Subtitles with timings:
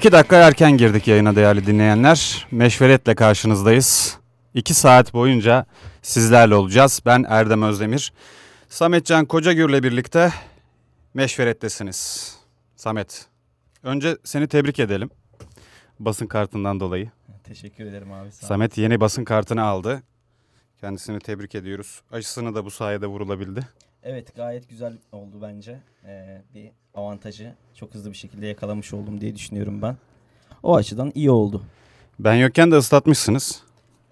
[0.00, 2.46] İki dakika erken girdik yayına değerli dinleyenler.
[2.50, 4.18] Meşveretle karşınızdayız.
[4.54, 5.66] İki saat boyunca
[6.02, 7.00] sizlerle olacağız.
[7.06, 8.12] Ben Erdem Özdemir.
[8.68, 10.32] Sametcan Kocagür'le birlikte
[11.14, 12.32] Meşveret'tesiniz.
[12.76, 13.26] Samet,
[13.82, 15.10] önce seni tebrik edelim.
[15.98, 17.10] Basın kartından dolayı.
[17.44, 18.32] Teşekkür ederim abi.
[18.32, 18.46] Sağ.
[18.46, 20.02] Samet yeni basın kartını aldı.
[20.80, 22.02] Kendisini tebrik ediyoruz.
[22.12, 23.66] Aşısını da bu sayede vurulabildi.
[24.04, 25.78] Evet gayet güzel oldu bence.
[26.06, 29.96] Ee, bir avantajı çok hızlı bir şekilde yakalamış oldum diye düşünüyorum ben.
[30.62, 31.62] O açıdan iyi oldu.
[32.18, 33.62] Ben yokken de ıslatmışsınız.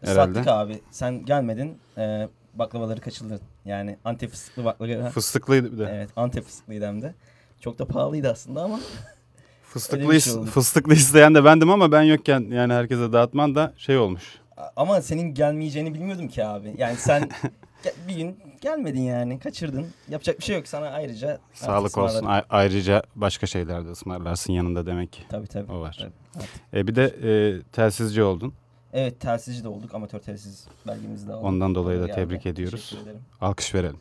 [0.04, 0.34] Herhalde.
[0.34, 0.80] Sattık abi.
[0.90, 1.78] Sen gelmedin.
[1.98, 3.40] Ee, baklavaları kaçırdın.
[3.64, 5.10] Yani antep fıstıklı baklava.
[5.10, 5.90] Fıstıklıydı bir de.
[5.94, 7.14] evet antep fıstıklıydı hem de.
[7.60, 8.80] Çok da pahalıydı aslında ama.
[9.62, 13.98] Fıstıklı, şey is- fıstıklı isteyen de bendim ama ben yokken yani herkese dağıtman da şey
[13.98, 14.38] olmuş.
[14.76, 16.74] ama senin gelmeyeceğini bilmiyordum ki abi.
[16.78, 17.30] Yani sen
[18.08, 19.38] bir gün gelmedin yani.
[19.38, 19.86] Kaçırdın.
[20.08, 20.68] Yapacak bir şey yok.
[20.68, 22.26] Sana ayrıca Sağlık olsun.
[22.26, 25.22] A- ayrıca başka şeyler de ısmarlarsın yanında demek ki.
[25.28, 25.72] Tabii tabii.
[25.72, 25.98] O var.
[26.36, 26.48] Evet.
[26.74, 28.52] E bir de e, telsizci oldun.
[28.92, 29.94] Evet telsizci de olduk.
[29.94, 31.44] Amatör telsiz belgemizi de aldık.
[31.44, 32.14] Ondan dolayı da Geldi.
[32.16, 32.80] tebrik ediyoruz.
[32.90, 33.20] Teşekkür ederim.
[33.40, 34.00] Alkış verelim.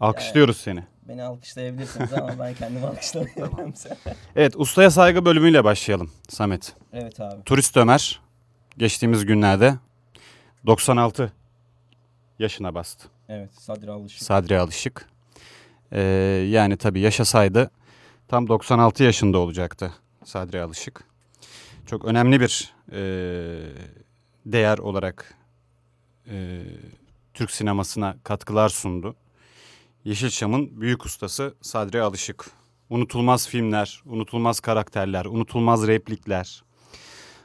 [0.00, 0.84] Alkışlıyoruz seni.
[1.08, 3.72] Beni alkışlayabilirsiniz ama ben kendimi alkışlamıyorum.
[4.36, 6.74] Evet ustaya saygı bölümüyle başlayalım Samet.
[6.92, 7.42] evet abi.
[7.44, 8.20] Turist Ömer
[8.78, 9.74] geçtiğimiz günlerde
[10.66, 11.32] 96
[12.38, 13.08] yaşına bastı.
[13.28, 14.22] Evet Sadri Alışık.
[14.22, 15.08] Sadri Alışık.
[15.92, 16.00] Ee,
[16.50, 17.70] yani tabii yaşasaydı
[18.28, 19.92] tam 96 yaşında olacaktı
[20.24, 21.04] Sadri Alışık.
[21.86, 23.00] Çok önemli bir e,
[24.46, 25.34] değer olarak
[26.30, 26.62] e,
[27.34, 29.16] Türk sinemasına katkılar sundu.
[30.04, 32.50] Yeşilçam'ın büyük ustası Sadri Alışık.
[32.90, 36.64] Unutulmaz filmler, unutulmaz karakterler, unutulmaz replikler.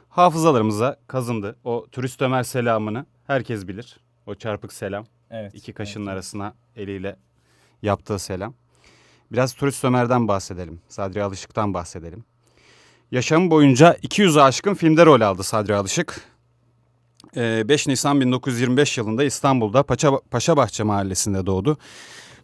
[0.08, 1.56] Hafızalarımıza kazındı.
[1.64, 4.00] O turist Ömer selamını herkes bilir.
[4.26, 5.04] O çarpık selam.
[5.32, 5.54] Evet.
[5.54, 6.14] İki kaşının evet.
[6.14, 7.16] arasına eliyle
[7.82, 8.54] yaptığı selam.
[9.32, 10.80] Biraz Turist Ömer'den bahsedelim.
[10.88, 12.24] Sadri Alışık'tan bahsedelim.
[13.10, 16.20] Yaşamı boyunca 200'ü aşkın filmde rol aldı Sadri Alışık.
[17.36, 21.78] Ee, 5 Nisan 1925 yılında İstanbul'da Paşa, Paşabahçe mahallesinde doğdu.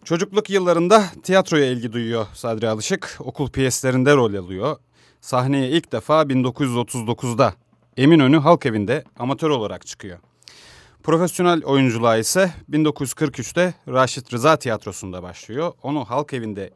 [0.04, 3.16] Çocukluk yıllarında tiyatroya ilgi duyuyor Sadri Alışık.
[3.20, 4.76] Okul piyeslerinde rol alıyor.
[5.20, 7.54] Sahneye ilk defa 1939'da
[7.96, 10.18] Eminönü Halk Evi'nde amatör olarak çıkıyor.
[11.08, 15.72] Profesyonel oyunculuğa ise 1943'te Raşit Rıza Tiyatrosu'nda başlıyor.
[15.82, 16.70] Onu halk evinde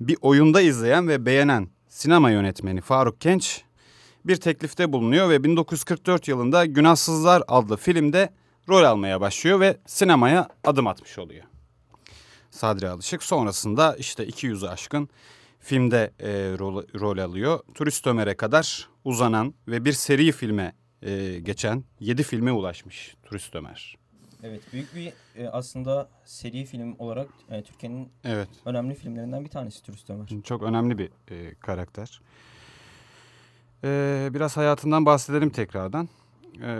[0.00, 3.62] bir oyunda izleyen ve beğenen sinema yönetmeni Faruk Genç
[4.24, 8.32] bir teklifte bulunuyor ve 1944 yılında Günahsızlar adlı filmde
[8.68, 11.44] rol almaya başlıyor ve sinemaya adım atmış oluyor.
[12.50, 15.08] Sadri Alışık sonrasında işte 200'ü aşkın
[15.60, 17.60] filmde e, rol, rol alıyor.
[17.74, 20.72] Turist Ömer'e kadar uzanan ve bir seri filme
[21.04, 23.96] e, geçen 7 filme ulaşmış Turist Ömer.
[24.42, 29.82] Evet büyük bir e, aslında seri film olarak e, Türkiye'nin Evet önemli filmlerinden bir tanesi
[29.82, 30.26] Turist Ömer.
[30.44, 32.20] çok önemli bir e, karakter.
[33.84, 36.08] E, biraz hayatından bahsedelim tekrardan.
[36.62, 36.78] E,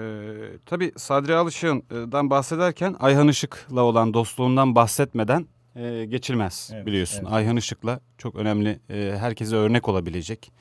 [0.66, 5.46] tabii Sadri Alışık'dan bahsederken Ayhan Işık'la olan dostluğundan bahsetmeden
[5.76, 7.18] e, geçilmez Evet, biliyorsun.
[7.22, 7.32] evet.
[7.32, 10.52] Ayhan Işık'la çok önemli, e, herkese örnek olabilecek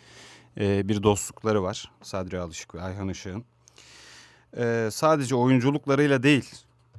[0.59, 3.45] e, bir dostlukları var Sadri Alışık ve Ayhan Işık'ın.
[4.57, 6.49] E, sadece oyunculuklarıyla değil,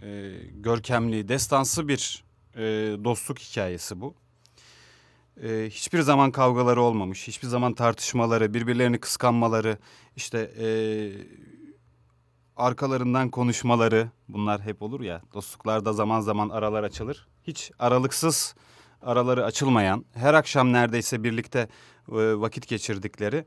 [0.03, 2.25] e, görkemli, destansı bir
[2.57, 2.63] e,
[3.05, 4.15] dostluk hikayesi bu.
[5.43, 9.79] E, hiçbir zaman kavgaları olmamış, hiçbir zaman tartışmaları, birbirlerini kıskanmaları,
[10.17, 10.67] işte e,
[12.57, 15.23] arkalarından konuşmaları bunlar hep olur ya.
[15.35, 17.29] Dostluklarda zaman zaman aralar açılır.
[17.47, 18.55] Hiç aralıksız
[19.03, 21.59] araları açılmayan, her akşam neredeyse birlikte
[22.09, 23.45] e, vakit geçirdikleri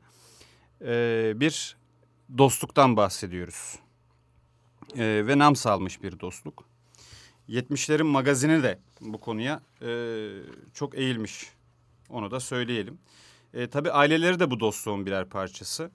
[0.82, 1.78] e, bir
[2.38, 3.87] dostluktan bahsediyoruz.
[4.96, 6.64] E, ve nam salmış bir dostluk.
[7.50, 9.90] 70'lerin magazini de bu konuya e,
[10.74, 11.52] çok eğilmiş.
[12.10, 13.00] Onu da söyleyelim.
[13.54, 15.92] E, tabii aileleri de bu dostluğun birer parçası.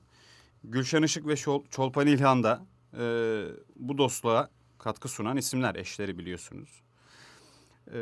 [0.64, 2.66] Gülşen Işık ve Şol, Çolpan İlhan da
[2.98, 3.04] e,
[3.76, 6.82] bu dostluğa katkı sunan isimler, eşleri biliyorsunuz.
[7.86, 7.98] E,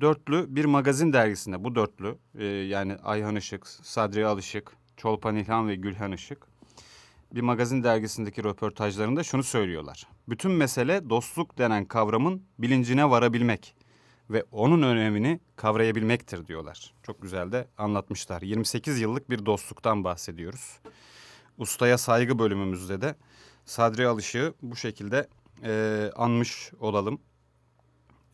[0.00, 5.74] dörtlü bir magazin dergisinde bu dörtlü e, yani Ayhan Işık, Sadri Alışık, Çolpan İlhan ve
[5.74, 6.51] Gülhan Işık
[7.34, 10.08] bir magazin dergisindeki röportajlarında şunu söylüyorlar.
[10.28, 13.74] Bütün mesele dostluk denen kavramın bilincine varabilmek
[14.30, 16.94] ve onun önemini kavrayabilmektir diyorlar.
[17.02, 18.42] Çok güzel de anlatmışlar.
[18.42, 20.78] 28 yıllık bir dostluktan bahsediyoruz.
[21.58, 23.14] Ustaya saygı bölümümüzde de
[23.64, 25.28] Sadri Alışık'ı bu şekilde
[25.64, 27.20] e, anmış olalım.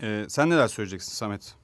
[0.03, 1.55] E, sen neler söyleyeceksin Samet?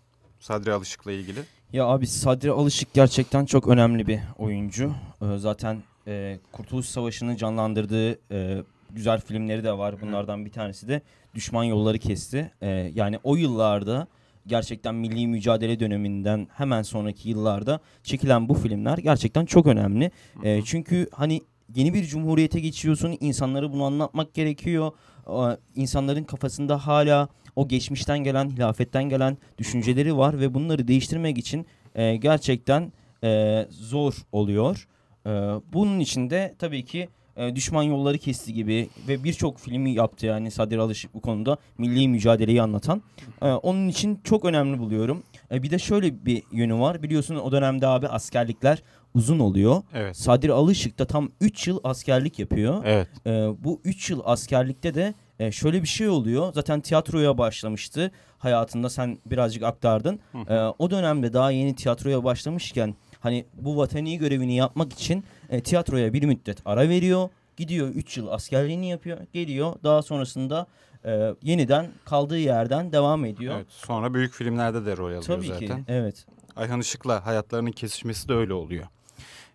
[0.40, 1.40] Sadri Alışık'la ilgili.
[1.72, 4.94] Ya abi Sadri Alışık gerçekten çok önemli bir oyuncu.
[5.22, 10.00] Ee, zaten e, Kurtuluş Savaşı'nı canlandırdığı e, güzel filmleri de var.
[10.00, 11.02] Bunlardan bir tanesi de
[11.34, 12.50] Düşman Yolları Kesti.
[12.62, 14.06] Ee, yani o yıllarda
[14.46, 20.10] gerçekten milli mücadele döneminden hemen sonraki yıllarda çekilen bu filmler gerçekten çok önemli.
[20.42, 21.40] E, çünkü hani
[21.74, 23.16] yeni bir cumhuriyete geçiyorsun.
[23.20, 24.92] insanlara bunu anlatmak gerekiyor.
[25.26, 31.66] Aa, İnsanların kafasında hala o geçmişten gelen, hilafetten gelen düşünceleri var ve bunları değiştirmek için
[31.94, 32.92] e, gerçekten
[33.24, 34.88] e, zor oluyor.
[35.26, 35.30] E,
[35.72, 40.50] bunun için de tabii ki e, Düşman Yolları Kesti gibi ve birçok filmi yaptı yani
[40.50, 43.02] Sadir Alışık bu konuda milli mücadeleyi anlatan.
[43.42, 45.22] E, onun için çok önemli buluyorum.
[45.52, 47.02] E, bir de şöyle bir yönü var.
[47.02, 48.82] Biliyorsun o dönemde abi askerlikler
[49.14, 49.82] uzun oluyor.
[49.94, 50.16] Evet.
[50.16, 52.82] Sadir Alışık da tam 3 yıl askerlik yapıyor.
[52.84, 53.08] Evet.
[53.26, 53.30] Ee,
[53.64, 56.52] bu 3 yıl askerlikte de e, şöyle bir şey oluyor.
[56.52, 60.20] Zaten tiyatroya başlamıştı hayatında sen birazcık aktardın.
[60.48, 62.94] Ee, o dönemde daha yeni tiyatroya başlamışken
[63.24, 67.28] hani bu vatani görevini yapmak için e, tiyatroya bir müddet ara veriyor.
[67.56, 69.18] Gidiyor 3 yıl askerliğini yapıyor.
[69.32, 70.66] Geliyor daha sonrasında
[71.04, 73.54] e, yeniden kaldığı yerden devam ediyor.
[73.56, 73.66] Evet.
[73.68, 75.66] Sonra büyük filmlerde de rol alıyor Tabii zaten.
[75.66, 76.26] ki evet.
[76.56, 78.86] Ayhan Işık'la hayatlarının kesişmesi de öyle oluyor.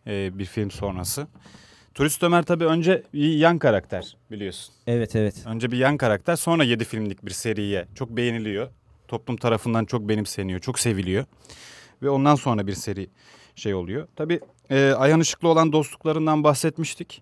[0.07, 1.27] Ee, bir film sonrası.
[1.93, 4.73] Turist Ömer tabii önce bir yan karakter biliyorsun.
[4.87, 5.43] Evet evet.
[5.45, 8.69] Önce bir yan karakter sonra 7 filmlik bir seriye çok beğeniliyor.
[9.07, 11.25] Toplum tarafından çok benimseniyor, çok seviliyor.
[12.01, 13.09] Ve ondan sonra bir seri
[13.59, 14.07] şey oluyor.
[14.15, 14.39] Tabii
[14.69, 17.21] e, Ayhan Işık'la olan dostluklarından bahsetmiştik.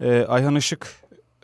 [0.00, 0.86] E, Ayhan Işık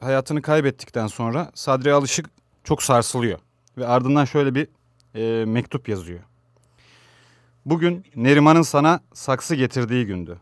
[0.01, 2.27] hayatını kaybettikten sonra Sadri Alışık
[2.65, 3.39] çok sarsılıyor.
[3.79, 4.69] Ve ardından şöyle bir
[5.15, 6.21] e, mektup yazıyor.
[7.67, 10.39] Bugün Neriman'ın sana saksı getirdiği gündü.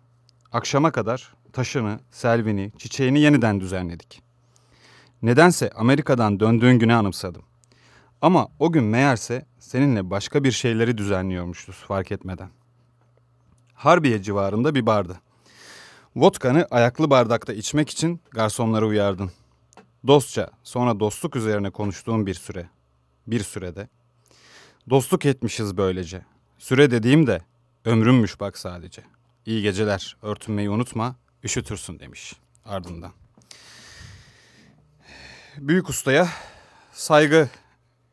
[0.53, 4.23] Akşama kadar taşını, selvini, çiçeğini yeniden düzenledik.
[5.23, 7.43] Nedense Amerika'dan döndüğün günü anımsadım.
[8.23, 12.51] Ama o gün meğerse seninle başka bir şeyleri düzenliyormuşuz fark etmeden.
[13.75, 15.21] Harbiye civarında bir bardı.
[16.17, 19.31] Vodkanı ayaklı bardakta içmek için garsonları uyardın.
[20.07, 22.69] Dostça sonra dostluk üzerine konuştuğum bir süre.
[23.27, 23.89] Bir sürede.
[24.91, 26.25] Dostluk etmişiz böylece.
[26.59, 27.43] Süre dediğim de
[27.85, 29.03] ömrümmüş bak sadece.
[29.47, 32.35] İyi geceler örtünmeyi unutma üşütürsün demiş
[32.65, 33.13] ardından.
[35.57, 36.29] Büyük ustaya
[36.93, 37.49] saygı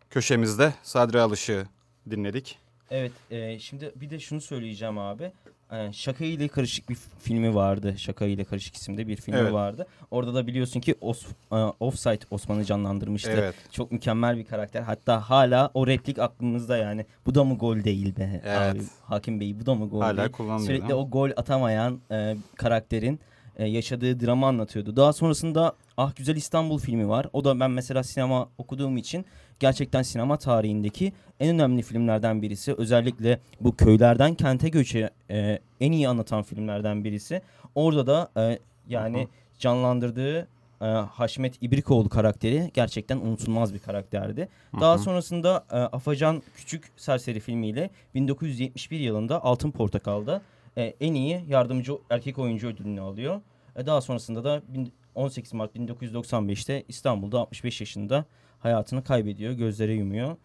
[0.09, 1.67] köşemizde Sadri Alışık'ı
[2.09, 2.60] dinledik.
[2.91, 5.31] Evet, e, şimdi bir de şunu söyleyeceğim abi.
[5.71, 7.95] E, Şaka ile Karışık bir filmi vardı.
[7.97, 9.53] Şaka ile Karışık isimde bir filmi Evet.
[9.53, 9.87] vardı.
[10.11, 13.31] Orada da biliyorsun ki Os, e, Offside Osman'ı canlandırmıştı.
[13.31, 13.55] Evet.
[13.71, 14.81] Çok mükemmel bir karakter.
[14.81, 17.05] Hatta hala o replik aklımızda yani.
[17.25, 18.57] Bu da mı gol değil be Evet.
[18.75, 18.79] abi?
[19.03, 20.29] Hakim Bey bu da mı gol Hala değil?
[20.29, 20.65] kullanılıyor.
[20.67, 21.05] Sürekli değil mi?
[21.05, 23.19] o gol atamayan e, karakterin
[23.57, 24.95] e, yaşadığı dramı anlatıyordu.
[24.95, 27.27] Daha sonrasında Ah Güzel İstanbul filmi var.
[27.33, 29.25] O da ben mesela sinema okuduğum için
[29.59, 32.73] gerçekten sinema tarihindeki en önemli filmlerden birisi.
[32.73, 37.41] Özellikle bu köylerden kente göçü e, en iyi anlatan filmlerden birisi.
[37.75, 39.27] Orada da e, yani hı.
[39.59, 40.47] canlandırdığı
[40.81, 44.49] e, Haşmet İbrikoğlu karakteri gerçekten unutulmaz bir karakterdi.
[44.79, 45.03] Daha Hı hı.
[45.03, 50.41] sonrasında e, Afacan Küçük Serseri filmiyle 1971 yılında Altın Portakal'da
[50.77, 53.41] e, en iyi yardımcı erkek oyuncu ödülünü alıyor.
[53.75, 58.25] E, daha sonrasında da bin- 18 Mart 1995'te İstanbul'da 65 yaşında
[58.59, 60.35] hayatını kaybediyor, gözlere yumuyor.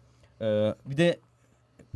[0.41, 1.19] E, bir de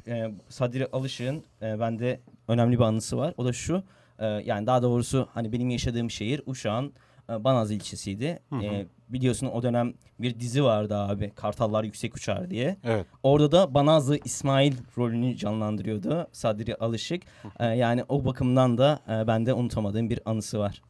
[0.08, 3.34] e, Sadri Alışık'ın e, bende önemli bir anısı var.
[3.38, 3.84] O da şu,
[4.20, 6.94] e, yani daha doğrusu hani benim yaşadığım şehir Uşak'ın
[7.30, 8.40] e, Banaz ilçesiydi.
[8.50, 8.64] Hı hı.
[8.64, 12.78] E, biliyorsun o dönem bir dizi vardı abi, Kartallar Yüksek Uçar diye.
[12.84, 13.06] Evet.
[13.24, 17.24] Orada da Banazlı İsmail rolünü canlandırıyordu Sadri Alışık.
[17.60, 20.82] E, yani o bakımdan da e, bende unutamadığım bir anısı var.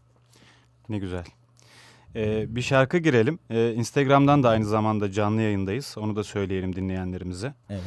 [0.90, 1.24] Ne güzel.
[2.16, 3.40] Ee, bir şarkı girelim.
[3.50, 5.96] Ee, Instagram'dan da aynı zamanda canlı yayındayız.
[5.98, 7.54] Onu da söyleyelim dinleyenlerimize.
[7.70, 7.82] Evet.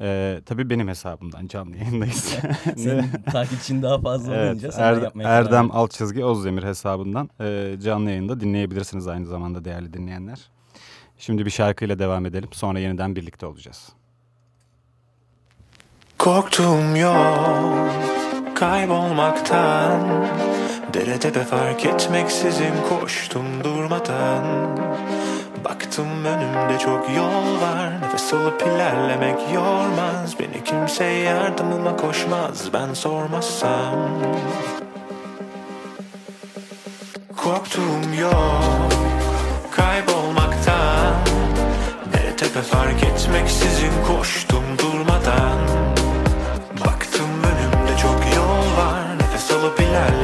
[0.00, 2.34] Ee, tabii benim hesabımdan canlı yayındayız.
[2.76, 5.68] Senin takipçin daha fazla evet, olunca sen de Er- yapmaya karar Erdem verdin.
[5.68, 10.40] alt çizgi Ozdemir hesabından e, canlı yayında dinleyebilirsiniz aynı zamanda değerli dinleyenler.
[11.18, 12.48] Şimdi bir şarkıyla devam edelim.
[12.52, 13.88] Sonra yeniden birlikte olacağız.
[16.18, 17.90] Korktuğum yok
[18.54, 20.00] kaybolmaktan
[20.94, 24.44] Dere tepe fark etmeksizin koştum durmadan
[25.70, 28.00] Baktım önümde çok yol var.
[28.02, 30.38] Nefes alıp ilerlemek yormaz.
[30.40, 32.72] Beni kimse yardımıma koşmaz.
[32.72, 33.94] Ben sormazsam.
[37.36, 38.92] Korktuğum yok
[39.70, 41.14] kaybolmaktan.
[42.12, 45.58] Dere tepe fark etmeksizin koştum durmadan.
[46.86, 49.18] Baktım önümde çok yol var.
[49.18, 50.19] Nefes alıp ilerlemek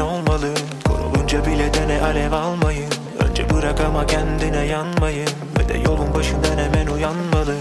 [0.00, 0.54] Nedenin olmalı
[0.84, 2.90] Korulunca bile dene alev almayın.
[3.18, 5.28] Önce bırak ama kendine yanmayın.
[5.58, 7.54] Ve de yolun başından hemen uyanmalı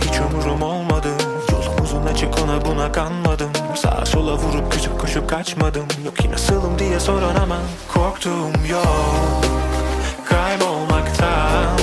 [0.00, 1.08] Hiç umurum olmadı.
[1.52, 3.50] Yolumuzun açık ona buna kanmadım.
[3.76, 5.86] Sağa sola vurup küçük koşup kaçmadım.
[6.04, 7.56] Yok ki nasılım diye soran ama
[7.94, 9.44] Korktuğum yok
[10.24, 11.78] Kaybolmaktan.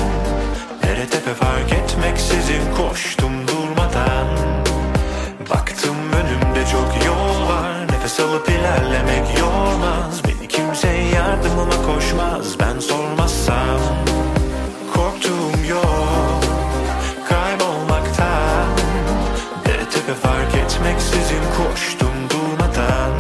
[0.84, 4.28] Nere tepe fark etmeksizin koştum durmadan.
[5.50, 7.69] Baktım önümde çok yol var
[8.10, 12.60] Nefes alıp ilerlemek yormaz Beni kimse yardımıma koşmaz.
[12.60, 13.80] Ben sormazsam
[14.94, 16.44] Korktuğum yok.
[17.30, 18.68] Kaybolmaktan
[19.66, 23.12] Dere tepe fark etmeksizin koştum durmadan.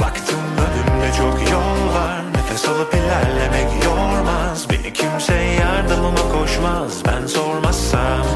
[0.00, 2.22] Baktım önümde çok yol var.
[2.34, 4.66] Nefes alıp ilerlemek yormaz.
[4.70, 6.92] Beni kimse yardımıma koşmaz.
[7.06, 8.31] Ben sormazsam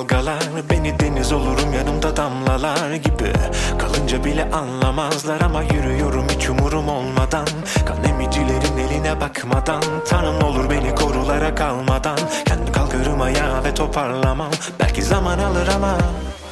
[0.00, 3.32] dalgalar Beni deniz olurum yanımda damlalar gibi.
[3.78, 7.46] Kalınca bile anlamazlar ama yürüyorum hiç umurum olmadan.
[7.86, 12.18] Kan emicilerin eline bakmadan Tanrım olur beni korulara kalmadan.
[12.44, 15.98] Kendi kalkarım ayağa ve toparlamam Belki zaman alır ama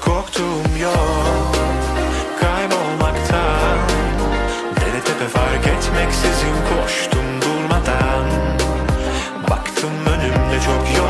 [0.04, 1.56] Korktuğum yok
[2.40, 3.78] Kaybolmaktan
[4.76, 8.24] Dere tepe fark etmeksizin koştum durmadan.
[9.50, 11.07] Baktım önümde çok yol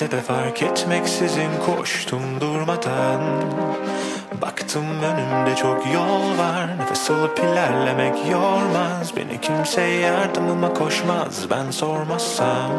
[0.00, 3.20] Dere tepe fark etmeksizin koştum durmadan.
[4.42, 9.16] Baktım önümde çok yol var Nefes alıp ilerlemek yormaz.
[9.16, 12.70] Beni kimse yardımıma koşmaz Ben sormazsam.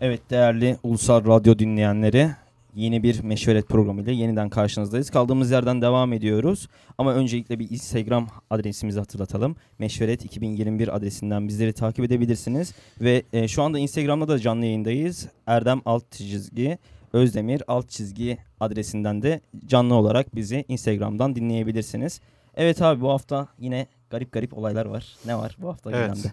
[0.00, 2.30] Evet değerli Ulusal Radyo dinleyenleri
[2.74, 5.10] yeni bir meşveret programıyla yeniden karşınızdayız.
[5.10, 6.68] Kaldığımız yerden devam ediyoruz.
[6.98, 9.56] Ama öncelikle bir Instagram adresimizi hatırlatalım.
[9.78, 12.74] Meşveret 2021 adresinden bizleri takip edebilirsiniz.
[13.00, 15.28] Ve e, şu anda Instagram'da da canlı yayındayız.
[15.46, 16.78] Erdem alt çizgi
[17.12, 22.20] Özdemir alt çizgi adresinden de canlı olarak bizi Instagram'dan dinleyebilirsiniz.
[22.54, 25.16] Evet abi bu hafta yine garip garip olaylar var.
[25.26, 26.06] Ne var bu hafta Evet.
[26.14, 26.32] gündemde?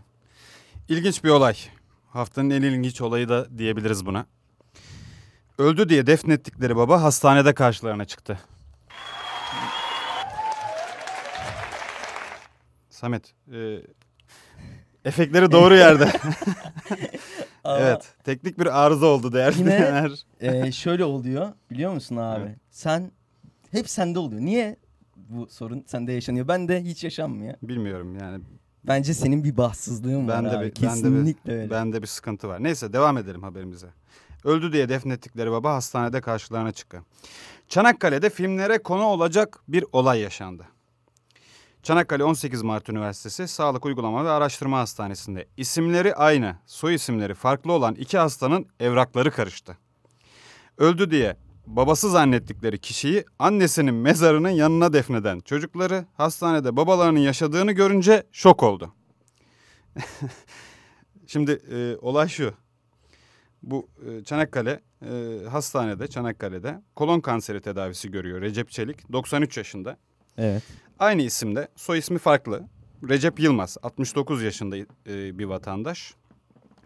[0.89, 1.53] İlginç bir olay.
[2.07, 4.25] Haftanın en ilginç olayı da diyebiliriz buna.
[5.59, 8.39] Öldü diye defnettikleri baba hastanede karşılarına çıktı.
[12.89, 13.81] Samet, e,
[15.05, 16.11] efektleri doğru yerde.
[17.65, 20.09] evet, teknik bir arıza oldu değerli Yine-.
[20.39, 22.41] Ee, şöyle oluyor biliyor musun abi?
[22.41, 22.57] Evet.
[22.71, 23.11] Sen
[23.71, 24.41] hep sende oluyor.
[24.41, 24.75] Niye
[25.15, 26.47] bu sorun sende yaşanıyor?
[26.47, 27.53] Ben de hiç yaşanmıyor.
[27.61, 28.43] Bilmiyorum yani.
[28.87, 30.65] Bence senin bir bahtsızlığın var Bende abi.
[30.65, 31.69] bir, Kesinlikle bir, öyle.
[31.69, 32.63] bende bir sıkıntı var.
[32.63, 33.87] Neyse devam edelim haberimize.
[34.43, 37.01] Öldü diye defnettikleri baba hastanede karşılarına çıktı.
[37.67, 40.65] Çanakkale'de filmlere konu olacak bir olay yaşandı.
[41.83, 47.95] Çanakkale 18 Mart Üniversitesi Sağlık Uygulama ve Araştırma Hastanesi'nde isimleri aynı, soy isimleri farklı olan
[47.95, 49.77] iki hastanın evrakları karıştı.
[50.77, 58.63] Öldü diye babası zannettikleri kişiyi annesinin mezarının yanına defneden çocukları hastanede babalarının yaşadığını görünce şok
[58.63, 58.93] oldu.
[61.27, 62.53] Şimdi e, olay şu.
[63.63, 69.97] Bu e, Çanakkale e, hastanede Çanakkale'de kolon kanseri tedavisi görüyor Recep Çelik 93 yaşında.
[70.37, 70.63] Evet.
[70.99, 72.67] Aynı isimde soy ismi farklı.
[73.09, 74.85] Recep Yılmaz 69 yaşında e,
[75.39, 76.13] bir vatandaş.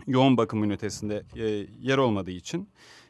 [0.08, 1.46] Yoğun bakım ünitesinde e,
[1.80, 2.70] yer olmadığı için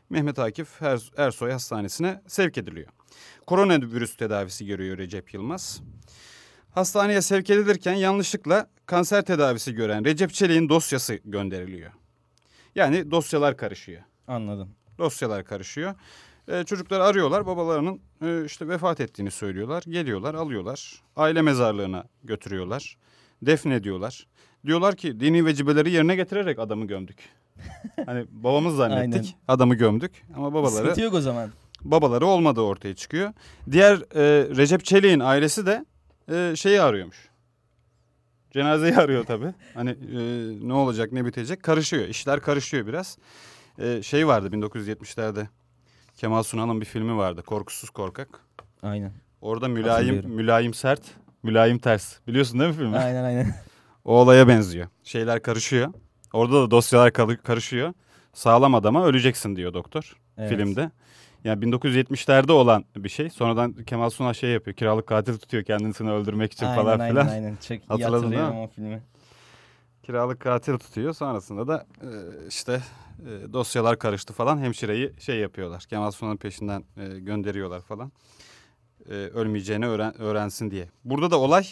[0.10, 2.88] Mehmet Akif Er- Ersoy Hastanesi'ne sevk ediliyor.
[3.48, 5.82] Koronavirüs tedavisi görüyor Recep Yılmaz.
[6.72, 11.92] Hastaneye sevk edilirken yanlışlıkla kanser tedavisi gören Recep Çelik'in dosyası gönderiliyor.
[12.76, 14.02] Yani dosyalar karışıyor.
[14.28, 14.70] Anladım.
[14.98, 15.96] Dosyalar karışıyor.
[16.48, 17.46] Ee, çocukları arıyorlar.
[17.46, 19.84] Babalarının e, işte vefat ettiğini söylüyorlar.
[19.88, 21.02] Geliyorlar, alıyorlar.
[21.16, 22.98] Aile mezarlığına götürüyorlar.
[23.42, 24.28] Defnediyorlar.
[24.66, 27.18] Diyorlar ki dini vecibeleri yerine getirerek adamı gömdük.
[28.06, 29.14] hani babamız zannettik.
[29.14, 29.28] Aynen.
[29.48, 31.50] Adamı gömdük ama babaları Sıkıntı yok o zaman.
[31.82, 33.34] babaları olmadığı ortaya çıkıyor.
[33.72, 35.86] Diğer e, Recep Çelik'in ailesi de
[36.32, 37.30] e, şeyi arıyormuş.
[38.54, 39.54] Cenazeyi arıyor tabii.
[39.74, 40.18] Hani e,
[40.68, 42.08] ne olacak ne bitecek karışıyor.
[42.08, 43.18] İşler karışıyor biraz.
[43.80, 45.48] E, şey vardı 1970'lerde
[46.18, 47.42] Kemal Sunal'ın bir filmi vardı.
[47.42, 48.40] Korkusuz Korkak.
[48.84, 49.12] Aynen.
[49.42, 51.02] Orada mülayim mülayim sert
[51.44, 52.16] Mülayim Ters.
[52.28, 52.98] Biliyorsun değil mi filmi?
[52.98, 53.56] aynen aynen.
[54.06, 54.88] O olaya benziyor.
[55.04, 55.94] Şeyler karışıyor.
[56.34, 57.94] Orada da dosyalar karışıyor.
[58.34, 60.50] Sağlam adama öleceksin diyor doktor Evet.
[60.50, 60.92] filmde.
[61.44, 63.30] Yani 1970'lerde olan bir şey.
[63.30, 64.76] Sonradan Kemal Sunal şey yapıyor.
[64.76, 67.28] Kiralık katil tutuyor kendisini öldürmek için aynen, falan aynen, filan.
[67.28, 69.02] Aynen Çok iyi Hatırladın hatırlıyorum o filmi.
[70.04, 71.14] Kiralık katil tutuyor.
[71.14, 72.10] Sonrasında da e,
[72.48, 72.82] işte
[73.20, 74.58] e, dosyalar karıştı falan.
[74.58, 75.84] Hemşireyi şey yapıyorlar.
[75.90, 78.12] Kemal Sunal'ın peşinden e, gönderiyorlar falan.
[79.10, 80.88] E, ölmeyeceğini öğren- öğrensin diye.
[81.06, 81.68] Burada da olay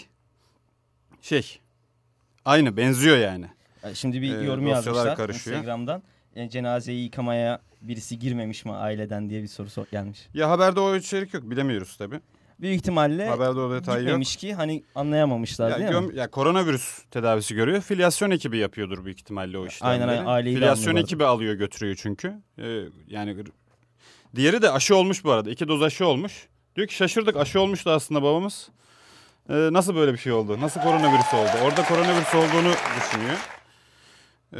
[1.21, 1.59] şey
[2.45, 3.45] aynı benziyor yani.
[3.93, 5.57] Şimdi bir Ee, yorum dosyalar yazmışlar karışıyor.
[5.57, 6.03] Instagram'dan.
[6.35, 10.27] E, cenazeyi yıkamaya birisi girmemiş mi aileden diye bir soru sor gelmiş.
[10.33, 12.19] Ya haberde o içerik yok bilemiyoruz tabii.
[12.59, 14.01] Büyük ihtimalle Haberde o detay yok.
[14.01, 16.15] gitmemiş ki hani anlayamamışlar Ya, değil mi?
[16.15, 17.81] ya koronavirüs tedavisi görüyor.
[17.81, 20.01] Filyasyon ekibi yapıyordur büyük ihtimalle o işlemleri.
[20.01, 22.33] Aynen, aynen, aileyi Filyasyon ekibi alıyor götürüyor çünkü.
[22.57, 23.37] Ee, yani
[24.35, 25.49] diğeri de aşı olmuş bu arada.
[25.49, 26.47] İki doz aşı olmuş.
[26.75, 28.69] Diyor ki şaşırdık aşı olmuştu aslında babamız.
[29.49, 30.61] Ee, nasıl böyle bir şey oldu?
[30.61, 31.63] Nasıl koronavirüs oldu?
[31.65, 33.37] Orada koronavirüs olduğunu düşünüyor.
[34.55, 34.59] Ee,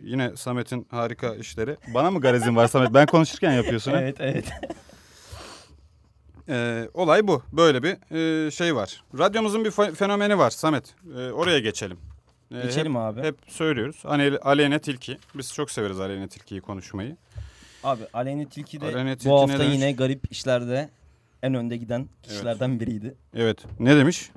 [0.00, 1.76] yine Samet'in harika işleri.
[1.94, 2.94] Bana mı garezin var Samet?
[2.94, 3.92] Ben konuşurken yapıyorsun.
[3.92, 4.44] Evet evet.
[6.48, 7.42] Ee, olay bu.
[7.52, 8.14] Böyle bir
[8.46, 9.02] e, şey var.
[9.18, 10.94] Radyomuzun bir fe- fenomeni var Samet.
[11.16, 11.98] Ee, oraya geçelim.
[12.54, 13.22] Ee, Geçelim hep, abi.
[13.22, 14.02] Hep söylüyoruz.
[14.04, 15.18] Ane- Aleyne Tilki.
[15.34, 17.16] Biz çok severiz Aleyne Tilki'yi konuşmayı.
[17.84, 20.88] Abi Aleyna Tilki de Aleyna Tilki bu hafta yine garip işlerde
[21.42, 23.14] en önde giden kişilerden biriydi.
[23.34, 23.58] Evet.
[23.80, 24.30] Ne demiş?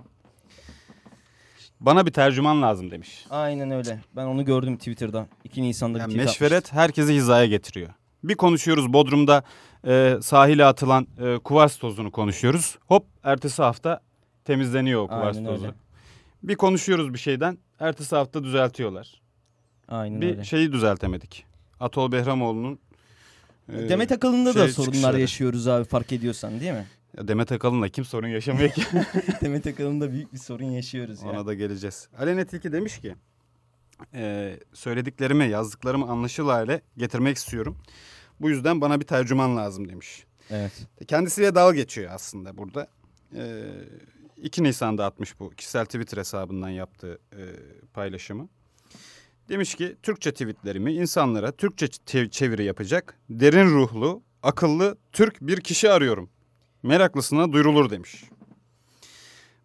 [1.85, 3.25] Bana bir tercüman lazım demiş.
[3.29, 3.99] Aynen öyle.
[4.15, 5.27] Ben onu gördüm Twitter'da.
[5.43, 7.89] 2 Nisan'da Yani bir tweet meşveret herkesi hizaya getiriyor.
[8.23, 9.43] Bir konuşuyoruz Bodrum'da
[9.87, 12.77] e, sahile atılan e, kuvars tozunu konuşuyoruz.
[12.87, 13.99] Hop ertesi hafta
[14.45, 15.63] temizleniyor o kuvars Aynen tozu.
[15.65, 15.73] öyle.
[16.43, 18.99] Bir konuşuyoruz bir şeyden ertesi hafta düzeltiyorlar.
[19.01, 19.23] atmıştı.
[19.87, 20.43] Aynen bir öyle.
[20.43, 21.45] şeyi düzeltemedik.
[21.79, 22.79] Atol Behramoğlu'nun
[23.73, 25.19] e, Demet Akalın'da da şey sorunlar çıkışları.
[25.19, 26.85] yaşıyoruz abi fark ediyorsan değil mi?
[27.17, 28.84] Ya Demet Akalın'la kim sorun yaşamıyor ki?
[29.41, 31.29] Demet Akalın'da büyük bir sorun yaşıyoruz ya.
[31.29, 32.07] Ona da geleceğiz.
[32.18, 33.16] Aleyna Tilki demiş ki
[34.14, 37.77] e, söylediklerimi yazdıklarımı anlaşılır hale getirmek istiyorum.
[38.42, 40.25] Bu yüzden bana bir tercüman lazım demiş.
[40.50, 40.72] Evet.
[41.07, 42.87] Kendisiyle dalga geçiyor aslında burada.
[43.35, 43.64] E,
[44.37, 47.42] 2 Nisan'da atmış bu kişisel Twitter hesabından yaptığı e,
[47.94, 48.50] paylaşımı.
[49.50, 51.87] Demiş ki Türkçe tweetlerimi insanlara Türkçe
[52.29, 56.29] çeviri yapacak derin ruhlu, akıllı Türk bir kişi arıyorum.
[56.83, 58.24] Meraklısına duyurulur demiş.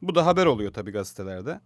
[0.03, 1.61] Bu da haber oluyor tabii gazetelerde.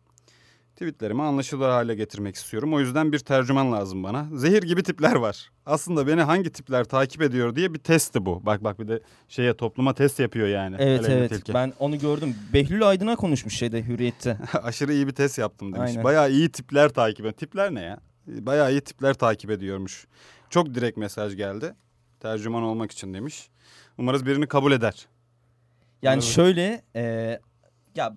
[0.72, 2.74] Tweetlerimi anlaşılır hale getirmek istiyorum.
[2.74, 4.26] O yüzden bir tercüman lazım bana.
[4.34, 5.50] Zehir gibi tipler var.
[5.66, 8.46] Aslında beni hangi tipler takip ediyor diye bir testti bu.
[8.46, 10.76] Bak bak bir de şeye topluma test yapıyor yani.
[10.78, 11.54] Evet evet Tilki.
[11.54, 12.34] ben onu gördüm.
[12.52, 14.38] Behlül Aydın'a konuşmuş şeyde Hürriyet'te.
[14.62, 15.90] Aşırı iyi bir test yaptım demiş.
[15.90, 16.04] Aynen.
[16.04, 17.32] Bayağı iyi tipler takip ediyor.
[17.32, 17.98] Tipler ne ya?
[18.26, 20.06] Bayağı iyi tipler takip ediyormuş.
[20.50, 21.74] Çok direkt mesaj geldi.
[22.20, 23.48] Tercüman olmak için demiş.
[23.98, 25.06] Umarız birini kabul eder.
[26.02, 26.24] Yani Evet.
[26.34, 27.38] şöyle e,
[27.94, 28.16] ya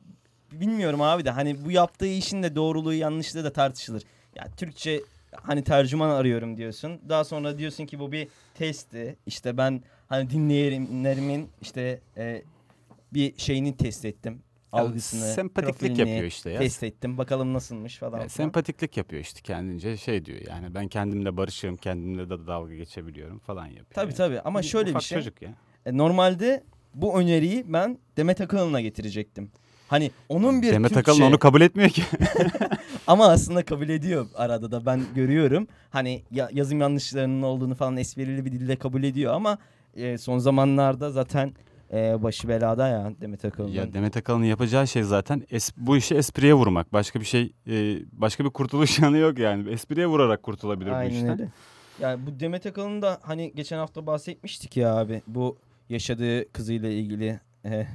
[0.52, 4.04] bilmiyorum abi de hani bu yaptığı işin de doğruluğu yanlışlığı da tartışılır.
[4.36, 5.02] Ya Türkçe
[5.42, 7.02] hani tercüman arıyorum diyorsun.
[7.10, 9.16] Daha sonra diyorsun ki bu bir testti.
[9.26, 12.42] İşte ben hani dinleyenlerimin işte e,
[13.14, 14.42] bir şeyini test ettim.
[14.72, 16.60] Algısını, sempatiklik yapıyor işte ya.
[16.60, 17.18] Test ettim.
[17.18, 18.12] Bakalım nasılmış falan.
[18.12, 18.28] Ya, filan.
[18.28, 23.66] sempatiklik yapıyor işte kendince şey diyor yani ben kendimle barışığım kendimle de dalga geçebiliyorum falan
[23.66, 23.86] yapıyor.
[23.94, 24.16] Tabii Yani.
[24.18, 25.18] tabii ama Bir şöyle bir ufak şey.
[25.18, 25.54] çocuk ya.
[25.86, 26.64] E, Normalde
[26.96, 29.52] bu öneriyi ben Demet Akalın'a getirecektim.
[29.88, 31.12] Hani onun bir Demet Türkçe...
[31.12, 32.04] Akalın onu kabul etmiyor ki.
[33.08, 35.68] Ama aslında kabul ediyor arada da ben görüyorum.
[35.90, 39.58] Hani ya, yazım yanlışlarının olduğunu falan esprili bir dille kabul ediyor ama
[39.96, 41.54] e, son zamanlarda zaten
[41.94, 43.72] e, başı belada ya Demet Akalın'ın.
[43.74, 46.94] ya Demet Akalın'ın yapacağı şey zaten es- bu işi espriye vurmak.
[46.94, 49.70] Başka bir şey e, başka bir kurtuluş yanı yok yani.
[49.70, 51.30] Espriye vurarak kurtulabilir bu Aynen işten.
[51.30, 51.50] öyle.
[52.02, 55.22] Yani bu Demet Akalın da hani geçen hafta bahsetmiştik ya abi.
[55.28, 55.58] Bu
[55.90, 57.88] yaşadığı kızıyla ilgili e,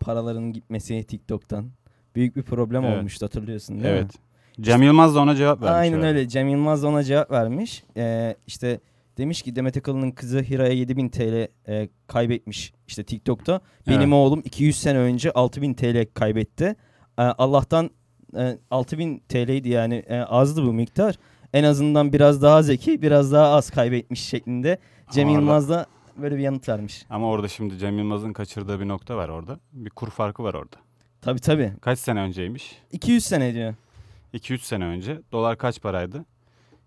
[0.00, 1.70] paraların gitmesi TikTok'tan.
[2.14, 2.98] Büyük bir problem Evet.
[2.98, 3.98] olmuştu hatırlıyorsun değil mi?
[4.00, 4.12] Evet.
[4.60, 5.78] Cem Yılmaz da ona cevap vermiş.
[5.78, 6.28] Aynen öyle.
[6.28, 7.84] Cem Yılmaz da ona cevap vermiş.
[7.96, 8.80] Ee, işte
[9.18, 13.60] demiş ki Demet Akalın'ın kızı Hira'ya 7000 TL e, kaybetmiş işte TikTok'ta.
[13.88, 14.12] Benim Evet.
[14.12, 16.64] oğlum 200 sene önce 6000 TL kaybetti.
[17.18, 17.90] Ee, Allah'tan
[18.36, 21.18] e, 6000 TL'ydi yani e, azdı bu miktar.
[21.52, 24.78] En azından biraz daha zeki, biraz daha az kaybetmiş şeklinde.
[25.12, 25.86] Cem Yılmaz da
[26.22, 27.06] böyle bir yanıt vermiş.
[27.10, 29.60] Ama orada şimdi Cem Yılmaz'ın kaçırdığı bir nokta var orada.
[29.72, 30.76] Bir kur farkı var orada.
[31.20, 31.72] Tabii tabii.
[31.80, 32.78] Kaç sene önceymiş?
[32.92, 33.74] 200 sene diyor.
[34.34, 35.20] 2-3 sene önce.
[35.32, 36.24] Dolar kaç paraydı?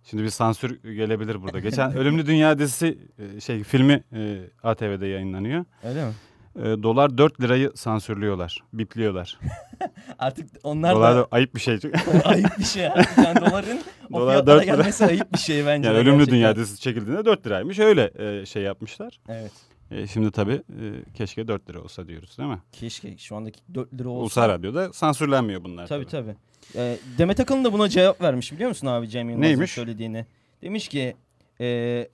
[0.04, 1.60] Şimdi bir sansür gelebilir burada.
[1.70, 2.98] Geçen Ölümlü Dünya dizisi
[3.38, 5.66] e, şey filmi e, ATV'de yayınlanıyor.
[5.84, 6.12] Öyle mi?
[6.56, 9.40] E, dolar 4 lirayı sansürlüyorlar, bipliyorlar.
[10.20, 11.74] Artık onlar dolar da da ayıp bir şey.
[12.26, 12.84] ayıp bir şey.
[12.84, 13.80] Yani doların
[14.14, 14.76] o Dolar fiyatlara dört lira.
[14.76, 15.88] gelmesi ayıp bir şey bence.
[15.88, 16.36] yani Ölümlü gerçekten.
[16.36, 17.80] Dünya dizisi çekildiğinde 4 liraymış.
[17.80, 19.20] Öyle e, şey yapmışlar.
[19.30, 19.52] Evet.
[19.92, 22.60] E, şimdi tabii e, keşke 4 lira olsa diyoruz değil mi?
[22.72, 24.22] Keşke şu andaki 4 lira olsa.
[24.22, 25.88] Ulusal Radyo'da sansürlenmiyor bunlar.
[25.88, 26.36] Tabii tabii.
[26.76, 30.26] Ee, Demet Akalın da buna cevap vermiş biliyor musun abi Cem Yılmaz'ın söylediğini.
[30.62, 31.16] Demiş ki
[31.62, 32.08] e,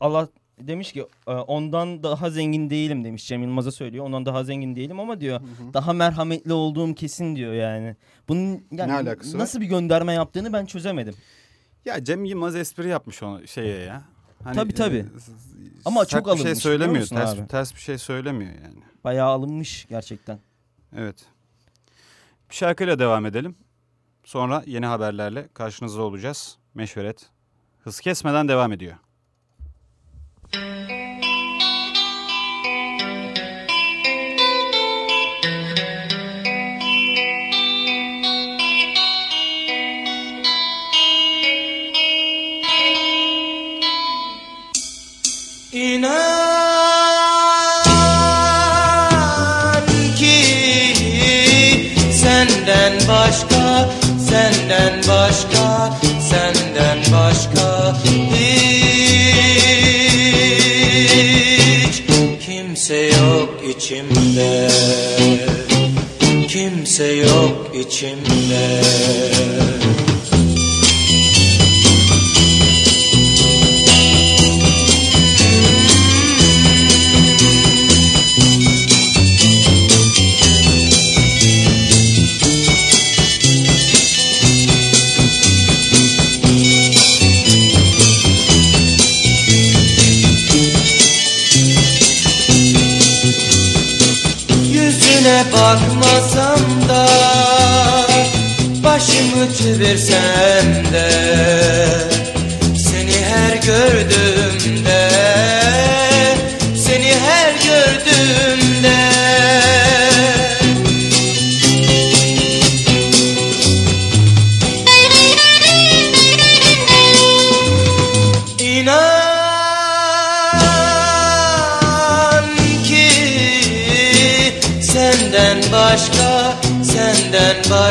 [0.00, 0.28] Allah
[0.60, 4.04] demiş ki e, ondan daha zengin değilim demiş Cem Yılmaz'a söylüyor.
[4.04, 5.40] Ondan daha zengin değilim ama diyor
[5.74, 7.96] daha merhametli olduğum kesin diyor yani.
[8.28, 9.42] Bunun yani Ne alakası var?
[9.42, 11.14] nasıl bir gönderme yaptığını ben çözemedim.
[11.84, 14.02] Ya Cem Yılmaz espri yapmış ona şeye ya.
[14.44, 14.96] Hani, Tabii, tabii.
[14.96, 15.04] e,
[15.84, 17.06] Ama çok bir şey alınmış, söylemiyor.
[17.06, 17.46] Ters, abi?
[17.46, 18.78] ters bir şey söylemiyor yani.
[19.04, 20.38] Bayağı alınmış gerçekten.
[20.96, 21.16] Evet.
[22.50, 23.54] Bir şarkıyla devam edelim.
[24.24, 26.56] Sonra yeni haberlerle karşınızda olacağız.
[26.74, 27.26] Meşveret
[27.84, 28.96] hız kesmeden devam ediyor.
[46.12, 47.06] İnan
[50.16, 50.42] ki
[52.12, 53.51] senden başka,
[63.82, 64.68] içimde.
[66.48, 68.82] Kimse yok içimde.
[95.52, 97.06] Bakmasam da
[98.84, 101.10] Başımı çevirsem de
[102.76, 104.51] Seni her gördüğümde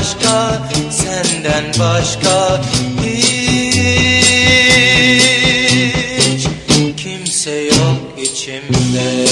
[0.01, 2.61] başka, senden başka
[6.27, 6.47] hiç
[6.97, 9.25] kimse yok içimde.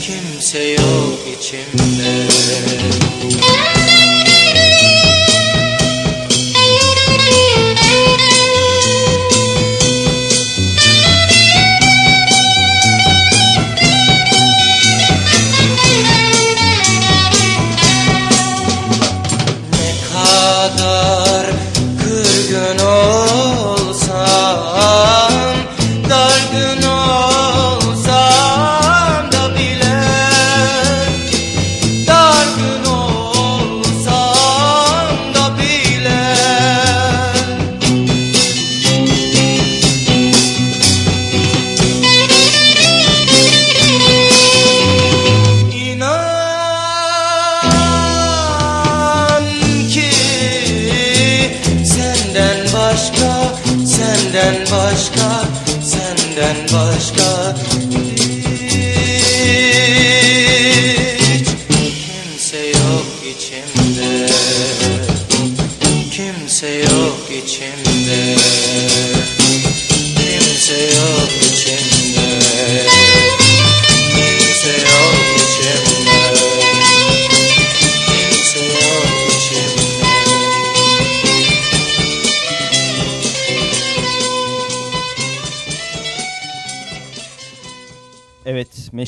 [0.00, 1.95] Kimse yok içimde.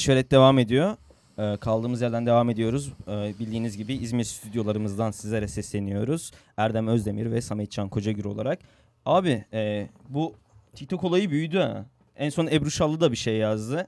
[0.09, 0.97] Meşveret devam ediyor.
[1.39, 2.93] Ee, kaldığımız yerden devam ediyoruz.
[3.09, 6.33] Ee, bildiğiniz gibi İzmir stüdyolarımızdan sizlere sesleniyoruz.
[6.57, 8.59] Erdem Özdemir ve Sametcan Kocagür olarak.
[9.07, 10.35] Abi e, bu
[10.75, 11.85] TikTok olayı büyüdü ha.
[12.17, 13.87] En son Ebru Şallı da bir şey yazdı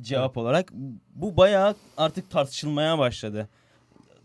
[0.00, 0.72] cevap olarak.
[1.14, 3.48] Bu bayağı artık tartışılmaya başladı.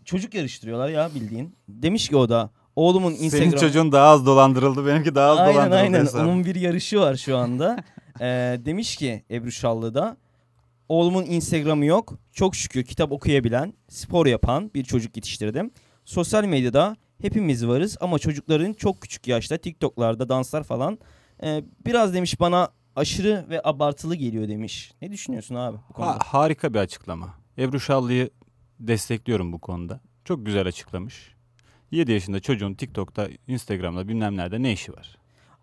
[0.04, 1.54] Çocuk yarıştırıyorlar ya bildiğin.
[1.68, 3.50] Demiş ki o da oğlumun Instagram...
[3.50, 5.80] Senin çocuğun daha az dolandırıldı, benimki daha az aynen dolandırıldı.
[5.80, 6.00] aynen.
[6.00, 6.22] hesabı.
[6.22, 7.76] Onun bir yarışı var şu anda.
[8.20, 10.16] Ee, demiş ki Ebru Şallı'da
[10.88, 12.18] oğlumun Instagram'ı yok.
[12.32, 15.70] Çok şükür kitap okuyabilen, spor yapan bir çocuk yetiştirdim.
[16.04, 20.98] Sosyal medyada hepimiz varız ama çocukların çok küçük yaşta TikTok'larda danslar falan
[21.42, 24.92] ee, biraz demiş bana aşırı ve abartılı geliyor demiş.
[25.02, 26.10] Ne düşünüyorsun abi bu konuda?
[26.12, 27.34] Ha, harika bir açıklama.
[27.58, 28.30] Ebru Şallı'yı
[28.80, 30.00] destekliyorum bu konuda.
[30.24, 31.34] Çok güzel açıklamış.
[31.90, 35.18] 7 yaşında çocuğun TikTok'ta, Instagram'da bilmem nerede ne işi var?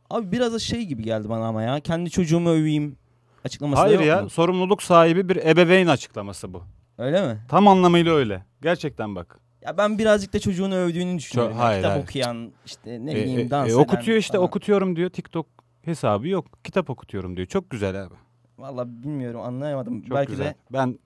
[0.09, 1.79] Abi biraz da şey gibi geldi bana ama ya.
[1.79, 2.97] Kendi çocuğumu öveyim.
[3.45, 4.29] Açıklaması Hayır yok ya mu?
[4.29, 6.63] sorumluluk sahibi bir ebeveyn açıklaması bu.
[6.97, 7.39] Öyle mi?
[7.49, 8.45] Tam anlamıyla öyle.
[8.61, 9.39] Gerçekten bak.
[9.61, 11.53] Ya ben birazcık da çocuğunu övdüğünü düşünüyorum.
[11.53, 12.03] Çok- hayır, kitap hayır.
[12.03, 14.47] okuyan işte ne E, bileyim e, dans e, eden okutuyor işte falan.
[14.47, 15.09] okutuyorum diyor.
[15.09, 15.47] TikTok
[15.81, 16.63] hesabı yok.
[16.63, 17.47] Kitap okutuyorum diyor.
[17.47, 18.13] Çok güzel abi.
[18.57, 20.01] Vallahi bilmiyorum anlayamadım.
[20.01, 20.45] Çok Belki güzel.
[20.45, 20.99] de Ben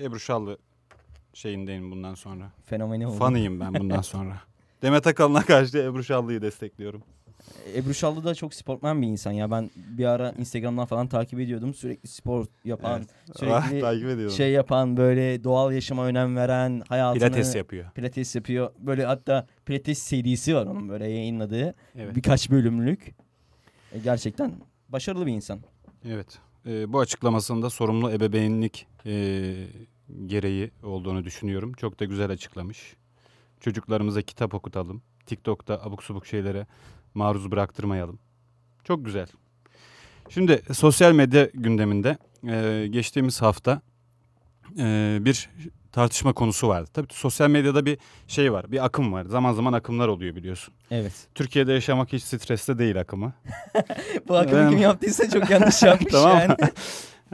[0.00, 0.58] Ebru Şallı
[1.34, 2.50] şeyindeyim bundan sonra.
[2.64, 3.16] fenomeni oldu.
[3.18, 4.36] Fanıyım ben bundan sonra.
[4.82, 7.02] Demet Akalın'a karşı Ebru Şallı'yı destekliyorum.
[7.74, 9.50] Ebru Şallı da çok sportman bir insan ya.
[9.50, 11.74] Ben bir ara Instagram'dan falan takip ediyordum.
[11.74, 13.06] Sürekli spor yapan,
[13.42, 17.90] Ah, sürekli takip şey yapan, böyle doğal yaşama önem veren, hayatını Pilates yapıyor.
[17.90, 18.70] Pilates yapıyor.
[18.78, 21.74] Böyle hatta Pilates serisi var onun böyle yayınladığı.
[21.98, 22.16] Evet.
[22.16, 23.14] Birkaç bölümlük.
[23.92, 24.52] E, gerçekten
[24.88, 25.60] başarılı bir insan.
[26.04, 26.38] Evet.
[26.66, 29.54] Ee, bu açıklamasında sorumlu ebeveynlik e,
[30.26, 31.72] gereği olduğunu düşünüyorum.
[31.72, 32.96] Çok da güzel açıklamış.
[33.60, 35.02] Çocuklarımıza kitap okutalım.
[35.26, 36.66] TikTok'ta abuk subuk şeylere
[37.16, 38.18] maruz bıraktırmayalım.
[38.84, 39.26] Çok güzel.
[40.28, 42.16] Şimdi sosyal medya gündeminde
[42.48, 43.80] e, geçtiğimiz hafta
[44.78, 45.48] e, bir
[45.92, 46.90] tartışma konusu vardı.
[46.94, 47.98] Tabii sosyal medyada bir
[48.28, 49.24] şey var, bir akım var.
[49.24, 50.74] Zaman zaman akımlar oluyor biliyorsun.
[50.90, 51.28] Evet.
[51.34, 53.32] Türkiye'de yaşamak hiç stresli değil akımı.
[54.28, 56.38] Bu akımı Ben- kim yaptıysa çok yanlış yapmış Tamam.
[56.38, 56.54] yani.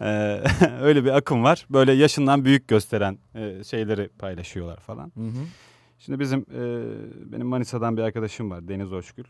[0.01, 0.42] Ee,
[0.81, 1.66] öyle bir akım var.
[1.71, 5.12] Böyle yaşından büyük gösteren e, şeyleri paylaşıyorlar falan.
[5.16, 5.45] Hı hı.
[5.99, 6.62] Şimdi bizim e,
[7.33, 9.25] benim Manisa'dan bir arkadaşım var Deniz Hoşgül.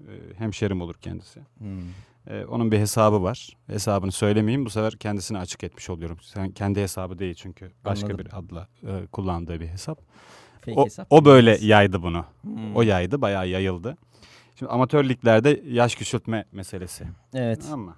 [0.00, 1.40] E, hemşerim olur kendisi.
[1.58, 1.80] Hmm.
[2.26, 3.56] E, onun bir hesabı var.
[3.66, 6.18] Hesabını söylemeyeyim bu sefer kendisini açık etmiş oluyorum.
[6.22, 8.24] Sen kendi hesabı değil çünkü başka Anladım.
[8.26, 9.98] bir adla e, kullandığı bir hesap.
[10.60, 11.06] Fake O, hesap.
[11.10, 11.68] o böyle bildiğiniz.
[11.70, 12.24] yaydı bunu.
[12.42, 12.76] Hmm.
[12.76, 13.96] O yaydı bayağı yayıldı.
[14.58, 17.04] Şimdi amatör liglerde yaş küçültme meselesi.
[17.34, 17.64] Evet.
[17.72, 17.96] Ama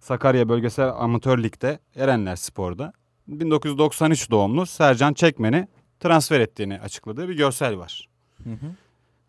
[0.00, 2.92] Sakarya Bölgesel Amatör Lig'de Erenler Spor'da
[3.28, 5.68] 1993 doğumlu Sercan Çekmen'i
[6.00, 8.08] transfer ettiğini açıkladığı bir görsel var.
[8.44, 8.74] Hı hı.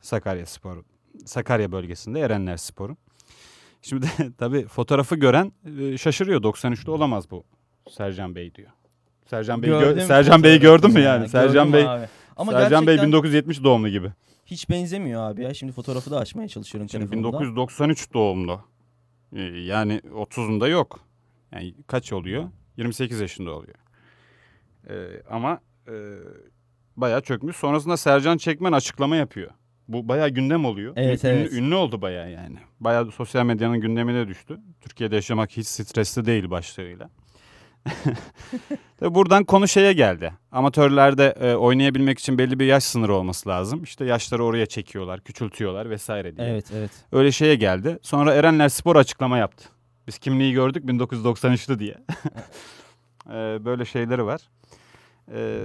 [0.02, 0.78] Sakarya Spor,
[1.26, 2.98] Sakarya bölgesinde Erenler Spor'un.
[3.82, 6.42] Şimdi tabii fotoğrafı gören e, şaşırıyor.
[6.42, 7.44] 93'te olamaz bu
[7.90, 8.70] Sercan Bey diyor.
[9.26, 11.30] Sercan Bey Gördüm Sercan Bey'i gördün mü ya, yani?
[11.30, 12.06] Sercan Bey abi.
[12.38, 14.12] Ama Sercan Bey gerçekten 1970 doğumlu gibi.
[14.46, 15.54] hiç benzemiyor abi ya.
[15.54, 17.40] Şimdi fotoğrafı da açmaya çalışıyorum Şimdi telefonumda.
[17.40, 18.62] 1993 doğumlu.
[19.36, 21.00] Ee, Yani 30'unda yok.
[21.52, 22.50] Yani kaç oluyor?
[22.78, 23.76] 28 yaşında oluyor.
[24.90, 25.94] Ee, ama e,
[26.98, 27.56] bayağı çökmüş.
[27.56, 29.52] Sonrasında Sercan Çekmen açıklama yapıyor.
[29.90, 30.94] Bu bayağı gündem oluyor.
[30.96, 31.54] Evet, ünlü, evet.
[31.54, 32.56] ünlü oldu bayağı yani.
[32.80, 34.58] Bayağı sosyal medyanın gündemine düştü.
[34.82, 37.10] Türkiye'de yaşamak hiç stresli değil başlığıyla.
[39.00, 40.34] Tabii buradan konu şeye geldi.
[40.52, 43.84] Amatörlerde e, oynayabilmek için belli bir yaş sınırı olması lazım.
[43.84, 46.48] İşte yaşları oraya çekiyorlar, küçültüyorlar vesaire diye.
[46.48, 46.92] Evet evet.
[47.12, 48.00] Öyle şeye geldi.
[48.02, 49.70] Sonra Erenler Spor açıklama yaptı.
[50.08, 51.98] Biz kimliği gördük 1993'lü diye.
[53.30, 53.32] Ee,
[53.66, 54.42] böyle şeyleri var.
[55.34, 55.60] Ee,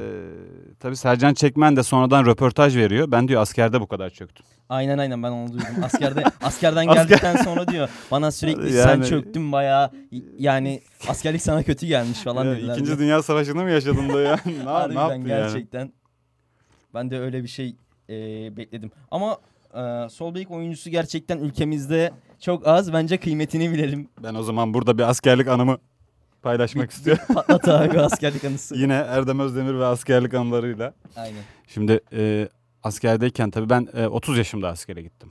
[0.81, 3.11] tabii Sercan Çekmen de sonradan röportaj veriyor.
[3.11, 4.47] Ben diyor askerde bu kadar çöktüm.
[4.69, 5.67] Aynen aynen ben onu duydum.
[5.85, 9.91] Askerde askerden Asker- geldikten sonra diyor bana sürekli sen Yani- çöktün bayağı
[10.39, 12.75] yani askerlik sana kötü gelmiş falan Ya, dediler.
[12.75, 14.39] İkinci Dünya Savaşı'nda mı yaşadın da ya?
[14.47, 15.27] ne, ne Harbiden yaptın yani?
[15.29, 15.93] gerçekten.
[16.95, 17.77] Ben de öyle bir şey
[18.11, 18.17] e,
[18.57, 18.91] bekledim.
[19.11, 19.39] Ama
[19.75, 22.93] e, sol bek oyuncusu gerçekten ülkemizde çok az.
[22.93, 24.09] Bence kıymetini bilelim.
[24.23, 25.79] Ben o zaman burada bir askerlik anımı
[26.45, 27.25] paylaşmak istiyorum.
[27.35, 28.77] Patlat abi askerlik anısı.
[28.77, 30.95] Yine Erdem Özdemir ve askerlik anılarıyla.
[31.17, 31.43] Aynen.
[31.67, 32.49] Şimdi e,
[32.83, 35.31] askerdeyken tabii ben e, 30 yaşımda askere gittim.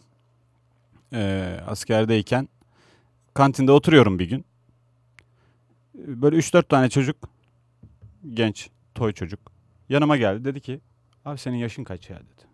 [1.14, 2.50] E, askerdeyken
[3.34, 4.46] kantinde oturuyorum bir gün.
[5.96, 7.18] Böyle 3-4 tane çocuk,
[8.34, 9.40] genç, toy çocuk
[9.90, 10.46] yanıma geldi.
[10.46, 10.80] Dedi ki
[11.26, 12.48] abi senin yaşın kaç ya dedi.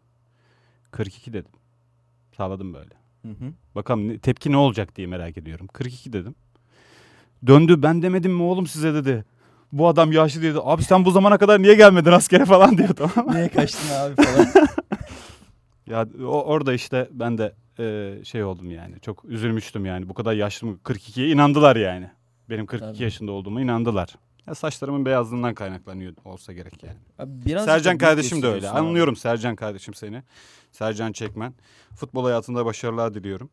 [0.92, 1.52] 42 dedim.
[2.38, 2.94] Sağladım böyle.
[3.22, 3.54] Hı hı.
[3.76, 5.68] Bakalım tepki ne olacak diye merak ediyorum.
[5.68, 6.36] 42 dedim.
[7.48, 9.26] Döndü ben demedim mi oğlum size dedi.
[9.72, 10.58] Bu adam yaşlı dedi.
[10.64, 13.36] Abi sen bu zamana kadar niye gelmedin askere falan diyor tamam mı?
[13.36, 14.48] Niye kaçtın abi falan.
[15.88, 19.00] Ya o, orada işte ben de e, şey oldum yani.
[19.02, 20.10] Çok üzülmüştüm yani.
[20.10, 20.78] Bu kadar yaşlı mı?
[20.84, 22.10] 42'ye inandılar yani.
[22.50, 23.04] Benim 42 Tabii.
[23.04, 24.16] yaşında olduğuma inandılar.
[24.48, 26.98] Ya saçlarımın beyazlığından kaynaklanıyor olsa gerek yani.
[27.20, 28.70] Abi Birazcık Sercan kardeşim de öyle.
[28.70, 28.80] abi.
[28.80, 30.24] Anlıyorum Sercan kardeşim seni.
[30.72, 31.54] Sercan Çekmen.
[31.96, 33.50] Futbol hayatında başarılar diliyorum.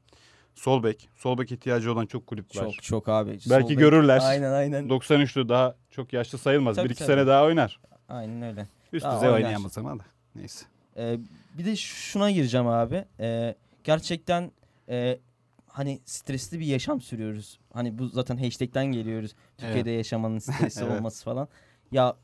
[0.56, 1.08] Sol bek.
[1.16, 2.64] Sol bek ihtiyacı olan çok kulüp var.
[2.64, 3.30] Çok çok abi.
[3.30, 4.20] Belki Sol bek- görürler.
[4.22, 4.88] Aynen aynen.
[4.88, 6.76] 93'lü daha çok yaşlı sayılmaz.
[6.76, 7.06] Tabii, bir iki tabii.
[7.16, 7.80] sene daha oynar.
[8.08, 8.66] Aynen öyle.
[8.92, 9.38] Üst Daha düzey oynar.
[9.40, 10.02] oynayamaz ama da.
[10.34, 10.66] Neyse.
[10.96, 11.18] Ee,
[11.58, 13.04] bir de şuna gireceğim abi.
[13.20, 14.50] Ee, gerçekten
[14.88, 15.18] e,
[15.66, 17.58] hani stresli bir yaşam sürüyoruz.
[17.72, 19.34] Hani bu zaten hashtag'ten geliyoruz.
[19.58, 20.98] Türkiye'de yaşamanın stresli Evet.
[20.98, 21.48] olması falan.
[21.92, 22.16] Ya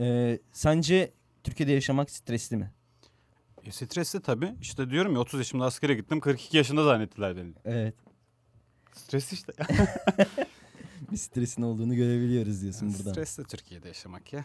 [0.00, 1.12] e, sence
[1.44, 2.70] Türkiye'de yaşamak stresli mi?
[3.66, 4.54] E, stresli tabii.
[4.60, 6.20] İşte diyorum ya 30 yaşımda askere gittim.
[6.20, 7.52] 42 yaşında zannettiler beni.
[7.64, 7.94] Evet.
[8.92, 9.52] Stresli işte.
[11.10, 13.12] Bir stresin olduğunu görebiliyoruz diyorsun buradan.
[13.12, 14.44] Stresli Türkiye'de yaşamak ya.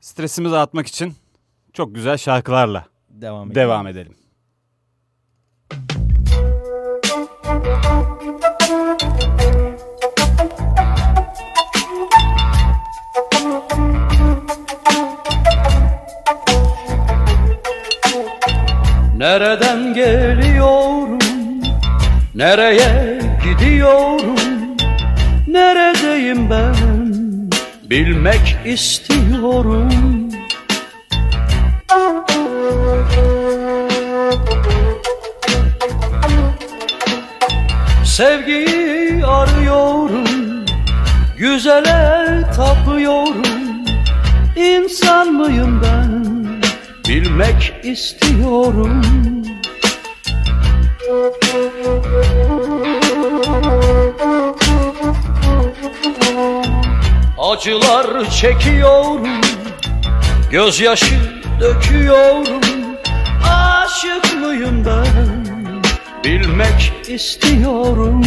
[0.00, 1.14] Stresimizi atmak için
[1.72, 3.54] çok güzel şarkılarla Devam edelim.
[3.54, 4.14] devam edelim.
[19.22, 21.18] Nereden geliyorum?
[22.34, 24.76] Nereye gidiyorum?
[25.46, 26.74] Neredeyim ben?
[27.90, 29.90] Bilmek istiyorum.
[38.04, 40.24] Sevgiyi arıyorum,
[41.38, 43.62] güzele tapıyorum.
[44.56, 46.21] İnsan mıyım ben?
[47.12, 49.02] Bilmek istiyorum.
[57.38, 59.40] Acılar çekiyorum,
[60.50, 61.20] gözyaşı
[61.60, 62.60] döküyorum.
[63.50, 65.46] Aşık mıyım ben?
[66.24, 68.24] Bilmek istiyorum.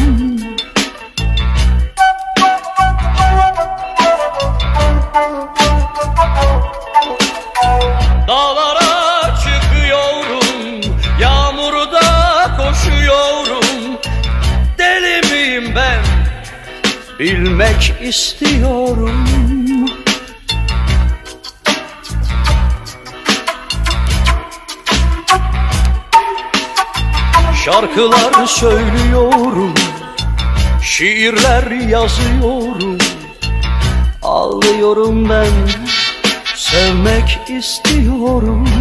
[8.27, 8.64] Dağlara
[17.25, 19.25] Bilmek istiyorum.
[27.65, 29.73] Şarkılar söylüyorum,
[30.81, 32.97] şiirler yazıyorum.
[34.21, 35.51] Ağlıyorum ben,
[36.55, 38.74] sevmek istiyorum.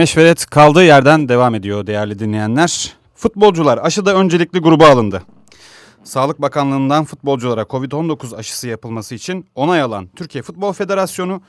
[0.00, 2.96] Meşveret kaldığı yerden devam ediyor değerli dinleyenler.
[3.14, 5.22] Futbolcular aşıda öncelikli gruba alındı.
[6.04, 11.42] Sağlık Bakanlığı'ndan futbolculara Covid-19 aşısı yapılması için onay alan Türkiye Futbol Federasyonu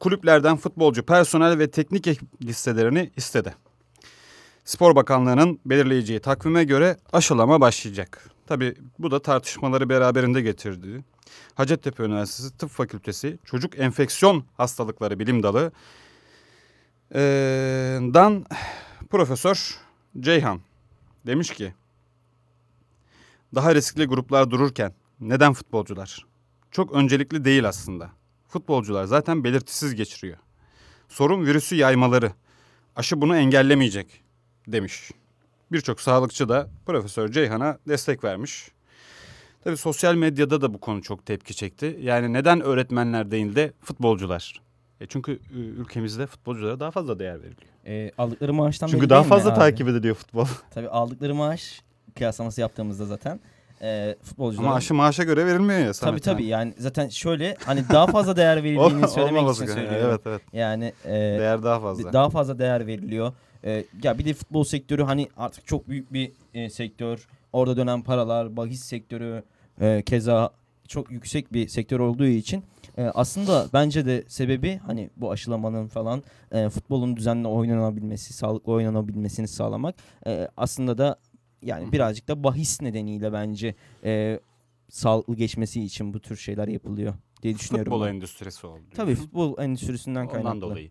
[0.00, 3.54] kulüplerden futbolcu, personel ve teknik ekip listelerini istedi.
[4.64, 8.30] Spor Bakanlığı'nın belirleyeceği takvime göre aşılama başlayacak.
[8.46, 11.04] Tabi bu da tartışmaları beraberinde getirdi.
[11.54, 15.72] Hacettepe Üniversitesi Tıp Fakültesi Çocuk Enfeksiyon Hastalıkları Bilim Dalı
[17.14, 18.44] dan
[19.10, 19.76] Profesör
[20.20, 20.60] Ceyhan
[21.26, 21.74] demiş ki
[23.54, 26.26] daha riskli gruplar dururken neden futbolcular?
[26.70, 28.10] Çok öncelikli değil aslında.
[28.48, 30.38] Futbolcular zaten belirtisiz geçiriyor.
[31.08, 32.32] Sorun virüsü yaymaları.
[32.96, 34.22] Aşı bunu engellemeyecek
[34.68, 35.10] demiş.
[35.72, 38.70] Birçok sağlıkçı da Profesör Ceyhan'a destek vermiş.
[39.64, 41.98] Tabii sosyal medyada da bu konu çok tepki çekti.
[42.00, 44.65] Yani neden öğretmenler değil de futbolcular?
[45.00, 47.72] E çünkü ülkemizde futbolculara daha fazla değer veriliyor.
[47.86, 49.58] E, aldıkları maaştan Çünkü daha fazla abi?
[49.58, 50.46] takip ediliyor futbol.
[50.70, 51.82] Tabii aldıkları maaş
[52.14, 53.40] kıyaslaması yaptığımızda zaten
[53.82, 54.66] e, futbolcuların...
[54.66, 55.92] Ama aşı maaşa göre verilmiyor ya.
[55.92, 56.68] Tabii tabii yani.
[56.68, 59.98] yani zaten şöyle hani daha fazla değer verildiğini söylemek için söylüyorum.
[60.02, 60.42] Evet evet.
[60.52, 62.12] Yani e, Değer daha fazla.
[62.12, 63.32] daha fazla değer veriliyor.
[63.64, 67.28] E, ya bir de futbol sektörü hani artık çok büyük bir e, sektör.
[67.52, 69.42] Orada dönen paralar, bahis sektörü
[69.80, 70.50] e, keza
[70.88, 72.64] çok yüksek bir sektör olduğu için
[72.98, 79.48] e, aslında bence de sebebi hani bu aşılamanın falan e, futbolun düzenli oynanabilmesi, sağlıklı oynanabilmesini
[79.48, 79.94] sağlamak.
[80.26, 81.16] E, aslında da
[81.62, 83.74] yani birazcık da bahis nedeniyle bence
[84.04, 84.40] e,
[84.88, 87.92] sağlıklı geçmesi için bu tür şeyler yapılıyor diye düşünüyorum.
[87.92, 88.14] Futbol ben.
[88.14, 88.82] endüstrisi oldu.
[88.94, 90.50] Tabii futbol endüstrisinden kaynaklı.
[90.50, 90.90] Ondan dolayı.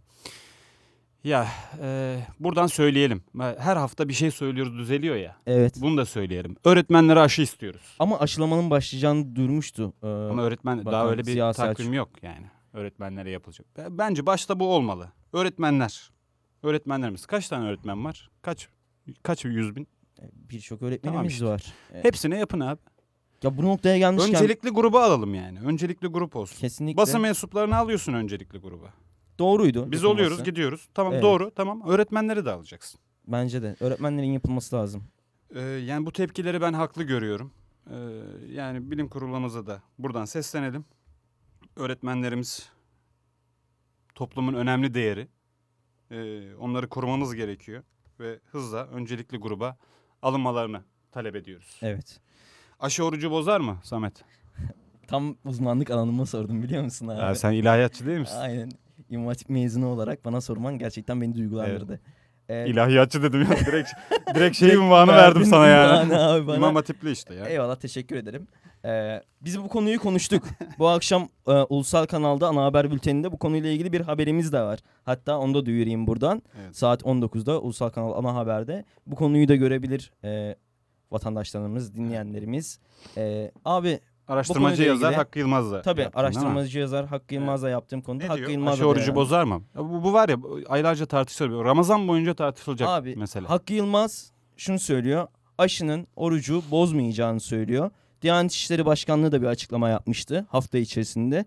[1.26, 1.48] Ya
[1.82, 3.24] e, buradan söyleyelim.
[3.40, 5.36] Her hafta bir şey söylüyoruz düzeliyor ya.
[5.48, 5.76] Evet.
[5.82, 6.56] Bunu da söyleyelim.
[6.66, 7.96] Öğretmenlere aşı istiyoruz.
[8.00, 9.94] Ama aşılamanın başlayacağını duyurmuştu.
[10.04, 11.94] Ee, Ama öğretmen daha öyle bir takvim Selçuk.
[11.96, 12.46] yok yani.
[12.74, 13.68] Öğretmenlere yapılacak.
[13.78, 15.12] B- Bence başta bu olmalı.
[15.34, 16.10] Öğretmenler.
[16.64, 17.26] Öğretmenlerimiz.
[17.26, 18.30] Kaç tane öğretmen var?
[18.42, 18.68] Kaç?
[19.24, 19.88] Kaç yüz bin?
[20.34, 21.46] Birçok öğretmenimiz Tamam işte.
[21.46, 21.74] var.
[22.04, 22.80] Hepsine yapın abi.
[23.44, 25.60] Ya bu noktaya gelmişken Öncelikli gruba alalım yani.
[25.60, 26.58] Öncelikli grup olsun.
[26.60, 28.94] kesinlikle Basın mensuplarını alıyorsun öncelikli gruba.
[29.40, 29.92] Doğruydu.
[29.92, 30.08] Biz yapılması.
[30.08, 30.88] oluyoruz, gidiyoruz.
[30.94, 31.24] Tamam Evet.
[31.24, 31.82] doğru, tamam.
[31.88, 33.00] Öğretmenleri de alacaksın.
[33.28, 33.76] Bence de.
[33.80, 35.04] Öğretmenlerin yapılması lazım.
[35.56, 37.52] Ee, yani bu tepkileri ben haklı görüyorum.
[37.90, 37.96] Ee,
[38.52, 40.86] yani bilim kurulumuza da buradan seslenelim.
[41.76, 42.70] Öğretmenlerimiz
[44.16, 45.28] toplumun önemli değeri.
[46.12, 47.84] e, onları korumamız gerekiyor.
[48.20, 49.78] Ve hızla öncelikli gruba
[50.22, 50.82] alınmalarını
[51.12, 51.78] talep ediyoruz.
[51.82, 52.20] Evet.
[52.80, 54.24] Aşı orucu bozar mı Samet?
[55.08, 57.20] Tam uzmanlık alanıma sordum biliyor musun abi?
[57.20, 58.36] Ya sen ilahiyatçı değil misin?
[58.38, 58.72] Aynen.
[59.16, 62.00] İmam Hatip mezunu olarak bana sorman gerçekten beni duygulandırdı.
[62.50, 63.90] Ee, İlahiyatçı dedim ya direkt
[64.36, 66.16] direkt şey unvanı verdim sana yani.
[66.18, 66.56] abi bana.
[66.56, 67.46] İmam Hatipli işte ya.
[67.46, 68.48] Eyvallah teşekkür ederim.
[68.86, 70.44] Ee, biz bu konuyu konuştuk.
[70.80, 74.80] bu akşam e, ulusal kanalda ana haber bülteninde bu konuyla ilgili bir haberimiz de var.
[75.04, 76.44] Hatta onu da duyurayım buradan.
[76.62, 76.78] Evet.
[76.78, 80.56] Saat 19'da ulusal kanal ana haberde bu konuyu da görebilir e,
[81.12, 82.80] vatandaşlarımız, dinleyenlerimiz.
[83.18, 85.82] E, abi Araştırmacı yazar ilgili- Hakkı Yılmaz'la.
[85.82, 88.50] tabii yaptın, araştırmacı yazar Hakkı Yılmaz'la yaptığım konuda Ne Hakkı diyor?
[88.50, 89.16] Yılmaz Aşı orucu yani.
[89.16, 89.62] bozar mı?
[89.76, 90.38] Bu, bu var ya
[90.70, 91.66] aylarca tartışılıyor.
[91.66, 93.48] Ramazan boyunca tartışılacak Abi mesele.
[93.48, 95.28] Hakkı Yılmaz şunu söylüyor.
[95.58, 97.90] Aşının orucu bozmayacağını söylüyor.
[98.22, 101.38] Diyanet İşleri Başkanlığı da bir açıklama yapmıştı hafta içerisinde.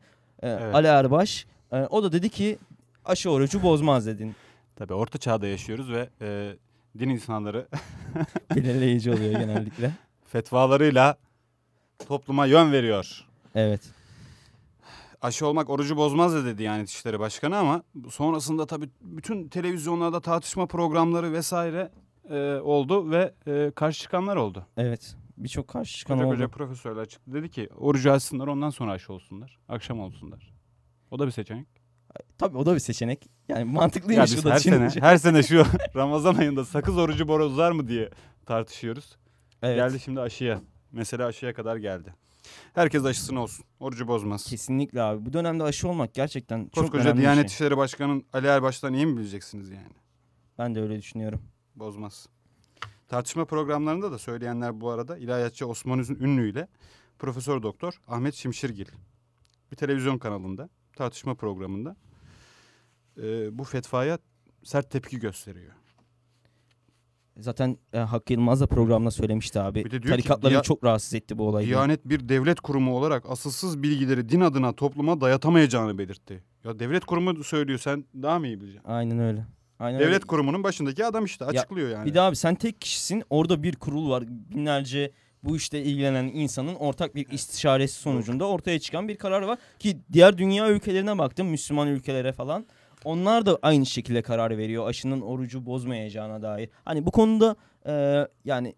[0.42, 0.74] Ee, Evet.
[0.74, 2.58] Ali Erbaş e, o da dedi ki
[3.04, 4.34] aşı orucu bozmaz dedin.
[4.76, 6.52] Tabii orta çağda yaşıyoruz ve e,
[6.98, 7.66] din insanları
[8.56, 9.90] Belirleyici oluyor genellikle.
[10.26, 11.16] fetvalarıyla
[12.06, 13.24] topluma yön veriyor.
[13.54, 13.80] Evet.
[15.22, 20.66] Aşı olmak orucu bozmaz da dedi Diyanet İşleri Başkanı ama sonrasında tabii bütün televizyonlarda tartışma
[20.66, 21.90] programları vesaire
[22.30, 24.66] e, oldu ve e, karşı çıkanlar oldu.
[24.76, 25.16] Evet.
[25.36, 26.28] Birçok karşı çıkan oldu.
[26.28, 27.34] koca profesörler çıktı.
[27.34, 29.58] Dedi ki orucu açsınlar ondan sonra aşı olsunlar.
[29.68, 30.52] Akşam olsunlar.
[31.10, 31.66] O da bir seçenek.
[32.38, 33.26] Tabii o da bir seçenek.
[33.48, 35.64] Yani Ya mantıklıymış biz bu da her sene, her sene şu
[35.96, 38.10] Ramazan ayında sakız orucu bozar mı diye
[38.46, 39.16] tartışıyoruz.
[39.62, 39.76] Evet.
[39.76, 40.60] Geldi şimdi aşıya.
[40.92, 42.14] Mesele aşıya kadar geldi.
[42.74, 43.64] Herkes aşısını olsun.
[43.80, 44.44] Orucu bozmaz.
[44.44, 45.26] Kesinlikle abi.
[45.26, 47.54] Bu dönemde aşı olmak gerçekten çok Koskoca önemli bir Diyanet şey.
[47.54, 49.96] İşleri Başkanı Ali Erbaş'tan iyi mi bileceksiniz yani?
[50.58, 51.42] Ben de öyle düşünüyorum.
[51.76, 52.28] Bozmaz.
[53.08, 56.68] Tartışma programlarında da söyleyenler bu arada İlahiyatçı Osman Ünlü ile
[57.18, 58.86] Profesör Doktor Ahmet Şimşirgil.
[59.72, 61.96] Bir televizyon kanalında tartışma programında
[63.22, 64.18] e, bu fetvaya
[64.64, 65.72] sert tepki gösteriyor.
[67.38, 69.84] Zaten e, Hakkı Yılmaz da programda söylemişti abi.
[69.84, 71.66] Bir de diyor ki, Tarikatları Diya- çok rahatsız etti bu olay.
[71.66, 76.42] Diyanet bir devlet kurumu olarak asılsız bilgileri din adına topluma dayatamayacağını belirtti.
[76.64, 78.90] Ya devlet kurumu söylüyor sen daha mı iyi bileceksin?
[78.90, 79.46] Aynen öyle.
[79.78, 80.26] Aynen Devlet öyle.
[80.26, 82.06] kurumunun başındaki adam işte açıklıyor yani.
[82.06, 83.22] Bir de abi sen tek kişisin.
[83.30, 84.24] Orada bir kurul var.
[84.28, 85.12] Binlerce
[85.44, 89.58] bu işte ilgilenen insanın ortak bir istişaresi sonucunda ortaya çıkan bir karar var.
[89.78, 91.46] Ki diğer dünya ülkelerine baktım.
[91.46, 92.66] Müslüman ülkelere falan.
[93.04, 94.88] Onlar da aynı şekilde karar veriyor.
[94.88, 96.70] Aşının orucu bozmayacağına dair.
[96.84, 98.74] Hani bu konuda e, yani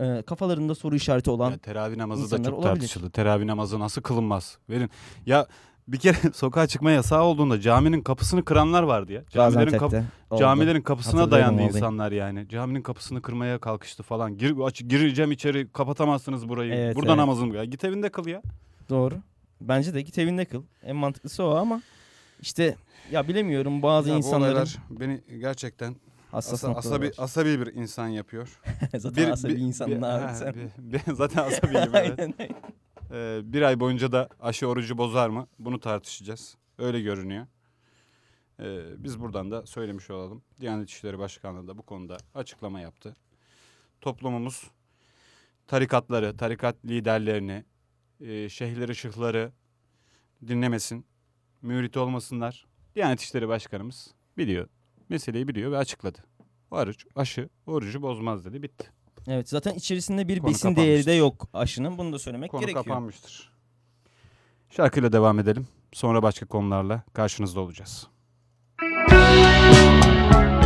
[0.00, 2.74] e, kafalarında soru işareti olan Ya teravih namazı da çok olabilir.
[2.74, 3.10] tartışıldı.
[3.10, 4.58] Teravih namazı nasıl kılınmaz?
[4.70, 4.90] Verin.
[5.26, 5.46] Ya
[5.88, 9.22] bir kere sokağa çıkma yasağı olduğunda caminin kapısını kıranlar vardı ya.
[9.30, 9.92] Camilerin, kap-
[10.30, 10.40] oldu.
[10.40, 12.48] camilerin kapısına dayandı insanlar yani.
[12.48, 14.38] Caminin kapısını kırmaya kalkıştı falan.
[14.38, 16.74] Gir, aç, gireceğim içeri kapatamazsınız burayı.
[16.74, 17.18] Evet, Burada evet.
[17.18, 17.54] namazım.
[17.54, 18.42] Ya git evinde kıl ya.
[18.88, 19.14] Doğru.
[19.60, 20.62] Bence de git evinde kıl.
[20.82, 21.80] En mantıklısı o ama
[22.40, 22.76] işte
[23.12, 25.96] ya bilemiyorum bazı Ya insanların beni gerçekten
[26.30, 27.14] hassas asa- asabi, var.
[27.18, 28.60] asabi bir insan yapıyor.
[28.96, 30.54] Zaten asabi insanın bir- abi sen.
[30.54, 32.18] bir- bir- zaten asabiyim evet.
[32.20, 32.54] Aynen öyle.
[33.12, 35.46] Ee, bir ay boyunca da aşı orucu bozar mı?
[35.58, 36.56] Bunu tartışacağız.
[36.78, 37.46] Öyle görünüyor.
[38.60, 40.42] Ee, biz buradan da söylemiş olalım.
[40.60, 43.16] Diyanet İşleri Başkanlığı da bu konuda açıklama yaptı.
[44.00, 44.70] Toplumumuz
[45.66, 47.64] tarikatları, tarikat liderlerini,
[48.20, 49.52] e, şeyhleri, şıhları
[50.48, 51.06] dinlemesin.
[51.64, 52.66] Mürit olmasınlar.
[52.94, 54.68] Diyanet İşleri Başkanımız biliyor.
[55.08, 56.18] Meseleyi biliyor ve açıkladı.
[56.70, 58.62] Oruç, aşı orucu bozmaz dedi.
[58.62, 58.90] Bitti.
[59.26, 61.98] Evet zaten içerisinde bir Konu besin değeri de yok aşının.
[61.98, 62.84] Bunu da söylemek Konu gerekiyor.
[62.84, 63.52] kapanmıştır.
[64.70, 65.66] Şarkıyla devam edelim.
[65.92, 68.06] Sonra başka konularla karşınızda olacağız.
[68.80, 70.63] Düşünme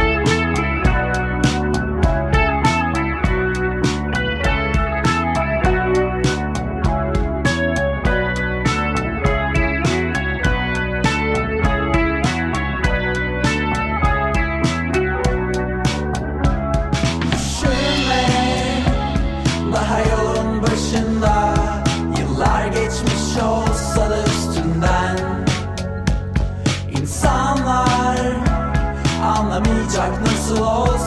[30.48, 30.97] Slow.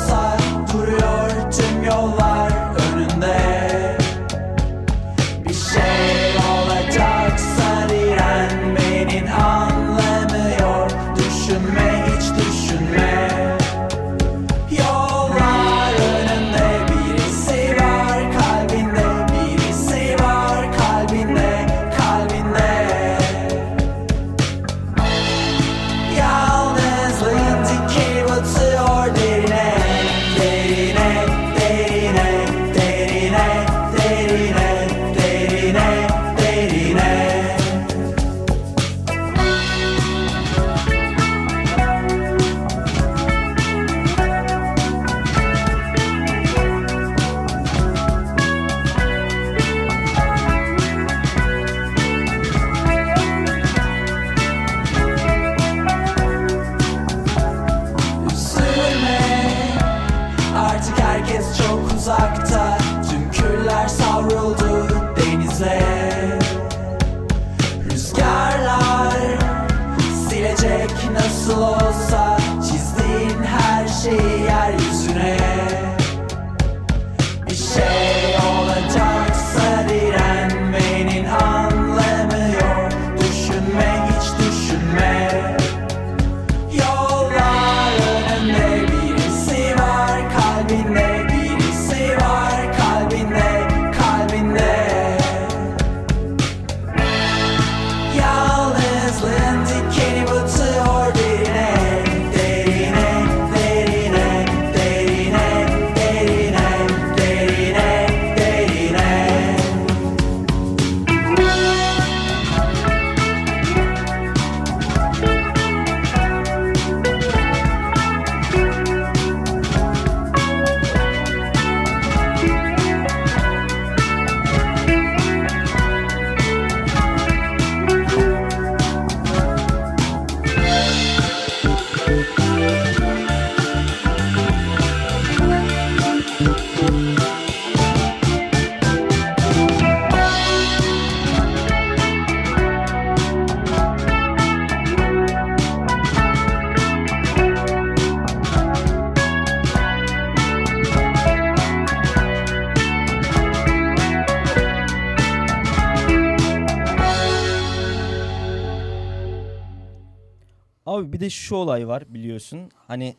[161.21, 162.71] De şu olay var biliyorsun.
[162.87, 163.15] Hani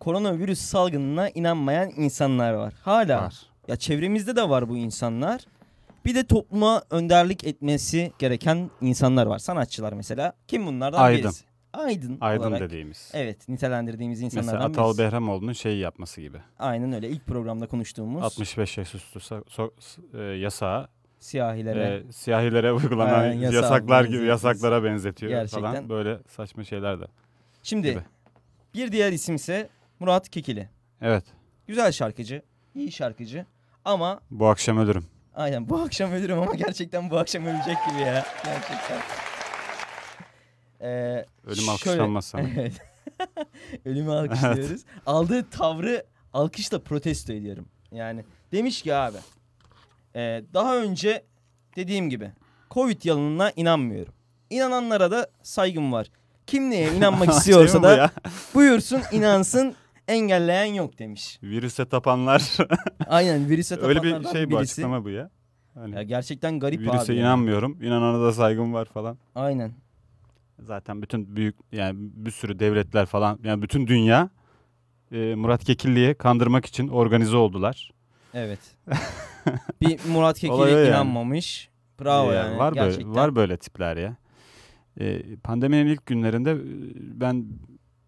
[0.00, 2.74] koronavirüs salgınına inanmayan insanlar var.
[2.82, 3.22] Hala.
[3.22, 3.34] Var.
[3.68, 5.40] Ya çevremizde de var bu insanlar.
[6.04, 9.38] Bir de topluma önderlik etmesi gereken insanlar var.
[9.38, 10.32] Sanatçılar mesela.
[10.48, 11.22] Kim bunlardan Aydın.
[11.24, 11.44] birisi?
[11.72, 12.18] Aydın.
[12.20, 12.60] Aydın olarak.
[12.60, 13.10] dediğimiz.
[13.14, 14.98] Evet nitelendirdiğimiz Mesela insanlardan Atal birisi.
[14.98, 16.38] Behramoğlu'nun şeyi yapması gibi.
[16.58, 17.08] Aynen öyle.
[17.08, 19.70] İlk programda konuştuğumuz 65 yaş üstü so-
[20.14, 20.88] e, yasağı
[21.18, 22.02] siyahilere.
[22.08, 25.60] e, siyahilere uygulanan Aynen, yasağa yasaklar gibi yasaklara benzetiyor Gerçekten.
[25.72, 25.88] falan.
[25.88, 27.04] Böyle saçma şeyler de.
[27.66, 28.00] Şimdi gibi.
[28.74, 29.68] bir diğer isim ise
[30.00, 30.68] Murat Kekili.
[31.02, 31.24] Evet.
[31.66, 32.42] Güzel şarkıcı,
[32.74, 33.46] iyi şarkıcı
[33.84, 35.06] ama Bu akşam ölürüm.
[35.34, 38.26] aynen bu akşam ölürüm ama gerçekten bu akşam ölecek gibi ya.
[38.44, 38.98] Gerçekten.
[40.80, 42.42] Ee, Ölüm şöyle- alkışlanmaz sana.
[42.56, 42.72] Evet.
[43.84, 44.84] Ölümü alkışlıyoruz.
[45.06, 47.68] Aldığı tavrı alkışla protesto ediyorum.
[47.92, 49.16] Yani demiş ki abi
[50.16, 51.24] e, daha önce
[51.76, 52.32] dediğim gibi
[52.70, 54.12] Covid yalanına inanmıyorum.
[54.50, 56.10] İnananlara da saygım var.
[56.46, 58.10] Kim neye inanmak Şey istiyorsa da ya?
[58.54, 59.74] buyursun inansın
[60.08, 61.38] engelleyen yok demiş.
[61.42, 62.56] Virüse tapanlar.
[63.08, 64.62] Aynen virüse Öyle bir tapanlardan şey bu birisi.
[64.72, 65.30] açıklama bu ya.
[65.74, 67.14] Hani Ya gerçekten garip virüse abi.
[67.14, 67.20] ya.
[67.22, 67.82] inanmıyorum.
[67.82, 69.18] İnanana da saygım var falan.
[69.34, 69.72] Aynen.
[70.62, 74.30] Zaten bütün büyük yani bir sürü devletler falan yani bütün dünya
[75.12, 77.90] e, Murat Kekilli'ye kandırmak için organize oldular.
[78.34, 78.58] Evet.
[79.80, 80.88] bir Murat o Kekil'e yani.
[80.88, 81.68] inanmamış.
[82.00, 82.58] Bravo Ee, yani.
[82.58, 83.08] Var gerçekten.
[83.08, 84.16] böyle var böyle tipler ya.
[85.00, 86.60] Ee, pandeminin ilk günlerinde e,
[87.20, 87.46] ben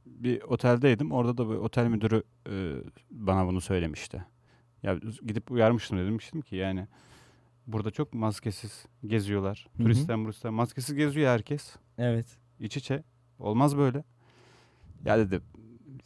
[0.06, 1.12] bir oteldeydim.
[1.12, 2.74] Orada da bir otel müdürü e,
[3.10, 4.24] bana bunu söylemişti.
[4.82, 6.86] Ya gidip uyarmıştım demiştim ki yani
[7.66, 9.66] burada çok maskesiz geziyorlar.
[9.76, 9.84] Hı hı.
[9.84, 11.76] Turistler, turistler maskesiz geziyor herkes.
[11.98, 12.26] Evet.
[12.60, 13.02] İç içe.
[13.38, 14.04] Olmaz böyle.
[15.04, 15.40] Ya dedi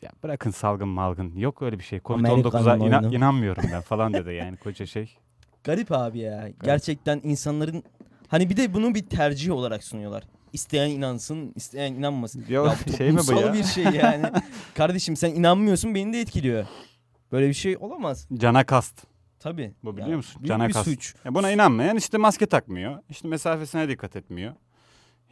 [0.02, 1.36] ya bırakın salgın malgın.
[1.36, 1.98] Yok öyle bir şey.
[1.98, 3.14] Covid-19'a Amerikan'ın ina- oyunu.
[3.14, 5.16] inanmıyorum ben falan dedi yani koca şey.
[5.64, 6.48] Garip abi ya.
[6.64, 7.82] Gerçekten insanların
[8.28, 10.22] hani bir de bunu bir tercih olarak sunuyorlar.
[10.52, 12.44] İsteyen inansın, isteyen inanmasın.
[12.48, 13.52] Ya, Ya bu şey mi bu ya?
[13.54, 14.26] bir şey yani.
[14.74, 16.66] Kardeşim sen inanmıyorsun beni de etkiliyor.
[17.32, 18.28] Böyle bir şey olamaz.
[18.34, 19.04] Cana kast.
[19.40, 19.74] Tabii.
[19.84, 20.42] Bu biliyor Ya, musun?
[20.44, 20.84] Cana bir kast.
[20.84, 21.14] suç.
[21.24, 22.98] Ya buna inanmayan işte maske takmıyor.
[23.10, 24.52] İşte mesafesine dikkat etmiyor.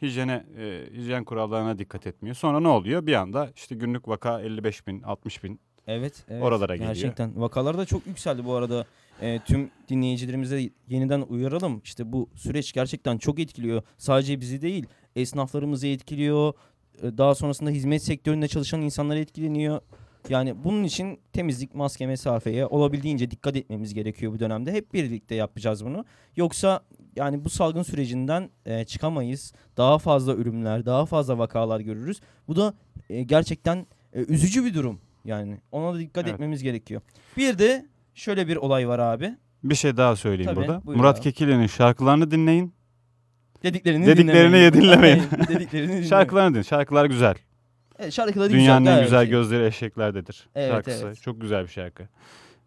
[0.01, 2.35] Hijyene, e, hijyen kurallarına dikkat etmiyor.
[2.35, 3.05] Sonra ne oluyor?
[3.07, 5.59] Bir anda işte günlük vaka 55 bin, 60 bin.
[5.87, 6.43] Evet, evet.
[6.43, 6.93] Oralara geliyor.
[6.93, 7.41] Gerçekten.
[7.41, 8.85] Vakalar da çok yükseldi bu arada.
[9.21, 11.81] Ee, tüm dinleyicilerimize yeniden uyaralım.
[11.83, 13.83] İşte bu süreç gerçekten çok etkiliyor.
[13.97, 14.85] Sadece bizi değil,
[15.15, 16.53] esnaflarımızı etkiliyor.
[17.03, 19.81] Ee, Daha sonrasında hizmet sektöründe çalışan insanlar etkileniyor.
[20.29, 24.71] Yani bunun için temizlik, maske, mesafeye olabildiğince dikkat etmemiz gerekiyor bu dönemde.
[24.71, 26.05] Hep birlikte yapacağız bunu.
[26.35, 26.81] Yoksa
[27.15, 29.53] yani bu salgın sürecinden e, çıkamayız.
[29.77, 32.21] Daha fazla ürünler, daha fazla vakalar görürüz.
[32.47, 32.73] Bu da
[33.09, 34.99] e, gerçekten e, üzücü bir durum.
[35.25, 36.33] Yani ona da dikkat Evet.
[36.33, 37.01] etmemiz gerekiyor.
[37.37, 37.85] Bir de
[38.15, 39.35] şöyle bir olay var abi.
[39.63, 40.81] Bir şey daha söyleyeyim Tabii, burada.
[40.85, 41.23] Murat abi.
[41.23, 42.73] Kekilli'nin şarkılarını dinleyin.
[43.63, 44.73] Dediklerini, Dediklerini dinlemeyin.
[44.73, 45.23] dinlemeyin.
[45.47, 46.09] Dediklerini dinlemeyin.
[46.09, 46.63] Şarkılarını dinleyin.
[46.63, 47.35] Şarkılar güzel.
[47.99, 49.29] Evet, şarkıları Dünyanın güzel, en gayet güzel iyi.
[49.29, 50.49] gözleri eşeklerdedir.
[50.55, 51.05] Evet, şarkısı.
[51.05, 51.21] evet.
[51.21, 52.07] Çok güzel bir şarkı.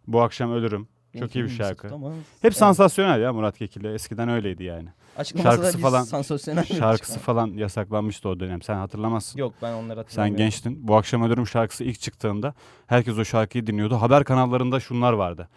[0.06, 0.88] Bu akşam ölürüm.
[1.18, 1.88] Çok iyi bir şarkı.
[1.88, 2.12] Tamam.
[2.12, 2.56] Hep Evet.
[2.56, 3.94] sansasyonel ya Murat Kekilli.
[3.94, 4.88] Eskiden öyleydi yani.
[5.18, 8.62] Açıklaması şarkısı falan- sansasyonel Şarkısı falan yasaklanmıştı o dönem.
[8.62, 9.38] Sen hatırlamazsın.
[9.38, 10.36] Yok ben onları Sen hatırlamıyorum.
[10.36, 10.88] gençtin.
[10.88, 12.54] Bu akşam ölürüm şarkısı ilk çıktığında
[12.86, 13.94] herkes o şarkıyı dinliyordu.
[13.94, 15.48] Haber kanallarında şunlar vardı.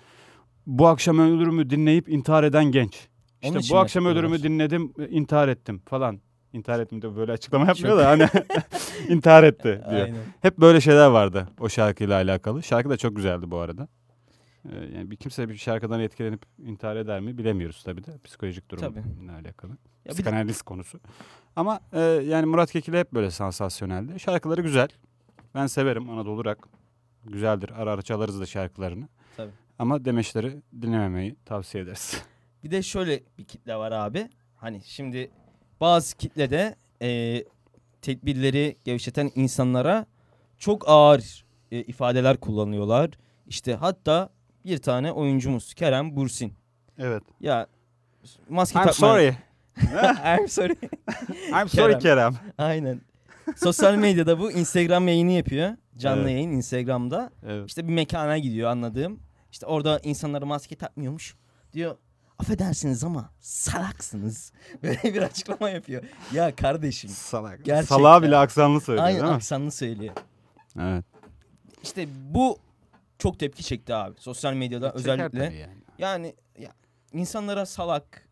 [0.68, 3.08] Bu akşam ölürümü dinleyip intihar eden genç.
[3.42, 6.20] İşte bu akşam ölürümü dinledim, e, intihar ettim falan.
[6.54, 8.28] İntihar ettim de böyle açıklama yapmıyor da hani
[9.10, 10.02] intihar etti diyor.
[10.04, 10.18] Aynen.
[10.42, 12.64] Hep böyle şeyler vardı o şarkıyla alakalı.
[12.64, 13.88] Şarkı da çok güzeldi bu arada.
[14.66, 18.88] Ee, yani bir kimse bir şarkıdan etkilenip intihar eder mi bilemiyoruz tabii de psikolojik durumla
[19.42, 19.72] alakalı.
[19.72, 21.00] Ya bir de- Psikanaliz konusu.
[21.56, 24.20] Ama e, yani Murat Kekilli hep böyle sansasyoneldi.
[24.20, 24.88] Şarkıları güzel.
[25.56, 26.60] Ben severim Anadolu rock.
[27.26, 27.70] Güzeldir.
[27.78, 29.08] Ara ara çalarız da şarkılarını.
[29.38, 29.52] Tabii.
[29.80, 32.24] Ama demeçleri dinlememeyi tavsiye ederiz.
[32.68, 34.30] Bir de şöyle bir kitle var abi.
[34.56, 35.32] Hani şimdi
[35.82, 37.44] bazı kitlede e,
[38.02, 40.06] tedbirleri gevşeten insanlara
[40.58, 43.10] çok ağır e, ifadeler kullanıyorlar.
[43.48, 44.30] İşte hatta
[44.66, 46.54] bir tane oyuncumuz Kerem Bursin.
[46.98, 47.24] Evet.
[47.40, 47.68] Ya
[48.50, 48.94] maske I'm takma.
[49.08, 49.36] sorry.
[50.40, 50.76] I'm sorry.
[51.62, 52.00] I'm sorry Kerem.
[52.00, 52.36] Kerem.
[52.58, 53.02] Aynen.
[53.56, 55.78] Sosyal medyada bu Instagram yayını yapıyor.
[55.98, 56.32] Canlı Evet.
[56.32, 57.32] yayın Instagram'da.
[57.46, 57.68] Evet.
[57.70, 59.20] İşte bir mekana gidiyor anladığım.
[59.52, 61.36] İşte orada insanlara maske takmıyormuş.
[61.74, 61.98] Diyor
[62.40, 64.54] affedersiniz ama salaksınız.
[64.84, 66.04] Böyle bir açıklama yapıyor.
[66.34, 67.10] Ya kardeşim.
[67.10, 67.66] Salak.
[67.66, 67.96] Gerçekten.
[67.96, 69.36] Salağa bile aksanlı söylüyor Aynen değil mi?
[69.36, 70.14] aksanlı söylüyor.
[70.80, 71.06] Evet.
[71.84, 72.58] İşte bu
[73.20, 74.20] çok tepki çekti abi.
[74.20, 75.44] Sosyal medyada Çeker özellikle.
[75.44, 75.68] yani.
[75.98, 76.72] Yani ya,
[77.14, 78.28] insanlara salak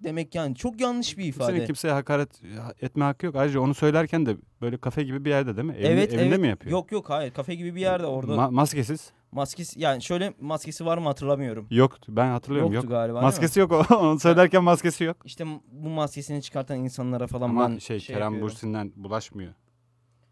[0.00, 1.46] demek yani çok yanlış bir ifade.
[1.46, 2.42] Kimsenin kimseye hakaret
[2.80, 3.36] etme hakkı yok.
[3.36, 5.74] Ayrıca onu söylerken de böyle kafe gibi bir yerde değil mi?
[5.74, 6.38] Evinde, evet evinde evet.
[6.38, 6.72] mi yapıyor?
[6.72, 8.32] Yok yok hayır kafe gibi bir yerde orada.
[8.32, 9.12] Ma- maskesiz.
[9.32, 11.66] Maskesi yani şöyle maskesi var mı hatırlamıyorum.
[11.70, 12.16] Yoktu.
[12.16, 12.72] Ben hatırlıyorum.
[12.72, 12.90] Yoktu yok.
[12.90, 13.20] galiba?
[13.20, 13.72] Maskesi yok.
[13.72, 13.94] o.
[13.96, 15.16] Onu söylerken maskesi yok.
[15.24, 18.42] İşte bu maskesini çıkartan insanlara falan Ama ben şey, Kerem yapıyorum.
[18.48, 19.54] Bursin'den bulaşmıyor.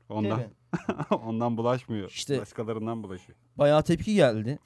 [0.09, 0.41] Ondan
[1.11, 2.11] ondan bulaşmıyor.
[2.11, 3.39] İşte- Başkalarından bulaşıyor.
[3.57, 4.59] Bayağı tepki geldi.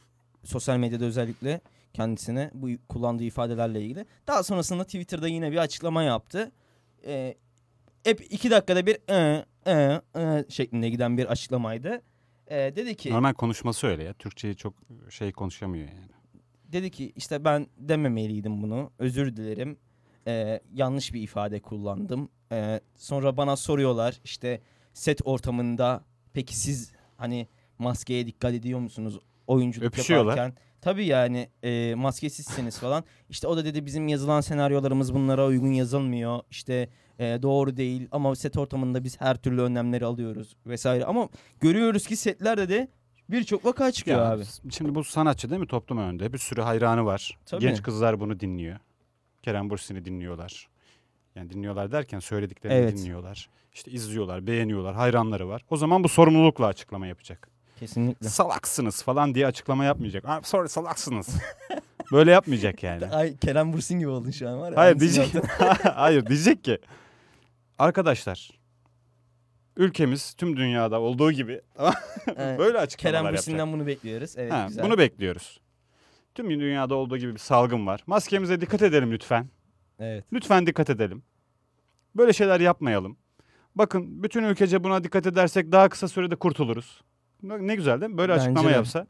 [0.45, 1.61] Sosyal medyada özellikle
[1.93, 4.07] kendisine bu kullandığı ifadelerle ilgili.
[4.27, 6.53] Daha sonrasında Twitter'da yine bir açıklama yaptı.
[7.07, 7.35] Ee,
[8.05, 12.03] hep iki dakikada bir e, e, e şeklinde giden bir açıklamaydı.
[12.51, 14.13] Ee, dedi ki Normal konuşması öyle ya.
[14.13, 14.75] Türkçeyi çok
[15.11, 16.09] şey konuşamıyor yani.
[16.73, 18.91] dedi ki işte ben dememeliydim bunu.
[18.99, 19.79] Özür dilerim.
[20.27, 22.29] Ee, yanlış bir ifade kullandım.
[22.53, 24.61] Ee, sonra bana soruyorlar işte
[24.93, 30.37] set ortamında peki siz hani maskeye dikkat ediyor musunuz oyunculuk Öpüşüyorlar.
[30.37, 30.63] yaparken?
[30.83, 33.05] Tabii yani e, maskesizsiniz falan.
[33.29, 36.41] İşte o da dedi bizim yazılan senaryolarımız bunlara uygun yazılmıyor.
[36.51, 41.05] İşte e, doğru değil ama set ortamında biz her türlü önlemleri alıyoruz vesaire.
[41.05, 41.29] Ama
[41.61, 42.89] görüyoruz ki setlerde de
[43.31, 44.43] birçok vaka çıkıyor Ya, abi.
[44.71, 46.33] Şimdi bu sanatçı değil mi toplum önünde?
[46.33, 47.39] Bir sürü hayranı var.
[47.47, 47.61] Tabii.
[47.61, 48.79] Genç kızlar bunu dinliyor.
[49.43, 50.69] Kerem Bürsin'i dinliyorlar.
[51.35, 52.99] Yani dinliyorlar derken söylediklerini Evet.
[52.99, 53.49] dinliyorlar.
[53.75, 55.65] İşte izliyorlar, beğeniyorlar, hayranları var.
[55.71, 57.52] O zaman bu sorumlulukla açıklama yapacak.
[57.83, 58.29] Kesinlikle.
[58.29, 60.25] Salaksınız falan diye açıklama yapmayacak.
[60.29, 61.29] Abi sorry salaksınız.
[62.13, 63.07] Böyle yapmayacak yani.
[63.07, 64.77] Ay Kerem Bursin gibi oldun şu an var ya.
[64.77, 65.35] Hayır diyecek.
[65.95, 66.79] Hayır diyecek ki
[67.79, 68.51] arkadaşlar
[69.77, 71.61] ülkemiz tüm dünyada olduğu gibi
[72.37, 72.59] Evet.
[72.59, 73.47] böyle açıklamalar Kerem yapacak.
[73.47, 74.35] Bursin'den bunu bekliyoruz.
[74.37, 74.85] Evet Ha, güzel.
[74.85, 75.61] bunu bekliyoruz.
[76.35, 78.03] Tüm dünyada olduğu gibi bir salgın var.
[78.07, 79.49] Maskemize dikkat edelim lütfen.
[79.99, 80.25] Evet.
[80.33, 81.23] Lütfen dikkat edelim.
[82.17, 83.17] Böyle şeyler yapmayalım.
[83.75, 87.03] Bakın bütün ülkece buna dikkat edersek daha kısa sürede kurtuluruz.
[87.43, 88.19] Ne güzel değil mi?
[88.19, 88.73] Böyle Bence açıklama de.
[88.73, 89.07] yapsa.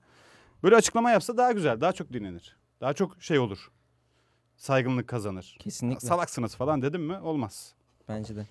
[0.62, 2.56] Böyle açıklama yapsa daha güzel, daha çok dinlenir.
[2.80, 3.70] Daha çok şey olur.
[4.56, 5.56] Saygınlık kazanır.
[5.58, 6.06] Kesinlikle.
[6.08, 7.74] Salaksınız falan dedim mi olmaz.
[8.08, 8.46] Bence de.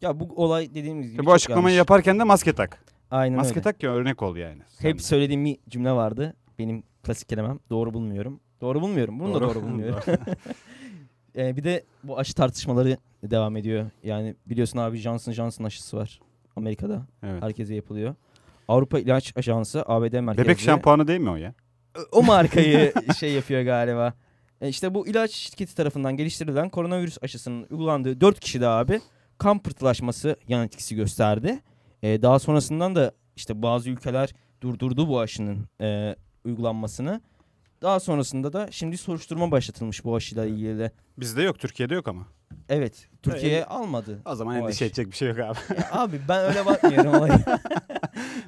[0.00, 1.78] Ya bu olay dediğimiz gibi bu çok açıklamayı yanlış.
[1.78, 2.84] yaparken de maske tak.
[3.10, 3.62] Aynen Maske öyle.
[3.62, 4.62] tak ki örnek ol yani.
[4.68, 5.02] Sen Hep de.
[5.02, 6.34] söylediğim bir cümle vardı.
[6.58, 7.60] Benim klasik kelimem.
[7.70, 8.40] Doğru bulmuyorum.
[8.60, 9.20] Doğru bulmuyorum.
[9.20, 9.48] Bunu da Doğru.
[9.54, 10.02] doğru bulmuyorum.
[11.36, 13.90] Ee, bir de bu aşı tartışmaları devam ediyor.
[14.02, 16.20] Yani biliyorsun abi Johnson Johnson aşısı var.
[16.56, 17.06] Amerika'da.
[17.22, 17.42] Evet.
[17.42, 18.14] Herkese yapılıyor.
[18.68, 20.44] Avrupa İlaç Ajansı ABD merkezli.
[20.44, 21.54] Bebek şampuanı değil mi o ya?
[22.12, 24.14] o markayı şey yapıyor galiba.
[24.60, 29.00] E işte bu ilaç şirketi tarafından geliştirilen koronavirüs aşısının uygulandığı 4 kişide abi
[29.38, 31.60] kan pıhtılaşması yan etkisi gösterdi.
[32.02, 37.20] E, daha sonrasından da işte bazı ülkeler durdurdu bu aşının e, uygulanmasını.
[37.82, 40.90] Daha sonrasında da şimdi soruşturma başlatılmış bu aşıyla ilgili de.
[41.18, 42.26] Bizde yok, Türkiye'de yok ama.
[42.68, 43.66] Evet, Türkiye Evet.
[43.70, 44.22] almadı.
[44.24, 44.84] O zaman O endişe aşı.
[44.84, 45.58] edecek bir şey yok abi.
[45.78, 47.40] Ya abi ben öyle bakmıyorum olaya.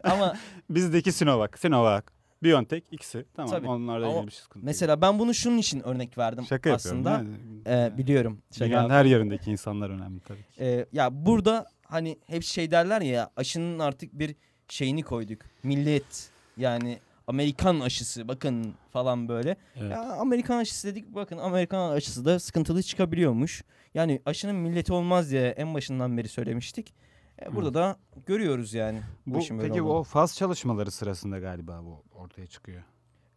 [0.03, 0.35] Ama
[0.71, 2.03] Bizdeki Sinovac, Sinovac,
[2.43, 3.25] BioNTech ikisi.
[3.37, 3.69] Tamam Tabii.
[3.69, 4.65] onlarla ilgili bir şey sıkıntı yok.
[4.65, 7.01] mesela ben bunu şunun için örnek verdim Şaka yapıyorum.
[7.07, 7.19] aslında.
[7.21, 7.61] değil mi?
[7.67, 8.43] E, biliyorum.
[8.53, 10.49] Şaka Dünyanın her yerindeki insanlar önemli tabii ki.
[10.65, 14.35] Ee, ya burada hani hep şey derler ya aşının artık bir
[14.69, 15.39] şeyini koyduk.
[15.63, 19.57] Millet yani Amerikan aşısı bakın falan böyle.
[19.77, 19.91] Evet.
[19.93, 23.65] Ya Amerikan aşısı dedik bakın Amerikan aşısı da sıkıntılı çıkabiliyormuş.
[23.95, 26.95] Yani aşının milleti olmaz diye en başından beri söylemiştik.
[27.43, 27.97] E, burada da
[28.27, 29.01] görüyoruz yani.
[29.27, 29.99] Bu, Bu, peki olduğunu.
[29.99, 32.83] o faz çalışmaları sırasında galiba bu ortaya çıkıyor.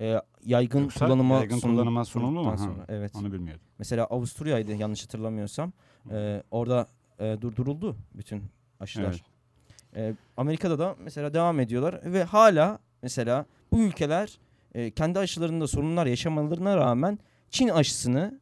[0.01, 2.39] E, yaygın Yoksa kullanıma yaygın sunul- kullanıma sunuldu mu?
[2.41, 3.15] sunulduktan Ha, sonra, evet.
[3.15, 3.65] Onu bilmiyordum.
[3.79, 5.73] Mesela Avusturya'ydı yanlış hatırlamıyorsam.
[6.11, 6.87] E, orada
[7.19, 8.43] e, durduruldu bütün
[8.79, 9.23] aşılar.
[9.93, 10.13] Evet.
[10.13, 14.39] E, Amerika'da da mesela devam ediyorlar ve hala mesela bu ülkeler
[14.76, 18.39] e, kendi aşılarında sorunlar yaşamalarına rağmen Çin aşısını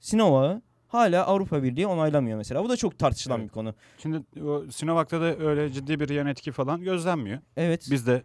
[0.00, 2.64] Sinovac'ı hala Avrupa Birliği onaylamıyor mesela.
[2.64, 3.48] Bu da çok tartışılan Evet.
[3.48, 3.74] bir konu.
[3.98, 7.38] Şimdi o Sinovac'ta da öyle ciddi bir yan etki falan gözlenmiyor.
[7.56, 8.22] Evet Biz de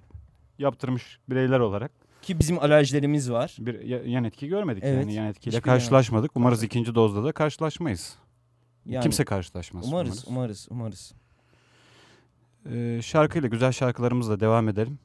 [0.59, 1.91] yaptırmış bireyler olarak
[2.21, 3.55] ki bizim alerjilerimiz var.
[3.59, 6.31] bir ya- yan etki görmedik Evet, yani yan etkiyle hiçbir karşılaşmadık.
[6.35, 8.15] Umarız ikinci dozda da karşılaşmayız.
[8.85, 9.87] Yani Kimse karşılaşmaz.
[9.87, 11.13] umarız, umarız, umarız.
[12.71, 14.99] Ee, şarkıyla güzel şarkılarımızla devam edelim.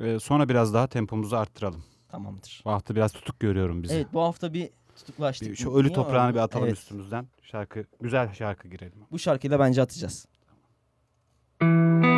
[0.00, 1.84] Ee, sonra biraz daha tempomuzu arttıralım.
[2.08, 2.62] Tamamdır.
[2.64, 3.94] Bu hafta biraz tutuk görüyorum bizi.
[3.94, 5.50] Evet bu hafta bir tutuklaştık.
[5.50, 7.26] Bir şu ölü toprağını bir atalım Evet, üstümüzden.
[7.42, 8.98] Şarkı güzel şarkı girelim.
[9.10, 10.26] Bu şarkıyla bence atacağız.
[11.60, 12.13] Beni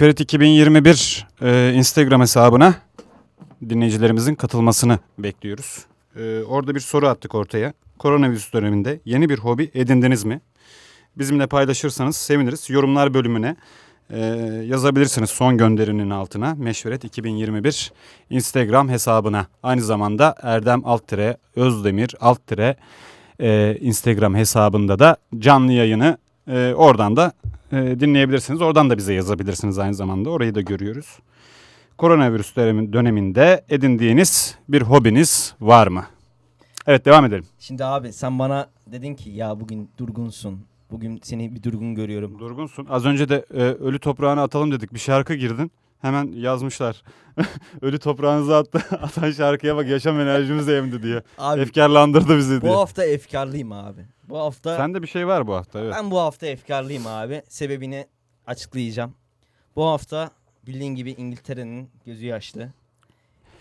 [0.00, 2.74] Meşveret 2021 e, Instagram hesabına
[3.68, 5.84] dinleyicilerimizin katılmasını bekliyoruz.
[6.16, 7.72] E, orada bir soru attık ortaya.
[7.98, 10.40] Koronavirüs döneminde yeni bir hobi edindiniz mi?
[11.16, 12.70] Bizimle paylaşırsanız seviniriz.
[12.70, 13.56] Yorumlar bölümüne
[14.10, 14.18] e,
[14.66, 16.54] yazabilirsiniz son gönderinin altına.
[16.54, 17.92] Meşveret 2021
[18.30, 19.46] Instagram hesabına.
[19.62, 22.76] Aynı zamanda Erdem Alttire Özdemir Alttire
[23.40, 27.32] e, Instagram hesabında da canlı yayını e, oradan da
[27.72, 28.60] e, dinleyebilirsiniz.
[28.62, 30.30] Oradan da bize yazabilirsiniz aynı zamanda.
[30.30, 31.18] Orayı da görüyoruz.
[31.98, 36.04] Koronavirüs dönemin- döneminde edindiğiniz bir hobiniz var mı?
[36.86, 37.44] Evet devam edelim.
[37.58, 40.60] Şimdi abi sen bana dedin ki ya bugün durgunsun.
[40.90, 42.38] Bugün seni bir durgun görüyorum.
[42.38, 42.86] Durgunsun.
[42.90, 44.94] Az önce de e, ölü toprağına atalım dedik.
[44.94, 45.70] Bir şarkı girdin.
[46.00, 47.02] Hemen yazmışlar.
[47.82, 48.78] ölü toprağınıza attı.
[49.02, 51.22] Atan şarkıya bak yaşam enerjimiz emdi diye.
[51.38, 52.72] Abi Efkarlandırdı bizi diye.
[52.72, 54.00] bu hafta efkarlıyım abi.
[54.30, 55.94] Bu hafta Sende bir şey var bu hafta evet.
[55.96, 57.42] ben bu hafta efkarlıyım abi.
[57.48, 58.06] Sebebini
[58.46, 59.14] açıklayacağım.
[59.76, 60.30] Bu hafta
[60.66, 62.72] bildiğin gibi İngiltere'nin gözü yaşlı.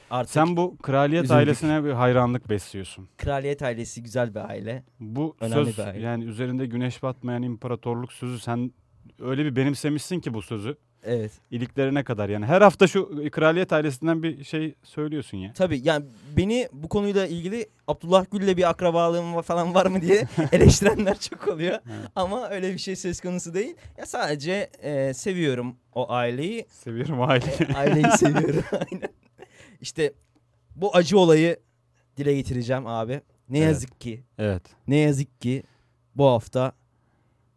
[0.10, 1.38] Artık Sen bu kraliyet Üzüldük.
[1.38, 3.10] ailesine bir hayranlık besliyorsun.
[3.18, 4.84] kraliyet ailesi güzel bir aile.
[5.00, 6.00] Bu Önemli söz bir aile.
[6.02, 8.72] yani üzerinde güneş batmayan imparatorluk sözü sen
[9.20, 10.78] öyle bir benimsemişsin ki bu sözü.
[11.04, 11.32] Evet.
[11.52, 15.54] iliklerine kadar yani her hafta şu kraliyet ailesinden bir şey söylüyorsun ya.
[15.54, 16.06] Tabii yani
[16.38, 21.80] beni bu konuyla ilgili Abdullah Gül'le bir akrabalığım falan var mı diye eleştirenler çok oluyor.
[22.16, 23.76] Ama öyle bir şey söz konusu değil.
[23.98, 26.66] Ya sadece e, seviyorum o aileyi.
[26.70, 27.76] Seviyorum aileyi.
[27.76, 28.64] Aileyi seviyorum.
[28.72, 29.10] Aynen.
[29.82, 30.14] İşte
[30.76, 31.58] bu acı olayı
[32.18, 33.22] dile getireceğim abi.
[33.50, 33.68] Ne Evet.
[33.68, 34.62] yazık ki, evet.
[34.88, 35.64] ne yazık ki
[36.16, 36.72] bu hafta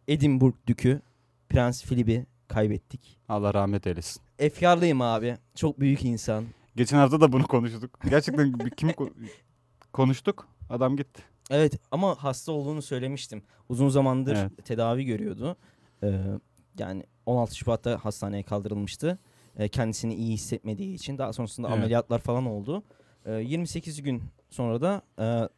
[0.07, 1.01] Edinburgh Dükü
[1.49, 3.19] Prens Philip'i kaybettik.
[3.29, 4.21] Allah rahmet eylesin.
[4.39, 5.37] Efkarlıyım abi.
[5.55, 6.45] Çok büyük insan.
[6.75, 7.99] Geçen hafta da bunu konuştuk.
[8.09, 9.13] Gerçekten kimi ko-
[9.93, 10.47] konuştuk?
[10.69, 11.21] Adam gitti.
[11.49, 13.43] Evet ama hasta olduğunu söylemiştim.
[13.69, 14.65] Uzun zamandır Evet.
[14.65, 15.55] tedavi görüyordu.
[16.03, 16.21] Ee,
[16.79, 19.19] yani 16 Şubat'ta hastaneye kaldırılmıştı.
[19.57, 21.17] Ee, kendisini iyi hissetmediği için.
[21.17, 21.77] Daha sonrasında Evet.
[21.77, 22.83] ameliyatlar falan oldu.
[23.25, 25.49] Ee, 28 gün sonra da e,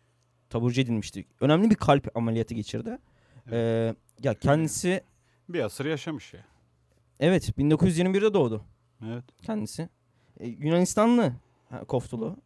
[0.49, 1.25] taburcu edilmişti.
[1.41, 2.97] Önemli bir kalp ameliyatı geçirdi.
[3.51, 5.03] Ee, ya kendisi
[5.49, 6.39] Bir asır yaşamış ya.
[7.19, 8.63] Evet 1921'de doğdu
[9.05, 9.23] Evet.
[9.41, 9.89] kendisi.
[10.39, 11.33] Ee, Yunanistanlı
[11.69, 12.37] ha, koftulu.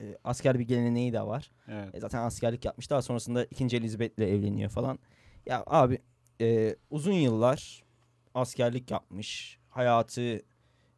[0.00, 1.50] Ee, asker bir geleneği de var.
[1.68, 1.94] Evet.
[1.94, 2.90] E, zaten askerlik yapmış.
[2.90, 3.76] Daha sonrasında 2.
[3.76, 4.98] Elizabeth'le evleniyor falan.
[5.46, 5.98] Ya abi
[6.40, 7.82] e, uzun yıllar
[8.34, 9.58] askerlik yapmış.
[9.70, 10.42] Hayatı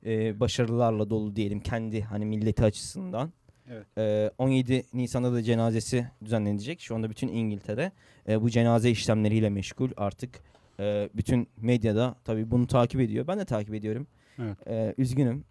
[0.06, 3.32] e, başarılarla dolu diyelim kendi hani milleti açısından.
[3.68, 3.86] Evet.
[3.98, 6.80] E, 17 Nisan'da da cenazesi düzenlenecek.
[6.80, 7.92] Şu anda bütün İngiltere
[8.28, 9.90] e, bu cenaze işlemleriyle meşgul.
[9.96, 10.40] Artık
[10.80, 13.26] e, bütün medyada tabii bunu takip ediyor.
[13.26, 14.06] Ben de takip ediyorum.
[14.38, 14.68] Evet.
[14.68, 15.44] E, üzgünüm.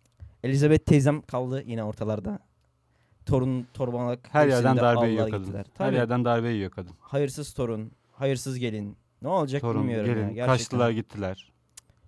[0.44, 2.40] Elizabeth teyzem kaldı yine ortalarda.
[3.26, 5.44] Torun torbalak Her yerden de darbe yiyor kadın.
[5.46, 5.66] gittiler.
[5.78, 6.96] Her yerden darbe yiyor kadın.
[7.00, 8.98] Hayırsız torun, hayırsız gelin.
[9.22, 10.28] Ne olacak Sorun bilmiyorum gelin ya.
[10.28, 10.48] Gerçekten.
[10.58, 11.52] kaçtılar gittiler.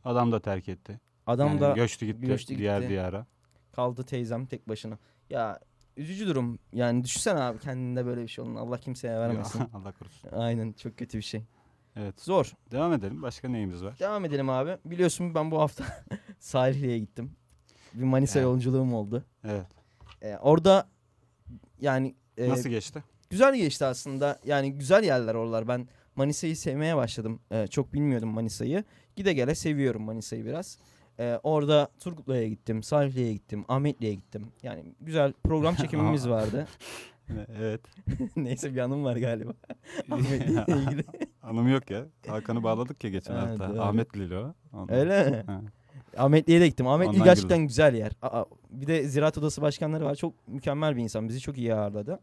[0.06, 1.00] Adam da terk etti.
[1.28, 2.90] Adam Yani da göçtü gitti göçtü diğer gitti.
[2.90, 3.26] diyara.
[3.72, 4.98] kaldı teyzem tek başına.
[5.30, 5.60] Ya
[5.98, 6.60] üzücü durum.
[6.74, 8.56] Yani düşünsene abi kendinde böyle bir şey olun.
[8.56, 9.60] Allah kimseye vermesin.
[9.74, 10.30] Allah korusun.
[10.32, 11.42] Aynen çok kötü bir şey.
[11.96, 12.22] Evet.
[12.22, 12.52] Zor.
[12.72, 13.22] Devam edelim.
[13.22, 14.00] Başka neyimiz var?
[14.00, 14.78] Devam edelim abi.
[14.86, 15.86] Biliyorsun ben bu hafta
[16.40, 17.32] Salihli'ye gittim.
[17.94, 18.46] Bir Manisa Evet.
[18.46, 19.24] yolculuğum oldu.
[19.44, 19.66] Evet.
[20.22, 20.88] Ee, orada
[21.82, 23.04] yani e, Nasıl geçti?
[23.30, 24.40] güzel geçti aslında.
[24.46, 25.68] Yani güzel yerler oralar.
[25.68, 27.40] Ben Manisa'yı sevmeye başladım.
[27.52, 28.84] Ee, çok bilmiyordum Manisa'yı.
[29.16, 30.78] Gide gele seviyorum Manisa'yı biraz.
[31.20, 34.48] Ee, orada Turgutlu'ya gittim, Salihli'ye gittim, Ahmetli'ye gittim.
[34.64, 36.68] Yani güzel program çekimimiz vardı.
[37.58, 37.82] Evet.
[38.36, 39.52] Neyse bir anım var galiba.
[40.12, 41.04] Ahmetli'yle ilgili.
[41.44, 42.06] Anım yok ya.
[42.28, 43.70] Hakan'ı bağladık ya geçen Ha, hafta.
[43.70, 43.82] doğru.
[43.82, 44.54] Ahmet Lilo.
[44.74, 44.96] Ondan.
[44.96, 45.44] Öyle mi?
[45.48, 45.62] Ha.
[46.18, 46.88] Ahmetli'ye de gittim.
[46.88, 48.12] Ahmetli Ondan gerçekten güzel yer.
[48.22, 50.16] Aa, bir de Ziraat Odası başkanları var.
[50.16, 51.30] Çok mükemmel bir insan.
[51.30, 52.20] Bizi çok iyi ağırladı.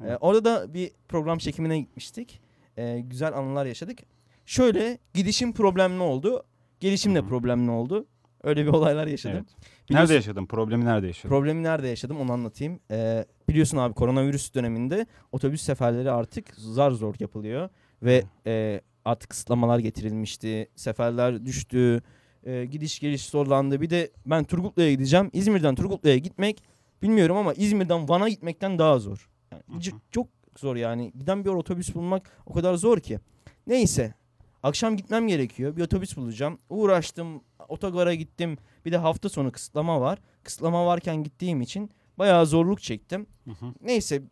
[0.00, 0.18] Ee, Evet.
[0.20, 2.40] orada da bir program çekimine gitmiştik.
[2.76, 3.98] Ee, güzel anılar yaşadık.
[4.46, 6.42] Şöyle gidişim problemli oldu.
[6.80, 8.06] Gelişim de problemli oldu.
[8.44, 9.36] Öyle bir olaylar yaşadım.
[9.36, 9.46] Evet.
[9.90, 10.46] Biliyorsun- Nerede yaşadın?
[10.46, 11.28] Problemi nerede yaşadın?
[11.28, 12.80] Problemi nerede yaşadım onu anlatayım.
[12.90, 17.68] Ee, biliyorsun abi koronavirüs döneminde otobüs seferleri artık zar zor yapılıyor.
[18.02, 20.68] Ve e, artık kısıtlamalar getirilmişti.
[20.76, 22.02] Seferler düştü.
[22.44, 23.80] E, gidiş geliş zorlandı.
[23.80, 25.30] Bir de ben Turgutlu'ya gideceğim.
[25.32, 26.62] İzmir'den Turgutlu'ya gitmek
[27.02, 29.28] bilmiyorum ama İzmir'den Van'a gitmekten daha zor.
[29.52, 30.00] Yani Hı hı.
[30.10, 30.26] çok
[30.58, 31.12] zor yani.
[31.18, 33.18] Giden bir otobüs bulmak o kadar zor ki.
[33.66, 34.14] Neyse.
[34.62, 35.76] Akşam gitmem gerekiyor.
[35.76, 36.58] Bir otobüs bulacağım.
[36.68, 37.40] Uğraştım.
[37.68, 38.58] Otogara gittim.
[38.84, 40.18] Bir de hafta sonu kısıtlama var.
[40.42, 43.26] Kısıtlama varken gittiğim için bayağı zorluk çektim.
[43.44, 43.74] Hı hı.
[43.80, 44.22] Neyse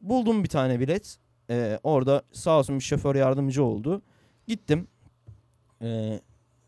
[0.00, 1.18] buldum bir tane bilet.
[1.50, 4.02] Ee, orada sağ olsun bir şoför yardımcı oldu.
[4.46, 4.88] Gittim.
[5.82, 6.20] Ee,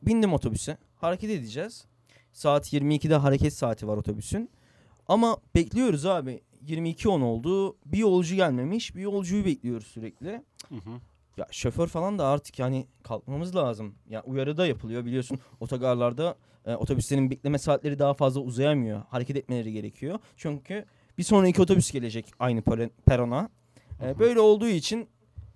[0.02, 0.78] bindim otobüse.
[0.96, 1.86] Hareket edeceğiz.
[2.32, 4.50] Saat 22'de hareket saati var otobüsün.
[5.08, 6.40] Ama bekliyoruz abi.
[6.66, 7.76] 22.10 oldu.
[7.86, 8.94] Bir yolcu gelmemiş.
[8.96, 10.42] Bir yolcuyu bekliyoruz sürekli.
[10.68, 11.00] Hı hı.
[11.36, 13.94] Ya şoför falan da artık yani kalkmamız lazım.
[14.08, 19.02] Ya uyarı da yapılıyor biliyorsun otogarlarda e, otobüslerin bekleme saatleri daha fazla uzayamıyor.
[19.08, 20.18] Hareket etmeleri gerekiyor.
[20.36, 20.84] Çünkü
[21.18, 23.48] bir sonraki otobüs gelecek aynı pere- perona.
[24.02, 25.08] E, böyle olduğu için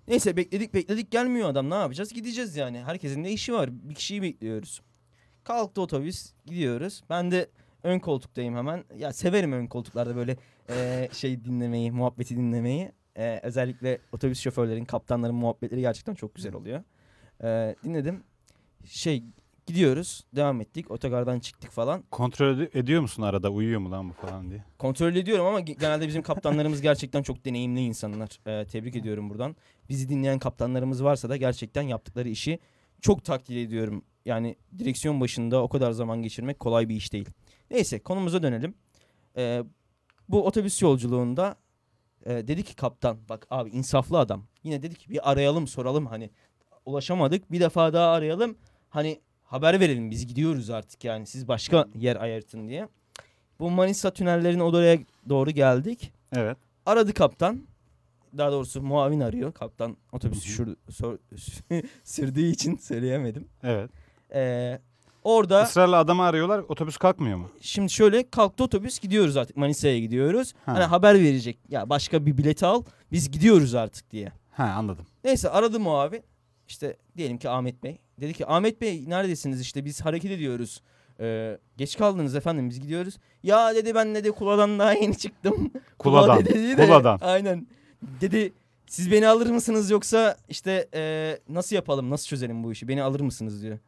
[0.09, 2.12] neyse bekledik bekledik gelmiyor adam ne yapacağız?
[2.12, 2.83] Gideceğiz yani.
[2.83, 3.70] Herkesin de işi var.
[3.89, 4.83] Bir kişiyi bekliyoruz.
[5.45, 7.03] Kalktı otobüs gidiyoruz.
[7.11, 7.51] Ben de
[7.83, 8.85] ön koltuktayım hemen.
[8.97, 10.37] Ya severim ön koltuklarda böyle
[10.70, 12.93] e, şey dinlemeyi, muhabbeti dinlemeyi.
[13.17, 16.83] E, özellikle otobüs şoförlerin, kaptanların muhabbetleri gerçekten çok güzel oluyor.
[17.43, 18.23] E, dinledim.
[18.85, 19.25] Şey
[19.67, 20.91] gidiyoruz, devam ettik.
[20.91, 22.03] Otogardan çıktık falan.
[22.11, 23.51] Kontrol ed- ediyor musun arada?
[23.51, 24.65] Uyuyor mu lan bu falan diye?
[24.79, 28.61] Kontrol ediyorum ama ge- genelde bizim kaptanlarımız gerçekten çok deneyimli insanlar.
[28.61, 29.57] E, tebrik ediyorum buradan.
[29.89, 32.59] Bizi dinleyen kaptanlarımız varsa da gerçekten yaptıkları işi
[33.01, 34.05] çok takdir ediyorum.
[34.25, 37.29] Yani direksiyon başında o kadar zaman geçirmek kolay bir iş değil.
[37.71, 38.75] Neyse konumuza dönelim.
[39.37, 39.63] E,
[40.29, 41.57] bu otobüs yolculuğunda
[42.27, 44.45] e, dedi ki kaptan bak abi insaflı adam.
[44.64, 46.31] Yine dedi ki bir arayalım soralım hani
[46.87, 48.57] ulaşamadık bir defa daha arayalım.
[48.91, 52.89] Hani haber verelim biz gidiyoruz artık yani siz başka yer ayırtın diye.
[53.61, 54.99] Bu Manisa tünellerinin oraya
[55.29, 56.12] doğru geldik.
[56.37, 56.57] Evet.
[56.87, 57.66] Aradı kaptan.
[58.39, 59.53] Daha doğrusu muavin arıyor.
[59.53, 61.18] Kaptan otobüsü şur, sor-
[62.05, 63.49] sürdüğü için söyleyemedim.
[63.62, 63.91] Evet.
[64.35, 64.81] Ee,
[65.25, 66.59] orada Israrla adamı arıyorlar.
[66.68, 67.51] Otobüs kalkmıyor mu?
[67.61, 70.55] şimdi şöyle kalktı otobüs gidiyoruz artık Manisa'ya gidiyoruz.
[70.66, 70.75] Ha.
[70.75, 71.59] Hani haber verecek.
[71.68, 74.33] Ya başka bir bilet al biz gidiyoruz artık diye.
[74.51, 75.07] Ha anladım.
[75.25, 76.23] Neyse aradı muavin.
[76.68, 77.99] İşte diyelim ki Ahmet Bey.
[78.21, 80.83] Dedi ki Ahmet Bey neredesiniz işte biz hareket ediyoruz.
[81.21, 83.18] Ee, geç kaldınız efendim biz gidiyoruz.
[83.43, 85.71] Ya dedi ben dedi Kula'dan daha yeni çıktım.
[85.99, 86.45] Kula Kuladan.
[86.45, 87.18] dedi de- Kuladan.
[87.23, 87.66] Aynen.
[88.21, 88.53] Dedi
[88.87, 93.21] siz beni alır mısınız yoksa işte e, nasıl yapalım nasıl çözelim bu işi beni alır
[93.21, 93.79] mısınız diyor.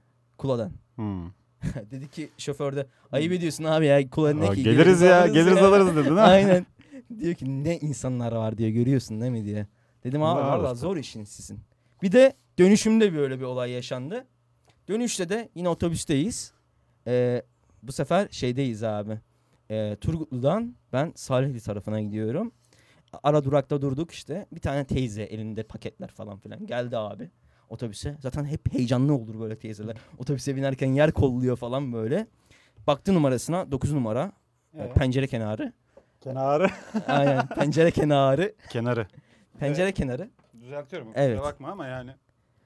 [0.42, 0.72] Kula'dan.
[0.96, 1.26] Hmm.
[1.90, 4.62] dedi ki şoför de ayıp ediyorsun abi ya Kula ne ki?
[4.62, 6.22] geliriz ya, geliriz ya." alırız dedin ha.
[6.22, 6.66] Aynen.
[7.20, 9.66] diyor ki ne insanlar var diyor görüyorsun değil mi diye.
[10.04, 10.76] Dedim abi valla işte.
[10.76, 11.60] zor işiniz sizin.
[12.02, 14.26] Bir de dönüşümde böyle bir olay yaşandı.
[14.88, 16.52] Dönüşte de yine otobüsteyiz.
[17.06, 17.42] Ee,
[17.82, 19.18] bu sefer şeydeyiz abi.
[19.70, 22.52] Ee, Turgutlu'dan ben Salihli tarafına gidiyorum.
[23.22, 24.46] Ara durakta durduk işte.
[24.52, 27.30] Bir tane teyze elinde paketler falan filan geldi abi
[27.72, 28.16] otobüse.
[28.20, 29.96] Zaten hep heyecanlı olur böyle teyzeler.
[30.18, 32.26] Otobüse binerken yer kolluyor falan böyle.
[32.86, 34.32] Baktı numarasına 9 numara.
[34.74, 34.94] Evet.
[34.94, 35.72] Pencere kenarı.
[36.20, 36.66] Kenarı.
[37.06, 38.54] Aynen pencere kenarı.
[38.70, 39.06] Kenarı.
[39.58, 40.30] Pencere kenarı.
[40.60, 41.08] Düzeltiyorum.
[41.14, 41.36] Evet.
[41.38, 42.10] Kusura bakma ama yani.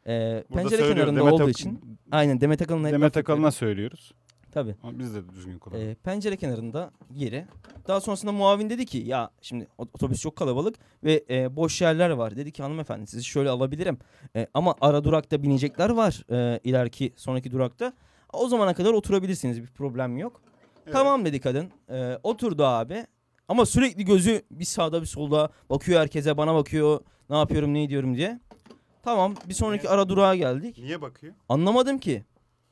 [0.07, 1.99] Ee, Burada pencere kenarında Demet olduğu Ak- için.
[2.11, 3.17] Aynen Demet Akalın'a Demet.
[3.17, 4.13] Akalın'a söylüyoruz.
[4.57, 4.75] Tabii.
[4.83, 5.89] Ama biz de düzgün kullanalım.
[5.89, 7.47] Ee, pencere kenarında yeri.
[7.89, 12.11] Daha sonrasında muavin dedi ki ya şimdi ot- otobüs çok kalabalık ve e, boş yerler
[12.11, 12.37] var.
[12.37, 13.99] Dedi ki hanımefendi sizi şöyle alabilirim.
[14.37, 17.93] E, ama ara durakta binecekler var e, ileriki sonraki durakta.
[18.33, 20.41] O zamana kadar oturabilirsiniz bir problem yok.
[20.93, 21.71] Tamam dedi kadın.
[21.91, 23.07] E, oturdu abi.
[23.49, 27.01] Ama sürekli gözü bir sağda bir solda bakıyor herkese bana bakıyor.
[27.31, 28.41] Ne yapıyorum ne ediyorum diye.
[29.03, 30.79] Tamam bir sonraki ara durağa geldik.
[30.79, 31.35] Niye bakıyor?
[31.49, 32.25] Anlamadım ki.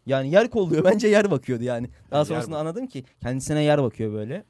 [0.07, 0.85] Yani yer kolluyor.
[0.93, 1.89] Bence yer bakıyordu yani.
[2.11, 4.45] Daha yer sonrasında anladım ki kendisine yer bakıyor böyle.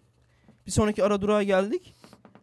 [0.67, 1.95] Bir sonraki ara durağa geldik.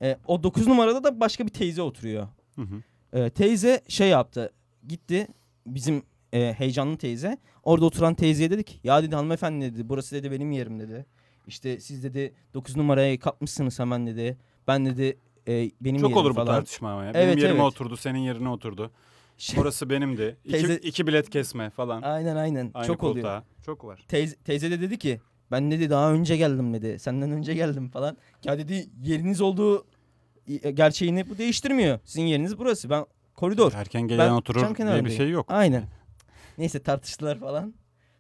[0.01, 2.27] E, o 9 numarada da başka bir teyze oturuyor.
[2.55, 2.81] Hı hı.
[3.19, 4.51] E, teyze şey yaptı.
[4.87, 5.27] Gitti
[5.65, 6.03] bizim
[6.33, 7.37] e, heyecanlı teyze.
[7.63, 8.79] Orada oturan teyzeye dedik.
[8.83, 9.89] Ya dedi hanımefendi dedi.
[9.89, 11.05] Burası dedi benim yerim dedi.
[11.47, 14.37] İşte siz dedi 9 numaraya kapmışsınız hemen dedi.
[14.67, 16.47] Ben dedi e, benim Çok yerim olur bu falan.
[16.47, 17.11] tartışma ama ya.
[17.13, 17.73] Evet, Benim yerime evet.
[17.73, 18.91] oturdu, senin yerine oturdu.
[19.41, 20.37] Şey- Orası benimdi.
[20.45, 22.01] İki, Teyze- iki bilet kesme falan.
[22.01, 22.71] Aynen aynen.
[22.73, 23.25] Aynı Çok oluyor.
[23.25, 23.43] koltuğa.
[23.65, 24.05] Çok var.
[24.07, 25.21] Teyze, teyze de dedi ki
[25.51, 26.99] ben dedi daha önce geldim dedi.
[26.99, 28.17] Senden önce geldim falan.
[28.43, 29.85] Ya dedi yeriniz olduğu
[30.63, 31.99] e, gerçeğini bu değiştirmiyor.
[32.05, 32.89] Sizin yeriniz burası.
[32.89, 33.73] Ben koridor.
[33.75, 35.45] Erken gelen Ben oturur diye bir şey yok.
[35.49, 35.83] Aynen.
[36.57, 37.73] Neyse tartıştılar falan.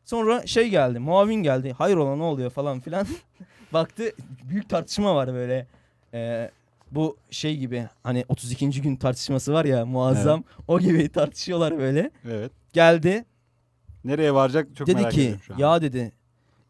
[0.05, 0.99] Sonra şey geldi.
[0.99, 1.71] Muavin geldi.
[1.71, 3.07] Hayrola ne oluyor falan filan.
[3.73, 4.03] Baktı
[4.49, 5.67] büyük tartışma var böyle.
[6.13, 6.51] Ee,
[6.91, 8.81] bu şey gibi hani 32.
[8.81, 10.43] gün tartışması var ya muazzam.
[10.67, 12.11] O gibi tartışıyorlar böyle.
[12.25, 12.51] Evet.
[12.73, 13.25] Geldi.
[14.03, 15.57] Nereye varacak çok dedi merak ki ediyorum şu an.
[15.57, 16.11] ya dedi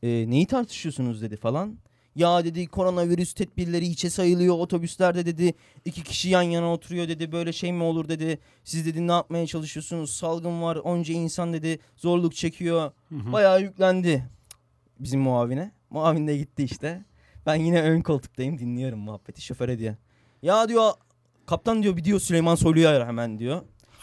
[0.03, 1.77] "e, neyi tartışıyorsunuz dedi falan.
[2.15, 5.53] Ya dedi koronavirüs tedbirleri hiçe sayılıyor otobüslerde dedi
[5.85, 8.39] iki kişi yan yana oturuyor dedi böyle şey mi olur dedi.
[8.63, 12.91] Siz dedi ne yapmaya çalışıyorsunuz salgın var onca insan dedi zorluk çekiyor.
[13.09, 13.31] Hı.
[13.31, 14.23] Bayağı yüklendi
[14.99, 15.71] bizim muavine.
[15.89, 17.05] Muavin de gitti işte.
[17.45, 19.95] Ben yine ön koltuktayım dinliyorum muhabbeti şoföre diyor.
[20.41, 20.91] Ya diyor
[21.45, 23.61] kaptan diyor bir diyor Süleyman Soylu'yu ara hemen diyor.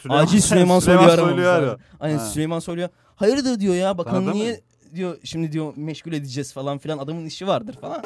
[0.09, 1.77] Acil Süleyman Soylu'yu aramamız Soylu'yu ara.
[1.99, 2.25] Aynen Ha.
[2.25, 2.89] Süleyman Soylu'ya.
[3.15, 4.57] Hayırdır diyor ya bakalım Tanıdı niye mı?
[4.95, 8.03] diyor şimdi diyor meşgul edeceğiz falan filan adamın işi vardır falan.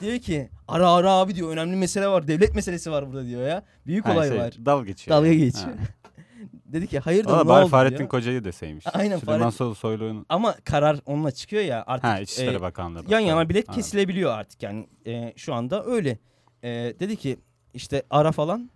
[0.00, 3.62] diyor ki ara ara abi diyor önemli mesele var devlet meselesi var burada diyor ya.
[3.86, 4.54] Büyük Ha, olay şey, var.
[4.66, 5.16] Dalga geçiyor.
[5.16, 5.72] Dalga geçiyor.
[6.66, 8.08] Dedi ki hayırdır Valla ne oldu Fahrettin diyor.
[8.08, 8.84] Koca'yı deseymiş.
[8.92, 10.26] Aynen, Süleyman Fahrettin- Soy- Soylu'nun.
[10.28, 12.04] Ama karar onunla çıkıyor ya artık.
[12.04, 13.02] Ha İçişleri e, Bakanlığı.
[13.08, 13.72] yan yana bilet Ha.
[13.72, 16.18] kesilebiliyor artık yani e, şu anda öyle.
[16.62, 16.68] E,
[17.00, 17.38] dedi ki
[17.74, 18.70] işte ara falan.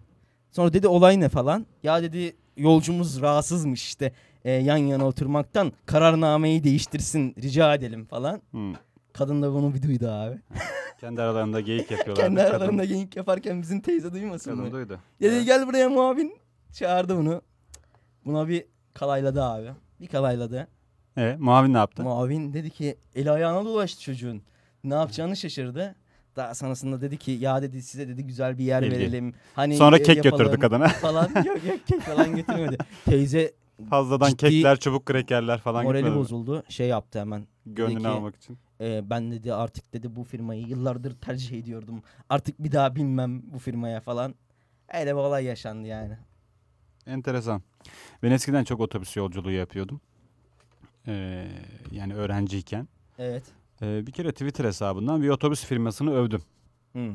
[0.51, 1.67] Sonra dedi olay ne falan.
[1.83, 4.13] Ya dedi yolcumuz rahatsızmış işte
[4.45, 8.43] e, yan yana oturmaktan kararnameyi değiştirsin rica edelim falan.
[8.53, 8.73] Hı.
[9.13, 10.39] Kadın da bunu bir duydu abi.
[11.01, 12.27] Kendi aralarında geyik yapıyorlar.
[12.27, 14.73] Kendi aralarında geyik yaparken bizim teyze duymasın Kadın mı?
[14.73, 14.99] duydu.
[15.21, 16.39] Dedi gel buraya muavin.
[16.73, 17.43] Çağırdı bunu.
[18.25, 19.71] Buna bir kalayladı abi.
[20.01, 20.69] Bir kalayladı.
[21.19, 22.03] E, muavin ne yaptı?
[22.03, 24.43] Muavin dedi ki eli ayağına dolaştı çocuğun.
[24.85, 25.95] Ne yapacağını şaşırdı.
[26.37, 28.97] Daha sonrasında dedi ki ya dedi size dedi güzel bir yer İlgi.
[28.97, 29.34] verelim.
[29.55, 30.89] Hani Sonra kek götürdü kadına.
[31.03, 31.28] Falan.
[31.45, 32.78] Yok yok kek falan götürmedi.
[33.05, 33.53] Teyze
[33.91, 36.62] Fazladan Ciddi- kekler, çubuk krekerler falan morali gitmedi bozuldu.
[36.68, 37.47] Şey yaptı hemen.
[37.66, 38.59] Gönlünü ki- almak için.
[38.80, 42.03] E, ben dedi artık dedi bu firmayı yıllardır tercih ediyordum.
[42.28, 44.34] Artık bir daha binmem bu firmaya falan.
[44.95, 46.16] Öyle bir olay yaşandı yani.
[47.07, 47.62] Enteresan.
[48.22, 50.01] Ben eskiden çok otobüs yolculuğu yapıyordum.
[51.09, 51.49] Ee,
[51.91, 52.89] yani öğrenciyken.
[53.18, 53.45] Evet.
[53.83, 56.43] Ee, bir kere Twitter hesabından bir otobüs firmasını övdüm.
[56.93, 57.14] Hmm.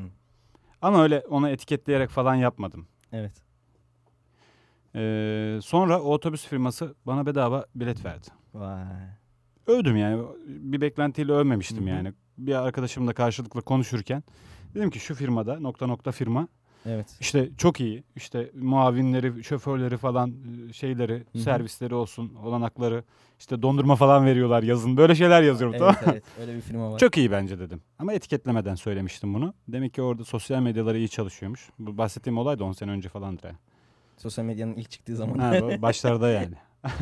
[0.82, 2.86] Ama öyle ona etiketleyerek falan yapmadım.
[3.12, 3.32] Evet.
[4.94, 8.26] Ee, sonra o otobüs firması bana bedava bilet verdi.
[8.54, 8.84] Vay.
[9.66, 10.22] Övdüm yani.
[10.46, 11.88] Bir beklentiyle övmemiştim Hı hı.
[11.88, 12.12] yani.
[12.38, 14.22] Bir arkadaşımla karşılıklı konuşurken
[14.74, 16.48] dedim ki şu firmada nokta nokta firma
[16.86, 17.16] Evet.
[17.20, 18.04] işte çok iyi.
[18.16, 20.34] İşte muavinleri, şoförleri falan
[20.68, 21.38] e, şeyleri, hı.
[21.38, 23.04] servisleri olsun, olanakları.
[23.38, 24.96] işte dondurma falan veriyorlar yazın.
[24.96, 26.12] Böyle şeyler yazıyorum tamam Evet mı?
[26.12, 26.24] evet.
[26.40, 26.98] Öyle bir firma var.
[26.98, 27.82] Çok iyi bence dedim.
[27.98, 29.54] Ama etiketlemeden söylemiştim bunu.
[29.68, 31.70] Demek ki orada sosyal medyaları iyi çalışıyormuş.
[31.78, 33.44] Bu bahsettiğim olay da 10 sene önce falandır.
[33.44, 33.50] ha.
[34.18, 35.38] Sosyal medyanın ilk çıktığı zaman.
[35.38, 35.52] Ha,
[35.82, 36.54] başlarda yani.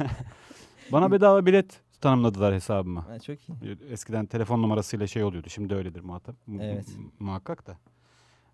[0.93, 3.09] Bana bedava bilet tanımladılar hesabıma.
[3.09, 3.77] Ha, çok iyi.
[3.91, 5.49] Eskiden telefon numarasıyla şey oluyordu.
[5.51, 6.37] Şimdi öyledir muhatap.
[6.47, 6.89] mu- Evet.
[6.99, 7.79] mu- muhakkak da.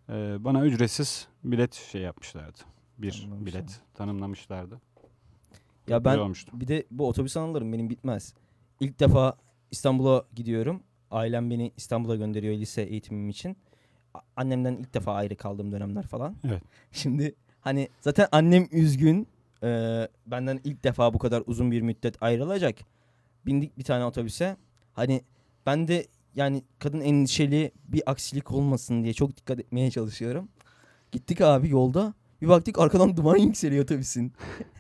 [0.09, 2.59] Ee, bana ücretsiz bilet şey yapmışlardı.
[2.99, 4.81] Bir bilet tanımlamışlardı.
[5.89, 6.61] Ya ben olmuştu.
[6.61, 8.35] bir de bu otobüs anılarım benim bitmez.
[8.81, 9.37] İlk defa
[9.71, 10.83] İstanbul'a gidiyorum.
[11.11, 13.57] Ailem beni İstanbul'a gönderiyor lise eğitimim için.
[14.37, 16.37] Annemden ilk defa ayrı kaldığım dönemler falan.
[16.45, 16.63] Evet.
[16.93, 19.29] Şimdi hani zaten annem üzgün.
[19.63, 22.77] Ee, benden ilk defa bu kadar uzun bir müddet ayrılacak.
[23.47, 24.57] Bindik bir tane otobüse.
[24.93, 25.23] Hani
[25.67, 26.07] ben de
[26.37, 30.49] yani kadın endişeli bir aksilik olmasın diye çok dikkat etmeye çalışıyorum.
[31.13, 32.15] Gittik abi yolda.
[32.43, 34.33] Bir baktık arkadan duman yükseliyor otobüsün.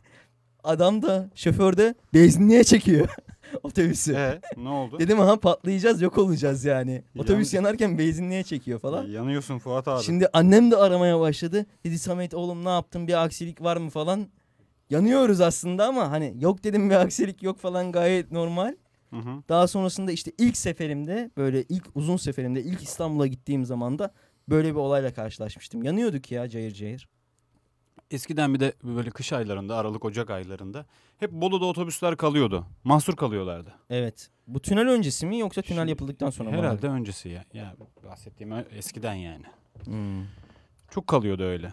[0.65, 3.09] Adam da şoför de benzinliğe çekiyor
[3.63, 4.13] otobüsü.
[4.15, 4.99] Ee, ne oldu?
[4.99, 7.03] Dedim aha patlayacağız yok olacağız yani.
[7.19, 9.07] Otobüs Yan- yanarken benzinliğe çekiyor falan.
[9.07, 10.03] Yanıyorsun Fuat abi.
[10.03, 11.67] Şimdi annem de aramaya başladı.
[11.85, 14.29] Dedi Samet oğlum ne yaptın bir aksilik var mı falan.
[14.91, 18.75] Yanıyoruz aslında ama hani yok dedim bir aksilik yok falan gayet normal.
[19.23, 19.43] Hı hı.
[19.49, 24.13] Daha sonrasında işte ilk seferimde böyle ilk uzun seferimde ilk İstanbul'a gittiğim zaman da
[24.49, 25.83] böyle bir olayla karşılaşmıştım.
[25.83, 27.09] Yanıyorduk ya cayır cayır.
[28.11, 30.87] Eskiden bir de böyle kış aylarında, Aralık Ocak aylarında
[31.19, 32.67] hep Bolu'da otobüsler kalıyordu.
[32.85, 33.75] Mahsur kalıyorlardı.
[33.91, 34.31] Evet.
[34.47, 36.57] Bu tünel öncesi mi yoksa tünel Şimdi yapıldıktan sonra mı?
[36.57, 37.45] Herhalde öncesi ya.
[37.53, 39.45] Ya bahsettiğim eskiden yani.
[39.85, 40.25] Hmm.
[40.91, 41.73] Çok kalıyordu öyle.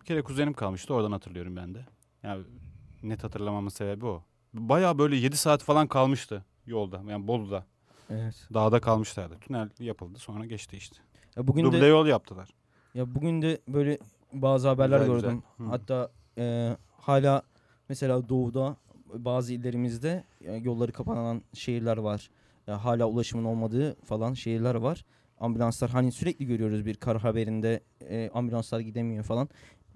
[0.00, 1.86] Bir kere kuzenim kalmıştı oradan hatırlıyorum ben de.
[2.22, 2.38] Ya
[3.02, 4.22] net hatırlamamın sebebi o.
[4.54, 7.02] Baya böyle 7 saat falan kalmıştı yolda.
[7.08, 7.64] Yani Bolu'da.
[8.10, 8.48] Evet.
[8.54, 9.38] Dağda kalmışlardı.
[9.40, 10.96] Tünel yapıldı sonra geçti işte.
[11.36, 12.48] Ya bugün Duble de yol yaptılar.
[12.94, 13.98] ya bugün de böyle
[14.32, 15.30] bazı haberler Güzel, güzel.
[15.30, 15.42] gördüm.
[15.56, 15.64] Hı.
[15.64, 17.42] Hatta e, hala
[17.88, 18.76] mesela doğuda
[19.14, 20.24] bazı illerimizde
[20.62, 22.30] yolları kapanan şehirler var.
[22.66, 25.04] Ya hala ulaşımın olmadığı falan şehirler var.
[25.40, 29.48] Ambulanslar hani sürekli görüyoruz bir kar haberinde e, ambulanslar gidemiyor falan.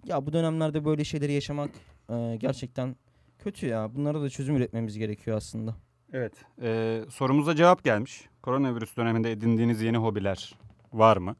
[0.04, 1.70] Ya bu dönemlerde böyle şeyleri yaşamak
[2.10, 2.96] e, gerçekten
[3.38, 3.94] kötü ya.
[3.94, 5.74] Bunlara da çözüm üretmemiz gerekiyor aslında.
[6.12, 6.32] Evet.
[6.62, 8.28] Ee, sorumuza cevap gelmiş.
[8.42, 10.54] Koronavirüs döneminde edindiğiniz yeni hobiler
[10.92, 11.36] var mı?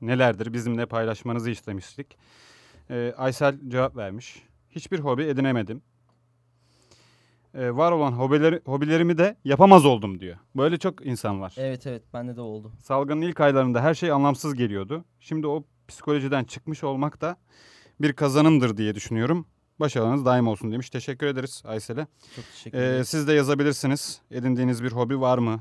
[0.00, 0.52] Nelerdir?
[0.52, 2.16] Bizimle paylaşmanızı istemiştik.
[2.90, 4.42] Ee, Aysel cevap vermiş.
[4.70, 5.82] Hiçbir hobi edinemedim.
[7.54, 10.36] Ee, var olan hobileri, hobilerimi de yapamaz oldum diyor.
[10.56, 11.54] Böyle çok insan var.
[11.56, 12.72] Evet evet bende de oldu.
[12.82, 15.04] Salgının ilk aylarında her şey anlamsız geliyordu.
[15.20, 17.36] Şimdi o psikolojiden çıkmış olmak da
[18.00, 19.46] bir kazanımdır diye düşünüyorum.
[19.82, 20.90] Başarılarınız daim olsun demiş.
[20.90, 22.06] Teşekkür ederiz Aysel'e.
[22.36, 23.04] Çok teşekkür Ee, ederim.
[23.04, 24.20] siz de yazabilirsiniz.
[24.30, 25.60] Edindiğiniz bir hobi var mı?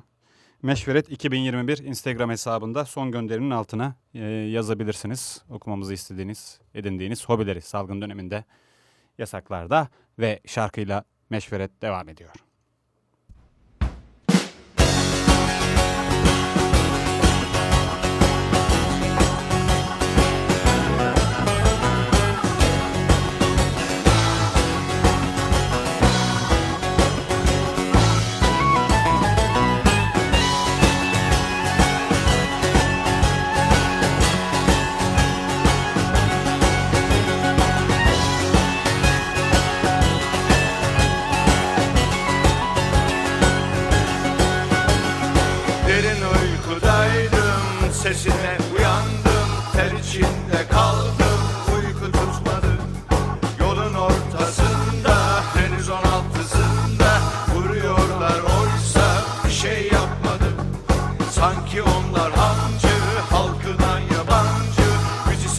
[0.61, 5.41] Meşveret 2021 Instagram hesabında son gönderinin altına e, yazabilirsiniz.
[5.49, 8.43] Okumamızı istediğiniz, edindiğiniz hobileri salgın döneminde
[9.17, 9.87] yasaklarda
[10.19, 12.31] ve şarkıyla Meşveret devam ediyor.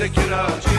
[0.02, 0.71] Biz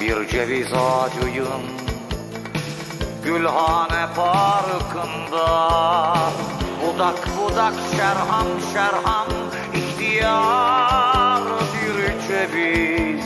[0.00, 1.62] bir ceviz ağacıyım
[3.24, 5.46] Gülhane parkında
[6.82, 9.26] Budak budak şerham şerham
[9.74, 11.42] ihtiyar
[11.72, 13.24] bir ceviz.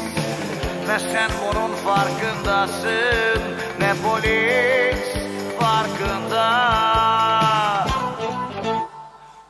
[0.86, 3.42] Ne sen bunun farkındasın
[3.80, 5.00] Ne polis
[5.60, 6.46] farkında.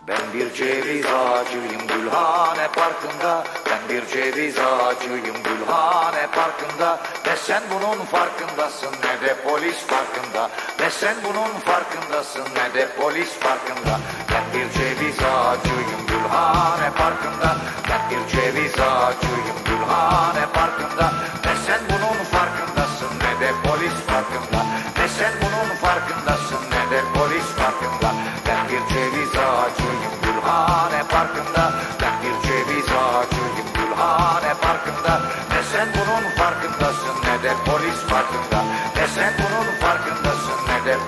[0.08, 3.44] Ben bir ceviz ağacıyım Gülhane Parkı'nda
[3.90, 10.50] bir ceviz ağacıyım Gülhane Parkı'nda Ne sen bunun farkındasın ne de polis farkında
[10.80, 14.00] Ne sen bunun farkındasın ne de polis farkında
[14.30, 17.56] Ben bir ceviz ağacıyım Gülhane Parkı'nda.
[17.90, 21.12] Ben bir ceviz ağacıyım Gülhane Parkı'nda.
[21.44, 24.49] Ne sen bunun farkındasın ne de polis farkında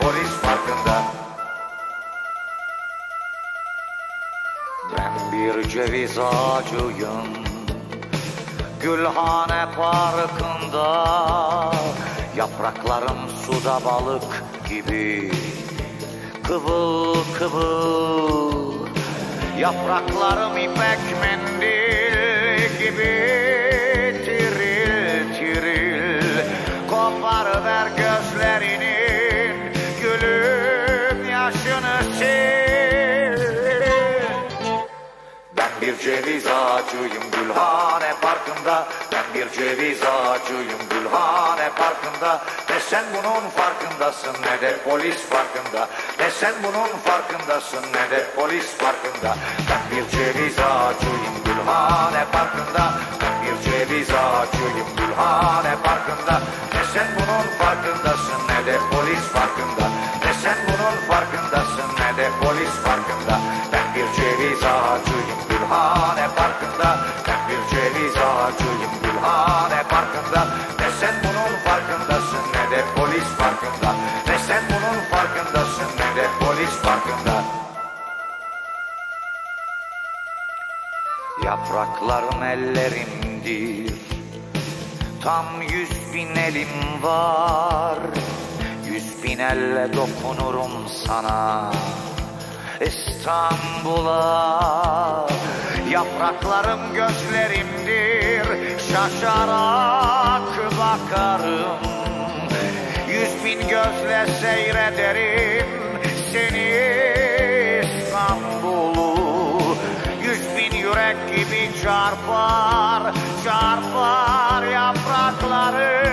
[0.01, 1.03] polis farkında.
[4.99, 7.27] Ben bir ceviz ağacıyım
[8.83, 11.73] Gülhane Parkı'nda.
[12.37, 15.33] Yapraklarım suda balık gibi.
[16.47, 18.73] Kıvıl kıvıl
[19.59, 23.43] Yapraklarım ipek mendil gibi.
[24.25, 26.39] Tiril tiril
[26.91, 29.02] Koparıver gözlerinin
[30.23, 32.03] Gülüm yaşını
[35.57, 38.87] ben bir ceviz ağacıyım Gülhane Parkı'nda.
[39.13, 42.45] Ben bir ceviz ağacıyım Gülhane Parkı'nda.
[42.71, 45.89] Ne sen bunun farkındasın ne de polis farkında.
[46.21, 49.37] Ne sen bunun farkındasın ne de polis farkında.
[49.71, 52.95] Ben bir ceviz ağacıyım Gülhane Parkı'nda.
[53.23, 56.37] Ben ceviz ağacıyım Gülhane Parkı'nda
[56.75, 59.87] Ne sen bunun farkındasın ne de polis farkında.
[60.25, 63.35] Ne sen bunun farkındasın ne de polis farkında.
[63.73, 66.99] Ben bir ceviz ağacıyım Gülhane Parkı'nda
[67.29, 70.43] Ben bir ceviz ağacıyım Gülhane Parkı'nda
[70.81, 73.91] Ne sen bunun farkındasın ne de polis farkında.
[74.29, 77.02] Ne sen bunun farkındasın ne de polis farkında
[81.45, 83.95] Yapraklarım ellerimdir.
[85.23, 87.99] Tam yüz bin elim var.
[88.87, 91.73] Yüz bin elle dokunurum sana.
[92.81, 94.43] İstanbul'a
[95.91, 98.79] Yapraklarım gözlerimdir.
[98.79, 100.43] Şaşarak
[100.79, 101.79] bakarım.
[103.09, 105.67] Yüz bin gözle seyrederim
[106.33, 106.73] Seni
[107.83, 108.62] İstanbul'u
[111.83, 113.15] çarpar
[113.45, 116.13] Çarpar yapraklarım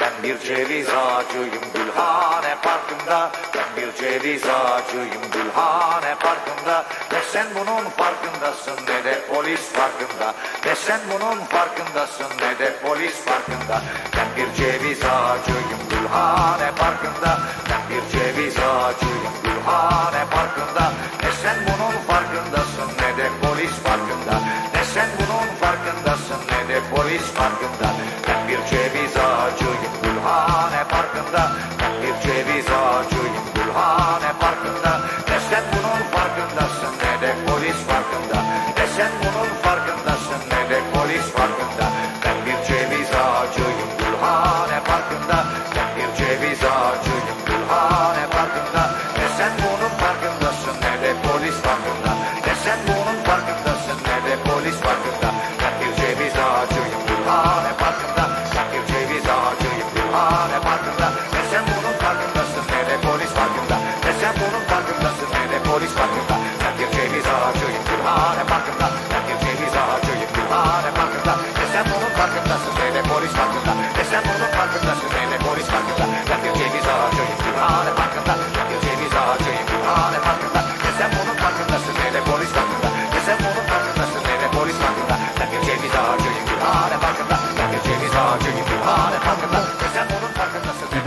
[0.00, 3.30] ben bir ceviz ağacıyım Gülhane Parkı'nda.
[3.54, 6.84] Ben bir ceviz ağacıyım Gülhane Parkı'nda.
[7.12, 10.34] Ne sen bunun farkındasın ne de polis farkında.
[10.66, 13.82] Ne sen bunun farkındasın ne de polis farkında.
[14.16, 17.38] Ben bir ceviz ağacıyım Gülhane Parkı'nda.
[17.70, 20.92] Ben bir ceviz ağacıyım Gülhane Parkı'nda.
[21.22, 22.75] Ne sen bunun farkındasın
[23.16, 24.40] ne de polis farkında.
[24.74, 27.85] Ne sen bunun farkındasın ne de polis farkında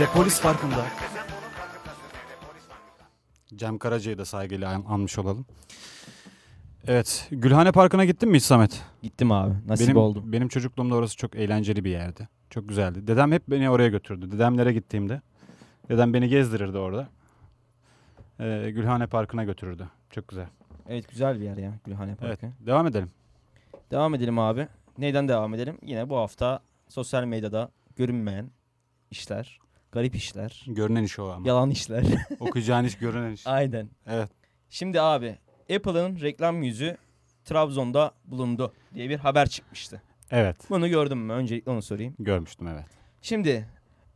[0.00, 0.86] Bir de polis farkında.
[3.56, 5.46] Cem Karaca'yı da saygıyla an- anmış olalım.
[6.86, 8.82] Evet, Gülhane Parkı'na gittin mi hiç Samet?
[9.02, 9.54] Gittim abi.
[9.66, 10.22] Nasip benim, oldu.
[10.24, 12.28] Benim çocukluğumda orası çok eğlenceli bir yerdi.
[12.50, 13.06] Çok güzeldi.
[13.06, 14.32] Dedem hep beni oraya götürdü.
[14.32, 15.20] Dedemlere gittiğimde.
[15.88, 17.08] Dedem beni gezdirirdi orada.
[18.40, 19.88] e, Gülhane Parkı'na götürürdü.
[20.10, 20.46] Çok güzel.
[20.88, 22.40] Evet güzel bir yer ya Gülhane Evet.
[22.40, 22.66] Parkı.
[22.66, 23.10] Devam edelim.
[23.90, 24.68] Devam edelim abi.
[24.98, 25.78] Neyden devam edelim?
[25.82, 28.50] Yine bu hafta sosyal medyada görünmeyen
[29.10, 29.59] işler,
[29.92, 31.48] garip işler, Görünen iş o ama.
[31.48, 32.04] yalan işler.
[32.40, 33.46] Okuyacağın iş görünen iş.
[33.46, 33.88] Aynen.
[34.06, 34.30] Evet.
[34.70, 35.38] Şimdi abi
[35.76, 36.96] Apple'ın reklam yüzü
[37.44, 40.02] Trabzon'da bulundu diye bir haber çıkmıştı.
[40.30, 40.56] Evet.
[40.70, 41.32] Bunu gördün mü?
[41.32, 42.14] Öncelikle onu sorayım.
[42.18, 42.84] Görmüştüm evet.
[43.22, 43.68] Şimdi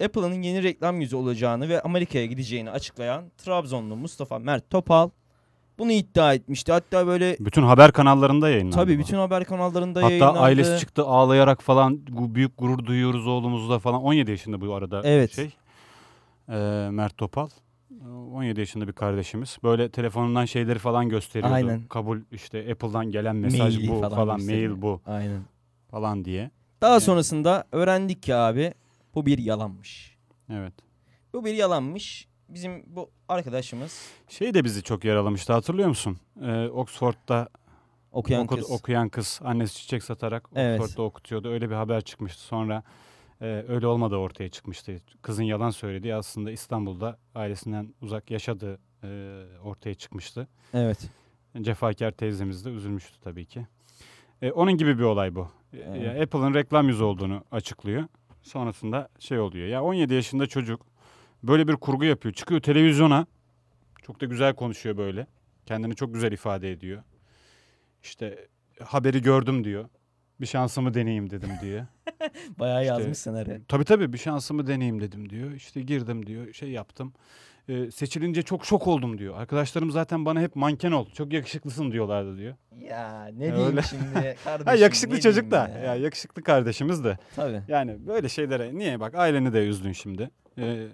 [0.04, 5.10] Apple'ın yeni reklam yüzü olacağını ve Amerika'ya gideceğini açıklayan Trabzonlu Mustafa Mert Topal
[5.78, 6.72] bunu iddia etmişti.
[6.72, 8.76] Hatta böyle Bütün haber kanallarında yayınlandı.
[8.76, 9.00] tabii bu.
[9.02, 10.38] bütün haber kanallarında Hatta yayınlandı.
[10.38, 12.00] ailesi çıktı ağlayarak falan
[12.34, 14.02] büyük gurur duyuyoruz oğlumuzla falan.
[14.02, 15.32] 17 yaşında bu arada Evet.
[15.32, 15.50] şey.
[16.48, 17.48] Ee, Mert Topal.
[17.90, 19.58] Ee, 17 yaşında bir kardeşimiz.
[19.62, 21.54] Böyle telefonundan şeyleri falan gösteriyordu.
[21.54, 21.82] Aynen.
[21.84, 24.70] Kabul işte Apple'dan gelen mesaj Maili bu falan falan, gösteriyor.
[24.72, 25.40] mail bu Aynen.
[25.90, 26.50] falan diye.
[26.80, 27.02] Daha Evet.
[27.02, 28.74] sonrasında öğrendik ki abi
[29.14, 30.16] bu bir yalanmış.
[30.50, 30.72] Evet.
[31.32, 32.28] Bu bir yalanmış.
[32.48, 36.16] Bizim bu arkadaşımız Şey de bizi çok yaralamıştı hatırlıyor musun?
[36.42, 37.48] Ee, Oxford'da
[38.12, 38.70] okuyan oku- kız.
[38.70, 40.80] okuyan kız annesi çiçek satarak Evet.
[40.80, 41.48] Oxford'da okutuyordu.
[41.48, 42.42] Öyle bir haber çıkmıştı.
[42.42, 42.82] Sonra
[43.44, 44.96] e, öyle olmadığı ortaya çıkmıştı.
[45.22, 49.08] Kızın yalan söylediği aslında İstanbul'da ailesinden uzak yaşadığı e,
[49.64, 50.48] ortaya çıkmıştı.
[50.74, 51.10] evet.
[51.60, 53.66] Cefakar teyzemiz de üzülmüştü tabii ki.
[54.42, 55.48] E, onun gibi bir olay bu.
[55.72, 56.22] E, Evet.
[56.22, 58.04] Apple'ın reklam yüzü olduğunu açıklıyor.
[58.42, 59.66] Sonrasında şey oluyor.
[59.68, 60.86] Ya 17 yaşında çocuk
[61.42, 62.34] böyle bir kurgu yapıyor.
[62.34, 63.26] Çıkıyor televizyona.
[64.02, 65.26] Çok da güzel konuşuyor böyle.
[65.66, 67.02] Kendini çok güzel ifade ediyor.
[68.02, 68.48] İşte
[68.84, 69.88] haberi gördüm diyor.
[70.40, 71.86] Bir şansımı deneyeyim dedim diyor.
[72.58, 73.54] Bayağı İşte- yazmış senaryo.
[73.68, 75.52] Tabii tabii bir şansımı deneyeyim dedim diyor.
[75.52, 76.52] İşte girdim diyor.
[76.52, 77.12] Şey yaptım.
[77.68, 79.34] E, seçilince çok şok oldum diyor.
[79.38, 81.06] Arkadaşlarım zaten bana hep manken ol.
[81.14, 82.54] Çok yakışıklısın diyorlardı diyor.
[82.80, 83.56] Ya ne Öyle.
[83.56, 84.66] diyeyim şimdi kardeşim.
[84.66, 85.66] Ha yakışıklı çocuk da.
[85.66, 85.94] diyeyim Ya.
[85.94, 87.18] yakışıklı kardeşimiz de.
[87.36, 87.60] Tabii.
[87.68, 90.30] Yani böyle şeylere niye bak aileni de üzdün şimdi.
[90.58, 90.86] Ee,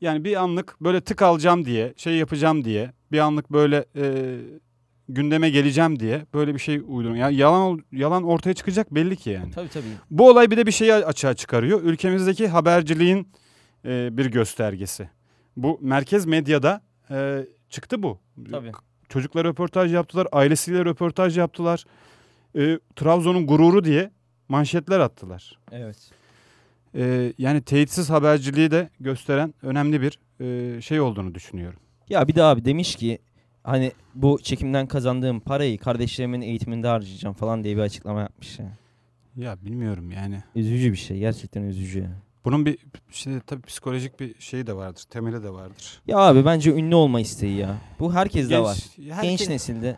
[0.00, 4.36] yani bir anlık böyle tık alacağım diye, şey yapacağım diye, bir anlık böyle e,
[5.08, 7.16] gündeme geleceğim diye böyle bir şey uydurun.
[7.16, 9.50] Yani yalan yalan ortaya çıkacak belli ki yani.
[9.50, 9.84] Tabii tabii.
[10.10, 11.82] Bu olay bir de bir şeyi açığa çıkarıyor.
[11.82, 13.28] Ülkemizdeki haberciliğin
[13.84, 15.08] e, bir göstergesi.
[15.56, 16.80] Bu merkez medyada
[17.10, 18.18] e, çıktı bu.
[18.50, 18.72] Tabii.
[19.08, 21.84] Çocuklar röportaj yaptılar, ailesiyle röportaj yaptılar.
[22.58, 24.10] E, Trabzon'un gururu diye
[24.48, 25.58] manşetler attılar.
[25.72, 26.10] Evet.
[26.94, 31.80] E, yani teyitsiz haberciliği de gösteren önemli bir e, şey olduğunu düşünüyorum.
[32.08, 33.18] Ya bir de abi demiş ki
[33.64, 38.66] hani bu çekimden kazandığım parayı kardeşlerimin eğitiminde harcayacağım falan diye bir açıklama yapmış ya.
[39.36, 40.42] Ya bilmiyorum yani.
[40.54, 41.18] Üzücü bir şey.
[41.18, 42.08] Gerçekten üzücü.
[42.44, 42.78] Bunun bir
[43.10, 46.02] işte tabii psikolojik bir şeyi de vardır, temeli de vardır.
[46.06, 47.76] Ya abi bence ünlü olma isteği ya.
[48.00, 48.78] Bu herkeste var.
[49.10, 49.96] herkes- Genç nesilde.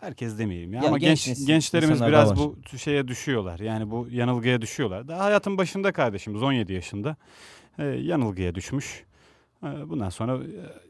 [0.00, 3.58] Herkes demeyelim ya, Ya ama genç genç, gençlerimiz biraz bu şeye düşüyorlar.
[3.60, 5.08] Yani bu yanılgıya düşüyorlar.
[5.08, 7.16] Daha hayatın başında kardeşimiz 17 yaşında
[7.78, 9.04] e, yanılgıya düşmüş.
[9.62, 10.40] E, bundan sonra e,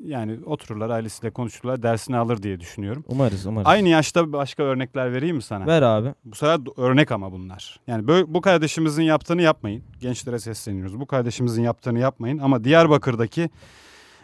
[0.05, 3.05] yani otururlar ailesiyle konuşurlar dersini alır diye düşünüyorum.
[3.09, 3.66] Umarız umarız.
[3.68, 5.66] Aynı yaşta başka örnekler vereyim mi sana?
[5.66, 6.14] Ver abi.
[6.24, 7.80] Bu sefer örnek ama bunlar.
[7.86, 9.82] Yani böyle, bu kardeşimizin yaptığını yapmayın.
[10.01, 11.01] Gençlere sesleniyoruz.
[11.01, 12.38] Bu kardeşimizin yaptığını yapmayın.
[12.38, 13.51] Ama Diyarbakır'daki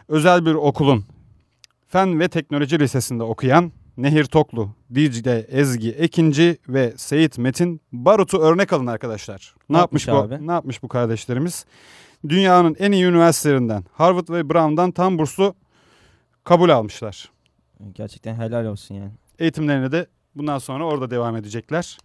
[0.07, 1.05] özel bir okulun
[1.87, 8.73] Fen ve Teknoloji Lisesi'nde okuyan Nehir Toklu, Dicle Ezgi Ekinci ve Seyit Metin Barut'u örnek
[8.73, 9.55] alın arkadaşlar.
[9.69, 10.35] Ne, Ne yapmış, yapmış bu?
[10.35, 10.47] abi?
[10.47, 11.65] Ne yapmış bu kardeşlerimiz?
[12.29, 15.55] Dünyanın en iyi üniversitelerinden Harvard ve Brown'dan tam burslu
[16.43, 17.31] kabul almışlar.
[17.93, 19.11] Gerçekten helal olsun yani.
[19.39, 21.97] Eğitimlerine de bundan sonra orada devam edecekler.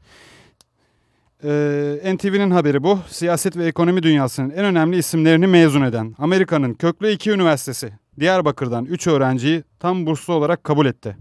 [1.45, 2.99] Ee, NTV'nin haberi bu.
[3.09, 9.07] Siyaset ve ekonomi dünyasının en önemli isimlerini mezun eden Amerika'nın köklü iki üniversitesi Diyarbakır'dan 3
[9.07, 11.17] öğrenciyi tam burslu olarak kabul etti.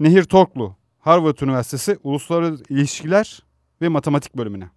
[0.00, 3.42] Nehir Toklu, Harvard Üniversitesi Uluslararası İlişkiler
[3.82, 4.68] ve Matematik bölümüne.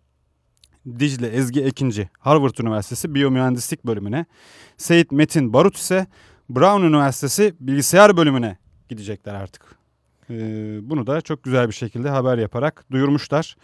[1.00, 4.26] Dicle Ezgi Ekinci, Harvard Üniversitesi Biyomühendislik bölümüne.
[4.78, 6.08] Seyit Metin Barut ise
[6.50, 8.58] Brown Üniversitesi Bilgisayar bölümüne
[8.90, 9.78] gidecekler artık.
[10.30, 13.56] Ee, bunu da çok güzel bir şekilde haber yaparak duyurmuşlar.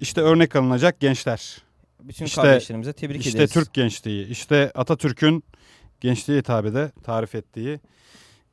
[0.00, 1.62] İşte örnek alınacak gençler.
[2.02, 3.52] Bütün İşte- kardeşlerimize tebrik işte ederiz.
[3.52, 5.44] Türk gençliği, işte Atatürk'ün
[6.00, 7.80] gençliğe hitabede tarif ettiği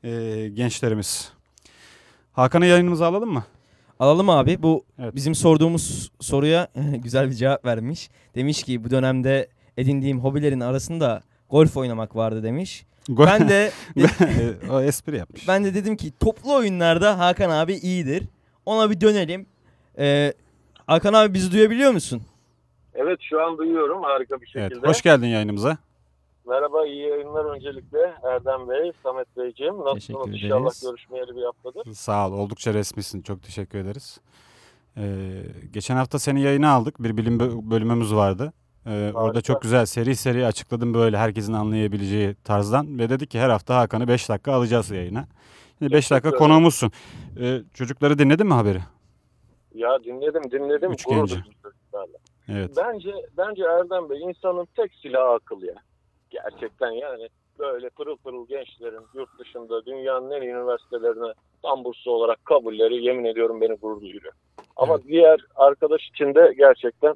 [0.03, 1.31] e, gençlerimiz.
[2.31, 3.45] Hakan'ı yayınımıza alalım mı?
[4.03, 4.63] Alalım abi.
[4.63, 5.15] Bu Evet.
[5.15, 6.67] bizim sorduğumuz soruya
[7.03, 8.09] güzel bir cevap vermiş.
[8.35, 9.47] Demiş ki bu dönemde
[9.77, 12.85] edindiğim hobilerin arasında golf oynamak vardı demiş.
[13.09, 15.47] Ben de E, o espri yapmış.
[15.47, 18.23] ben de dedim ki toplu oyunlarda Hakan abi iyidir.
[18.65, 19.45] Ona bir dönelim.
[19.97, 20.33] Ee,
[20.87, 22.21] Hakan abi bizi duyabiliyor musun?
[22.95, 24.73] Evet şu an duyuyorum harika bir şekilde.
[24.75, 25.77] Evet, hoş geldin yayınımıza.
[26.47, 29.79] Merhaba iyi yayınlar öncelikle Erdem Bey, Samet Beyciğim.
[29.79, 30.25] Nasılsınız?
[30.25, 30.81] Teşekkür İnşallah ederiz.
[30.87, 31.93] görüşmeyeli bir haftadır.
[31.93, 33.21] Sağ ol, oldukça resmisin.
[33.21, 34.19] Çok teşekkür ederiz.
[34.97, 35.03] Ee,
[35.73, 37.03] geçen hafta seni yayına aldık.
[37.03, 38.53] Bir bilim bö- bölümümüz vardı.
[38.87, 43.49] Ee, orada çok güzel seri seri açıkladım böyle herkesin anlayabileceği tarzdan ve dedik ki her
[43.49, 45.27] hafta Hakan'ı 5 dakika alacağız yayına.
[45.79, 46.91] Şimdi 5 dakika konuğumuzsun.
[47.39, 48.79] Ee, çocukları dinledin mi haberi?
[49.75, 50.91] Ya dinledim dinledim.
[50.91, 51.35] Üç genci.
[52.49, 52.71] Evet.
[52.77, 55.75] Bence bence Erdem Bey insanın tek silahı akıl ya.
[56.33, 57.29] Gerçekten yani
[57.59, 63.61] böyle pırıl pırıl gençlerin yurt dışında dünyanın en üniversitelerine tam burslu olarak kabulleri yemin ediyorum
[63.61, 64.33] beni gurur duyuruyor.
[64.75, 65.07] Ama Evet.
[65.07, 67.15] diğer arkadaş için de gerçekten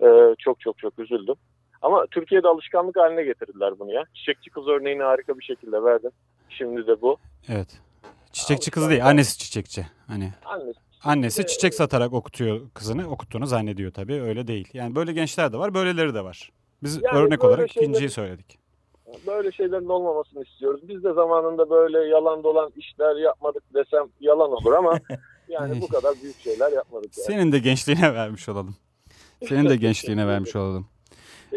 [0.00, 1.34] e, çok çok çok üzüldüm.
[1.82, 4.04] Ama Türkiye'de alışkanlık haline getirdiler bunu ya.
[4.14, 6.10] Çiçekçi kız örneğini harika bir şekilde verdim.
[6.48, 7.16] Şimdi de bu.
[7.48, 7.80] Evet.
[8.32, 9.86] Çiçekçi kız değil, annesi çiçekçi.
[10.06, 14.22] Hani Annesi, annesi çiçek satarak okutuyor kızını, okuttuğunu zannediyor tabii.
[14.22, 14.68] Öyle değil.
[14.72, 16.50] Yani böyle gençler de var, böyleleri de var.
[16.84, 18.58] Biz Yani örnek olarak şeyleri- ikinciyi söyledik.
[19.26, 20.80] Böyle şeylerin olmamasını istiyoruz.
[20.88, 25.00] Biz de zamanında böyle yalan dolan işler yapmadık desem yalan olur ama
[25.48, 27.26] yani bu kadar büyük şeyler yapmadık yani.
[27.26, 28.76] Senin de gençliğine vermiş olalım.
[29.48, 30.86] Senin de gençliğine vermiş olalım.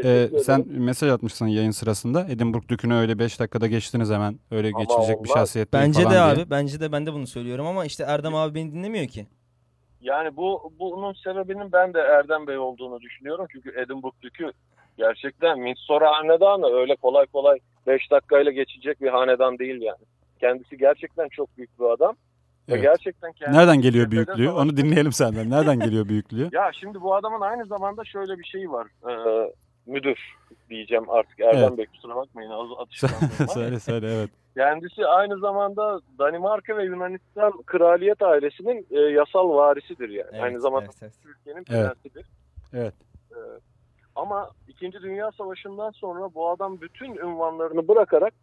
[0.04, 2.26] Ee, sen mesaj atmışsın yayın sırasında.
[2.30, 4.40] Edinburgh Dükü'nü öyle 5 dakikada geçtiniz hemen.
[4.52, 5.34] Öyle Ama geçilecek bir olmaz.
[5.40, 6.44] şahsiyet değil Bence falan de diye.
[6.46, 6.50] abi.
[6.52, 9.28] Bence de ben de bunu söylüyorum ama işte Erdem abi beni dinlemiyor ki.
[10.02, 13.46] Yani bu bunun sebebinin ben de Erdem Bey olduğunu düşünüyorum.
[13.52, 14.44] Çünkü Edinburgh'daki
[14.98, 20.04] gerçekten Windsor hanedanı öyle kolay kolay 5 dakikayla geçecek bir hanedan değil yani.
[20.40, 22.16] Kendisi gerçekten çok büyük bir adam.
[22.70, 22.82] Ve Evet.
[22.84, 24.50] gerçekten kendisi Nereden geliyor büyüklüğü?
[24.50, 25.50] Onu dinleyelim senden.
[25.50, 26.50] Nereden geliyor büyüklüğü?
[26.52, 28.88] Ya şimdi bu adamın aynı zamanda şöyle bir şeyi var.
[29.10, 29.54] Ee,
[29.86, 30.20] müdür
[30.70, 31.78] diyeceğim artık Erdem Evet.
[31.78, 32.68] Bey kusura bakmayın ama.
[33.54, 34.30] söyle söyle evet.
[34.56, 40.42] Kendisi aynı zamanda Danimarka ve Yunanistan kraliyet ailesinin e, yasal varisidir yani.
[40.42, 40.90] aynı zamanda
[41.24, 41.88] Türkiye'nin Evet.
[41.94, 42.26] prensidir.
[42.74, 42.94] Evet.
[43.32, 43.36] Ee,
[44.18, 48.34] ama İkinci Dünya Savaşı'ndan sonra bu adam bütün ünvanlarını bırakarak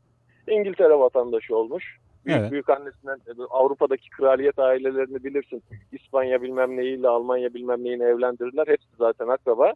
[0.49, 1.99] İngiltere vatandaşı olmuş.
[2.27, 2.53] Büyük Evet.
[2.53, 5.63] büyük annesinden e, Avrupa'daki kraliyet ailelerini bilirsin.
[5.93, 8.67] İspanya bilmem neyiyle Almanya bilmem neyini evlendirirler.
[8.67, 9.73] Hepsi zaten akraba.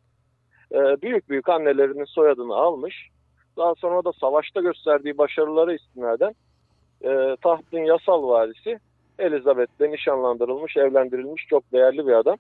[0.73, 3.09] Ee, büyük büyük annelerinin soyadını almış.
[3.57, 6.35] Daha sonra da savaşta gösterdiği başarılara istinaden
[7.05, 8.79] e, tahtın yasal varisi
[9.19, 12.37] Elizabeth'le nişanlandırılmış, evlendirilmiş çok değerli bir adam.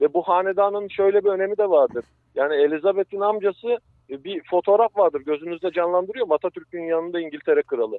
[0.00, 2.04] Ve bu hanedanın şöyle bir önemi de vardır.
[2.34, 3.78] Yani Elizabeth'in amcası
[4.10, 6.26] e, bir fotoğraf vardır gözünüzde canlandırıyor.
[6.30, 7.98] Atatürk'ün yanında İngiltere kralı.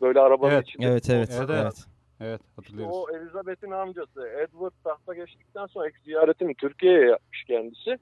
[0.00, 0.86] Böyle arabanın Evet, içinde.
[0.86, 1.30] Evet evet.
[1.38, 1.84] Evet, evet.
[2.20, 2.40] evet.
[2.56, 2.96] Hatırlıyoruz.
[2.96, 7.98] O Elizabeth'in amcası Edward tahta geçtikten sonra ilk ziyaretini Türkiye'ye yapmış kendisi.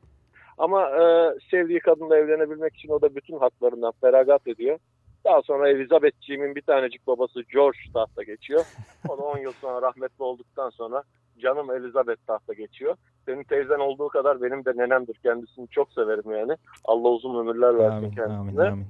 [0.58, 4.78] Ama e, sevdiği kadınla evlenebilmek için o da bütün haklarından feragat ediyor.
[5.24, 8.64] Daha sonra Elizabeth'ciğimin bir tanecik babası George tahta geçiyor.
[9.08, 11.02] O da 10 yıl sonra rahmetli olduktan sonra
[11.40, 12.94] canım Elizabeth tahta geçiyor.
[13.26, 15.16] Senin teyzen olduğu kadar benim de nenemdir.
[15.22, 16.52] Kendisini çok severim yani.
[16.84, 18.38] Allah uzun ömürler versin Amin, kendisine.
[18.38, 18.86] amin, amin.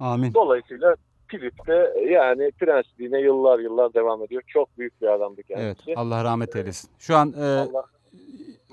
[0.00, 0.34] Amin.
[0.34, 0.94] Dolayısıyla
[1.28, 4.42] Philip de yani prensliğine yıllar yıllar devam ediyor.
[4.46, 5.78] Çok büyük bir adamdı Evet.
[5.78, 5.94] kendisi.
[5.96, 6.90] Allah rahmet eylesin.
[6.98, 7.84] Şu an e, Allah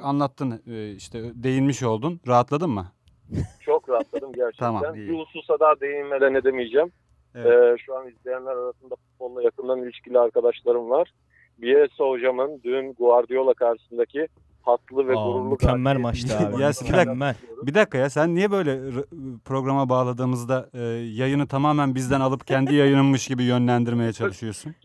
[0.03, 2.19] anlattın e, işte değinmiş oldun.
[2.27, 2.85] Rahatladın mı?
[3.59, 4.65] çok rahatladım gerçekten.
[4.65, 5.09] Tamam, iyi.
[5.09, 6.91] bir hususa daha değinmeden edemeyeceğim.
[7.35, 7.79] Evet.
[7.79, 11.13] Ee, şu an izleyenler arasında futbolla yakından ilişkili arkadaşlarım var.
[11.61, 14.27] Bielsa hocamın dün Guardiola karşısındaki
[14.61, 16.61] haklı ve Aa, gururlu mükemmel maçtı abi.
[16.61, 17.35] Ya, bir dakika.
[17.63, 19.05] Bir dakika ya sen niye böyle r-
[19.45, 20.79] programa bağladığımızda e,
[21.13, 24.75] yayını tamamen bizden alıp kendi yayınınmış gibi yönlendirmeye çalışıyorsun?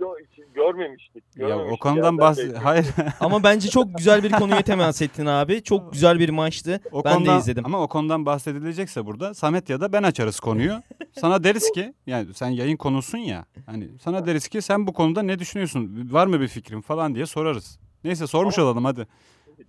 [0.55, 1.25] Görmemiştik.
[1.37, 2.87] ya o konudan bahs hayır
[3.21, 5.63] Ama bence çok güzel bir konuya temas ettin abi.
[5.63, 6.81] Çok güzel bir maçtı.
[6.93, 7.67] o ben konudan de izledim.
[7.67, 10.73] ama o konudan bahsedilecekse burada Samet ya da ben açarız konuyu.
[11.13, 13.45] Sana deriz ki yani sen yayın konusun ya.
[13.67, 16.09] Hani sana deriz ki sen bu konuda ne düşünüyorsun?
[16.13, 17.79] Var mı bir fikrin falan diye sorarız.
[18.05, 19.07] Neyse sormuş olalım hadi.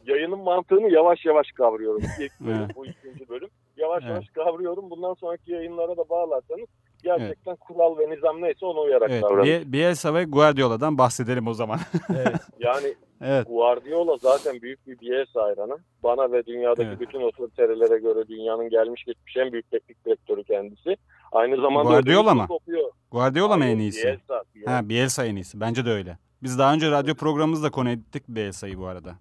[0.07, 2.01] Yayının mantığını yavaş yavaş kavruyorum.
[2.19, 3.49] İlk bölüm, bu ikinci bölüm.
[3.77, 4.11] Yavaş Evet.
[4.13, 4.89] yavaş kavruyorum.
[4.89, 6.67] Bundan sonraki yayınlara da bağlarsanız
[7.05, 9.43] gerçekten kural ve nizam neyse ona uyarak Evet, davranın.
[9.43, 11.79] Biel- Bielsa ve Guardiola'dan bahsedelim o zaman.
[12.59, 13.47] Yani evet.
[13.47, 15.77] Guardiola zaten büyük bir Bielsa hayranı.
[16.03, 16.99] Bana ve dünyadaki Evet.
[16.99, 20.97] bütün otoriterelere göre dünyanın gelmiş geçmiş en büyük teknik direktörü kendisi.
[21.31, 22.47] Aynı zamanda Guardiola mı?
[22.47, 22.91] Kopuyor.
[23.11, 24.03] Guardiola mı en iyisi?
[24.07, 24.71] Bielsa, Bielsa.
[24.77, 25.59] Ha Bielsa en iyisi.
[25.59, 26.17] Bence de öyle.
[26.43, 29.15] Biz daha önce radyo programımızda konu ettik Bielsa'yı bu arada.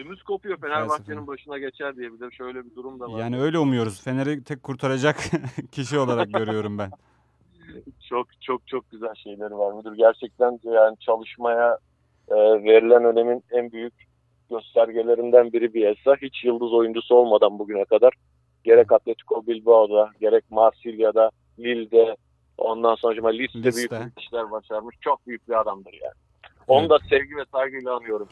[0.00, 0.58] Ödümüz kopuyor.
[0.60, 3.20] Fenerbahçe'nin başına geçer diye bir de şöyle bir durum da var.
[3.20, 4.04] Yani öyle umuyoruz.
[4.04, 5.16] Fener'i tek kurtaracak
[5.72, 6.90] kişi olarak görüyorum ben.
[8.08, 9.96] çok çok çok güzel şeyleri var müdür.
[9.96, 11.78] Gerçekten yani çalışmaya
[12.28, 13.94] e, verilen önemin en büyük
[14.50, 16.16] göstergelerinden biri Bielsa.
[16.22, 18.12] Hiç yıldız oyuncusu olmadan bugüne kadar
[18.64, 22.16] gerek Atletico Bilbao'da gerek Marsilya'da, Lille'de
[22.58, 23.78] ondan sonra Liste'de Liste.
[23.90, 24.96] büyük büyük işler başarmış.
[25.00, 26.14] Çok büyük bir adamdır yani.
[26.68, 26.90] Onu Evet.
[26.90, 28.28] da sevgi ve saygıyla anıyorum.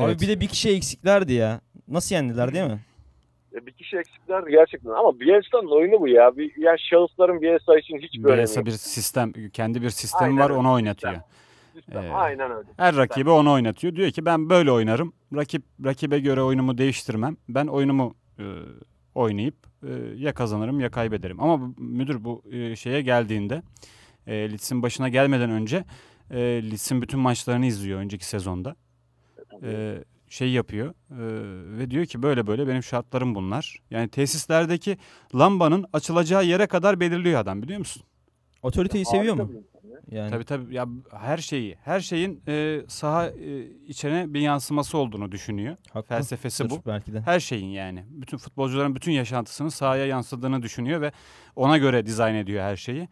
[0.00, 0.20] Abi Evet.
[0.20, 1.60] bir de bir kişi eksiklerdi ya.
[1.88, 2.80] Nasıl yendiler değil mi?
[3.54, 6.36] E, bir kişi eksikler gerçekten ama Bielsa'nın oyunu bu ya.
[6.36, 10.50] Bir, yani şahısların Bielsa için hiçbir önemi Bielsa bir sistem, kendi bir sistemi Aynen var
[10.50, 10.60] öyle.
[10.60, 11.14] onu oynatıyor.
[11.74, 12.68] Sistem, Ee, Aynen öyle.
[12.76, 13.94] Her rakibi onu oynatıyor.
[13.96, 15.12] Diyor ki ben böyle oynarım.
[15.34, 17.36] Rakip rakibe göre oyunumu değiştirmem.
[17.48, 18.44] Ben oyunumu e,
[19.14, 21.40] oynayıp e, ya kazanırım ya kaybederim.
[21.40, 23.62] Ama bu- müdür bu e, şeye geldiğinde
[24.26, 25.84] e, Leeds'in başına gelmeden önce
[26.30, 28.76] e, Leeds'in bütün maçlarını izliyor önceki sezonda.
[29.62, 30.94] E, şey yapıyor e,
[31.78, 33.78] ve diyor ki böyle böyle benim şartlarım bunlar.
[33.90, 34.98] Yani tesislerdeki
[35.34, 38.02] lambanın açılacağı yere kadar belirliyor adam biliyor musun?
[38.62, 39.50] Otoriteyi seviyor mu?
[40.10, 45.32] Yani Tabii tabii ya her şeyi her şeyin e, saha e, içine bir yansıması olduğunu
[45.32, 45.76] düşünüyor.
[45.92, 46.08] haklı.
[46.08, 46.82] Felsefesi bu.
[46.86, 47.20] Belki de.
[47.20, 48.04] Her şeyin yani.
[48.08, 51.12] Bütün futbolcuların bütün yaşantısını sahaya yansıdığını düşünüyor ve
[51.56, 53.08] ona göre dizayn ediyor her şeyi.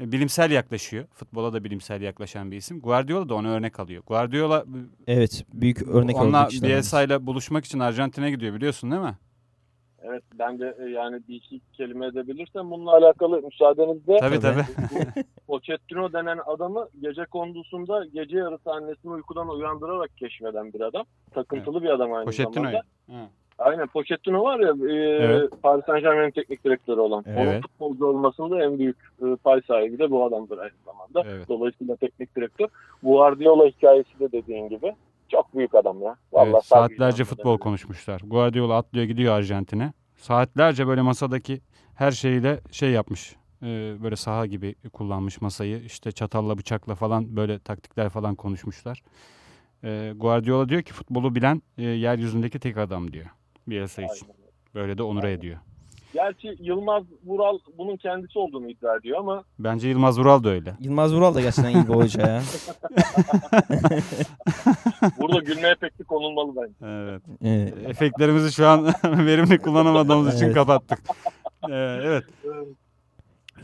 [0.00, 1.04] E, Bilimsel yaklaşıyor.
[1.14, 2.80] Futbola da bilimsel yaklaşan bir isim.
[2.80, 4.02] Guardiola da ona örnek alıyor.
[4.06, 4.64] Guardiola
[5.06, 5.44] Evet.
[5.52, 6.48] Büyük örnek onunla.
[6.62, 9.18] Bielsa ile buluşmak için Arjantin'e gidiyor biliyorsun değil mi?
[10.02, 14.64] Evet ben de e, yani bir iki kelime edebilirsem bununla alakalı müsaadenizle Tabii tabii.
[15.46, 21.04] Pochettino denen adamı gece kondusunda gece yarısı annesini uykudan uyandırarak keşfeden bir adam.
[21.30, 22.70] Takıntılı bir adam aynı Pochettino'yu.
[22.70, 22.82] zamanda.
[23.06, 23.28] Hı.
[23.60, 25.62] Aynen Pochettino var ya e, Evet.
[25.62, 27.24] Paris Saint Germain'in teknik direktörü olan.
[27.36, 27.62] Onun Evet.
[27.62, 31.22] futbolcu olmasında en büyük e, pay sahibi de bu adamdır aynı zamanda.
[31.34, 31.48] Evet.
[31.48, 32.66] Dolayısıyla teknik direktör.
[33.02, 34.94] Guardiola hikayesi de dediğin gibi
[35.28, 36.16] çok büyük adam ya.
[36.32, 37.58] Vallahi Evet, saatlerce futbol adamı.
[37.58, 38.20] konuşmuşlar.
[38.24, 39.92] Guardiola atlıyor gidiyor Arjantin'e.
[40.16, 41.60] Saatlerce böyle masadaki
[41.94, 43.36] her şeyle şey yapmış.
[43.62, 45.82] Ee, böyle saha gibi kullanmış masayı.
[45.84, 49.02] İşte çatalla bıçakla falan böyle taktikler falan konuşmuşlar.
[49.84, 53.26] Ee, Guardiola diyor ki futbolu bilen e, yeryüzündeki tek adam diyor.
[53.66, 54.26] Bielsa için.
[54.26, 54.36] Aynen.
[54.74, 55.58] Böyle de onur ediyor.
[56.14, 60.76] Gerçi Yılmaz Vural bunun kendisi olduğunu iddia ediyor ama Bence Yılmaz Vural da öyle.
[60.80, 62.42] Yılmaz Vural da gerçekten iyi bir hoca ya.
[65.20, 66.74] burada gülmeye pekli konulmalı bence.
[66.92, 67.22] Evet.
[67.44, 67.74] Evet.
[67.90, 70.54] Efektlerimizi şu an verimli kullanamadığımız için Evet.
[70.54, 70.98] kapattık.
[71.70, 72.24] Ee, evet.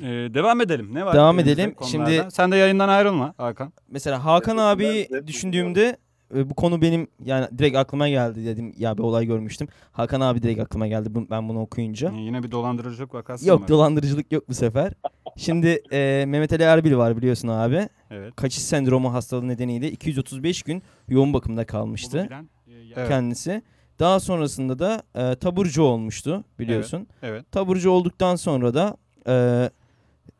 [0.00, 0.04] Ee,
[0.34, 0.94] devam edelim.
[0.94, 1.14] Ne var?
[1.14, 1.74] Devam edelim.
[1.74, 2.10] konularda?
[2.10, 3.72] Şimdi- sen de yayından ayrılma Hakan.
[3.88, 4.66] Mesela Hakan Evet,
[5.12, 5.96] abi düşündüğümde
[6.34, 9.68] bu konu benim yani direkt aklıma geldi dedim ya bir olay görmüştüm.
[9.92, 12.12] Hakan abi direkt aklıma geldi bu- ben bunu okuyunca.
[12.12, 13.68] Ee, Yine bir dolandırıcılık vakası mı Yok var?
[13.68, 14.92] dolandırıcılık yok bu sefer.
[15.36, 17.88] Şimdi e, Mehmet Ali Erbil var biliyorsun abi.
[18.10, 18.36] Evet.
[18.36, 22.48] Kaçış sendromu hastalığı nedeniyle 235 gün yoğun bakımda kalmıştı bilen,
[22.96, 23.62] e, kendisi.
[23.98, 27.06] Daha sonrasında da e, taburcu olmuştu biliyorsun.
[27.22, 27.52] Evet.
[27.52, 28.96] Taburcu olduktan sonra da
[29.28, 29.70] e,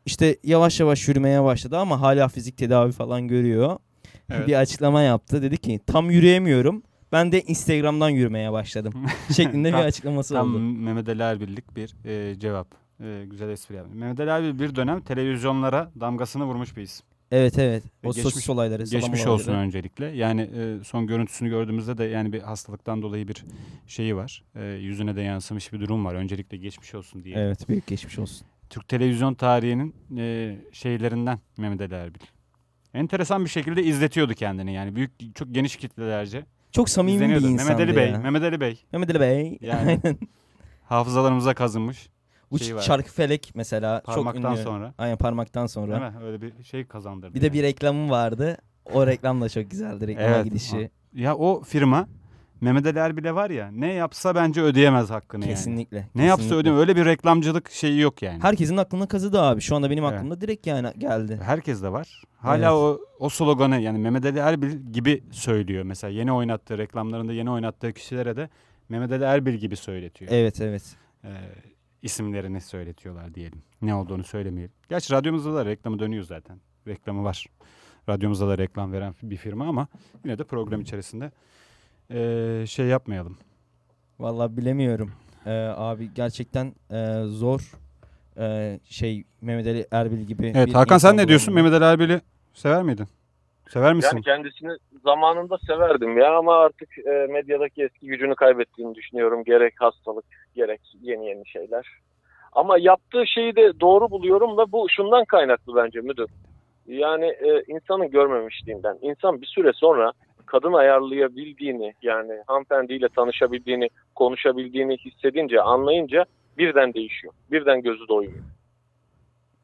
[0.05, 3.77] işte yavaş yavaş yürümeye başladı ama hala fizik tedavi falan görüyor.
[4.31, 4.47] Evet.
[4.47, 5.41] Bir açıklama yaptı.
[5.41, 6.83] Dedi ki tam yürüyemiyorum.
[7.11, 8.93] Ben de Instagram'dan yürümeye başladım.
[9.35, 10.59] şeklinde bir Tam- açıklaması Tam oldu.
[10.59, 12.67] Mehmet Ali Erbil'lik bir e, cevap.
[13.03, 13.95] E, güzel espri yaptı.
[13.95, 17.05] Mehmet Ali Erbil bir dönem televizyonlara damgasını vurmuş bir isim.
[17.31, 17.83] Evet evet.
[18.03, 18.83] O Geçmiş- sosis olayları.
[18.83, 19.31] Geçmiş olayları.
[19.31, 20.05] olsun öncelikle.
[20.05, 23.45] Yani e, son görüntüsünü gördüğümüzde de yani bir hastalıktan dolayı bir
[23.87, 24.43] şeyi var.
[24.55, 26.15] E, yüzüne de yansımış bir durum var.
[26.15, 27.35] Öncelikle geçmiş olsun diye.
[27.37, 28.47] Evet büyük geçmiş olsun.
[28.69, 32.19] Türk televizyon tarihinin e, şeylerinden Mehmet Ali Erbil.
[32.93, 37.79] Enteresan bir şekilde izletiyordu kendini yani büyük çok geniş kitlelerce Çok samimi bir insandı Mehmet
[37.79, 38.19] Ali Bey, ya.
[38.19, 39.57] Mehmet Ali Bey Mehmet Ali Bey.
[39.61, 40.17] Yani Aynen.
[40.85, 42.09] hafızalarımıza kazınmış
[42.51, 42.81] Bu var.
[42.81, 44.63] şarkı felek mesela parmaktan çok ünlü.
[44.63, 44.93] sonra.
[44.97, 46.01] Aynen parmaktan sonra.
[46.01, 46.25] Değil mi?
[46.25, 47.33] Öyle bir şey kazandırdı.
[47.35, 47.53] Bir de yani.
[47.53, 48.57] bir reklamı vardı.
[48.93, 50.07] O reklam da çok güzeldi.
[50.07, 50.45] Reklama Evet.
[50.45, 50.89] gidişi.
[51.13, 52.07] Ya o firma
[52.61, 55.49] Mehmet Ali Erbil'e var ya ne yapsa bence ödeyemez hakkını yani.
[55.53, 56.07] Kesinlikle.
[56.15, 56.59] Ne yapsa kesinlikle.
[56.61, 56.79] ödeyemez.
[56.81, 58.43] Öyle bir reklamcılık şeyi yok yani.
[58.43, 59.61] Herkesin aklına kazıdı abi.
[59.61, 60.13] Şu anda benim Evet.
[60.13, 61.39] aklımda direkt yani geldi.
[61.43, 62.23] Herkes de var.
[62.37, 62.71] Hala Evet.
[62.71, 65.83] o o sloganı yani Mehmet Ali Erbil gibi söylüyor.
[65.83, 68.49] Mesela yeni oynattığı reklamlarında yeni oynattığı kişilere de
[68.89, 70.31] Mehmet Ali Erbil gibi söyletiyor.
[70.33, 70.95] Evet evet.
[71.23, 71.29] Ee,
[72.01, 73.61] isimlerini söyletiyorlar diyelim.
[73.81, 74.73] Ne olduğunu söylemeyelim.
[74.89, 76.59] Gerçi radyomuzda da reklamı dönüyor zaten.
[76.87, 77.45] Reklamı var.
[78.09, 79.87] Radyomuzda da reklam veren bir firma ama
[80.25, 81.31] yine de program içerisinde
[82.13, 83.37] ee, şey yapmayalım.
[84.19, 85.11] Vallahi bilemiyorum.
[85.45, 87.71] Ee, abi gerçekten e, zor.
[88.37, 90.53] Ee, şey Mehmet Ali Erbil gibi.
[90.55, 91.53] Evet bir Hakan sen ne diyorsun?
[91.53, 92.21] Mehmet Ali Erbil'i
[92.53, 93.07] sever miydin?
[93.69, 94.09] Sever misin?
[94.13, 94.71] Yani kendisini
[95.03, 99.43] zamanında severdim ya ama artık e, medyadaki eski gücünü kaybettiğini düşünüyorum.
[99.43, 100.25] Gerek hastalık
[100.55, 101.87] gerek yeni yeni şeyler.
[102.51, 106.29] Ama yaptığı şeyi de doğru buluyorum da bu şundan kaynaklı bence müdür.
[106.87, 108.97] Yani e, insanın görmemişliğinden.
[109.01, 110.11] İnsan bir süre sonra
[110.47, 116.25] kadın ayarlayabildiğini yani hanımefendiyle tanışabildiğini, konuşabildiğini hissedince, anlayınca
[116.57, 117.33] birden değişiyor.
[117.51, 118.43] Birden gözü doyuyor.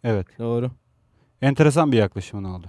[0.04, 0.28] Evet.
[0.40, 0.68] Doğru.
[1.42, 2.68] Enteresan bir yaklaşımın oldu.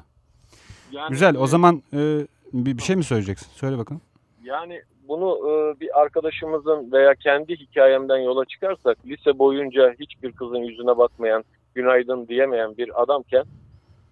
[0.92, 1.36] Yani, Güzel.
[1.36, 3.46] O e, zaman e, bir, bir şey mi söyleyeceksin?
[3.52, 4.02] Söyle bakalım.
[4.44, 10.98] Yani bunu e, bir arkadaşımızın veya kendi hikayemden yola çıkarsak lise boyunca hiçbir kızın yüzüne
[10.98, 13.44] bakmayan, günaydın diyemeyen bir adamken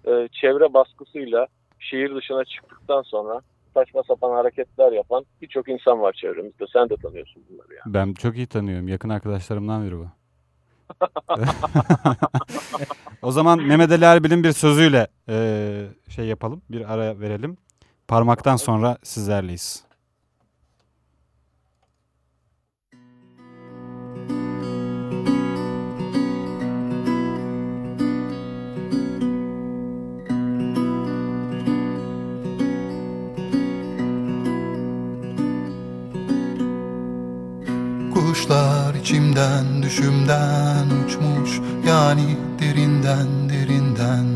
[0.06, 1.46] e, çevre baskısıyla
[1.78, 3.40] şehir dışına çıktıktan sonra
[3.74, 6.64] saçma sapan hareketler yapan birçok insan var çevremizde.
[6.72, 7.82] Sen de tanıyorsun bunları ya.
[7.86, 8.88] Ben çok iyi tanıyorum.
[8.88, 10.06] Yakın arkadaşlarımdan biri bu.
[13.22, 15.36] o zaman Mehmet Ali Erbil'in bir sözüyle e,
[16.08, 16.62] şey yapalım.
[16.70, 17.56] Bir ara verelim.
[18.08, 19.84] Parmaktan sonra sizlerleyiz.
[39.02, 44.26] İçimden düşümden uçmuş yani derinden derinden.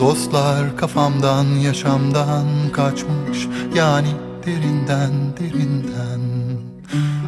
[0.00, 4.08] Dostlar kafamdan yaşamdan kaçmış yani
[4.46, 6.20] derinden derinden.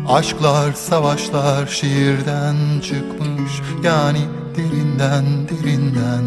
[0.09, 3.53] Aşklar savaşlar şiirden çıkmış
[3.85, 4.20] yani
[4.57, 6.24] derinden derinden.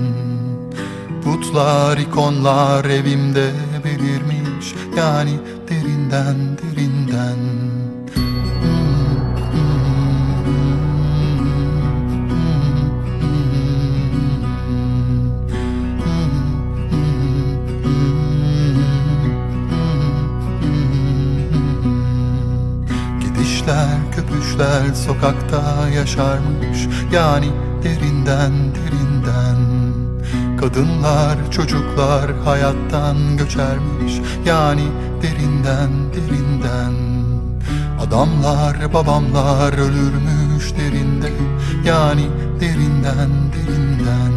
[1.23, 3.51] Putlar ikonlar evimde
[3.83, 5.39] belirmiş yani
[5.69, 6.94] derinden derinden
[23.65, 26.87] Gidişler köpüşler sokakta yaşarmış.
[27.13, 27.51] Yani
[27.83, 29.57] derinden derinden.
[30.57, 34.13] Kadınlar çocuklar hayattan göçermiş.
[34.45, 34.83] Yani
[35.21, 36.93] derinden derinden.
[38.07, 41.31] Adamlar babamlar ölürmüş derinde.
[41.85, 42.27] Yani
[42.59, 44.33] derinden derinden.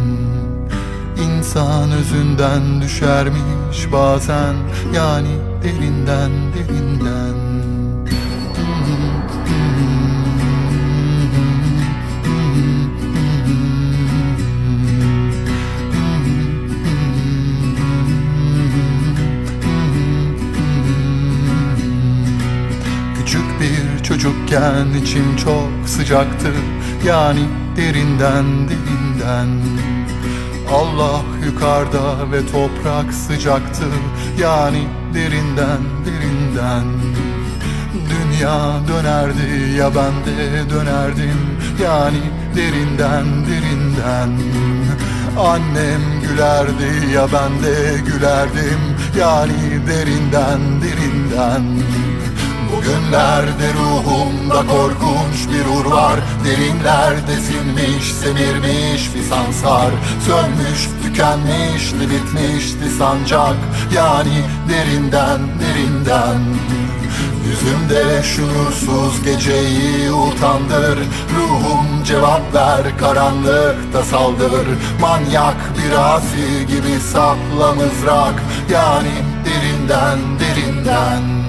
[1.23, 4.55] İnsan özünden düşermiş bazen.
[4.93, 7.48] Yani derinden derinden
[24.49, 26.47] bir çocukken içim çok sıcaktı.
[27.05, 27.45] Yani
[27.77, 29.47] derinden derinden.
[30.71, 33.85] Allah yukarıda ve toprak sıcaktı.
[34.39, 36.83] Yani derinden derinden.
[38.09, 41.39] Dünya dönerdi ya ben de dönerdim.
[41.83, 42.21] Yani
[42.55, 44.29] derinden derinden.
[45.39, 48.79] Annem gülerdi ya ben de gülerdim.
[49.19, 51.63] Yani derinden derinden
[52.79, 56.19] Bugünlerde ruhumda korkunç bir ur var.
[56.45, 59.91] Derinlerde sinmiş, semirmiş bir sansar.
[60.25, 63.55] Sönmüş, tükenmişti, bitmişti sancak.
[63.95, 66.39] Yani derinden, derinden.
[67.47, 70.99] Yüzümde şuursuz geceyi utandır.
[71.37, 74.67] Ruhum cevap ver karanlıkta saldır.
[75.01, 78.43] Manyak bir asi gibi sapla mızrak.
[78.71, 79.13] Yani
[79.45, 81.48] derinden derinden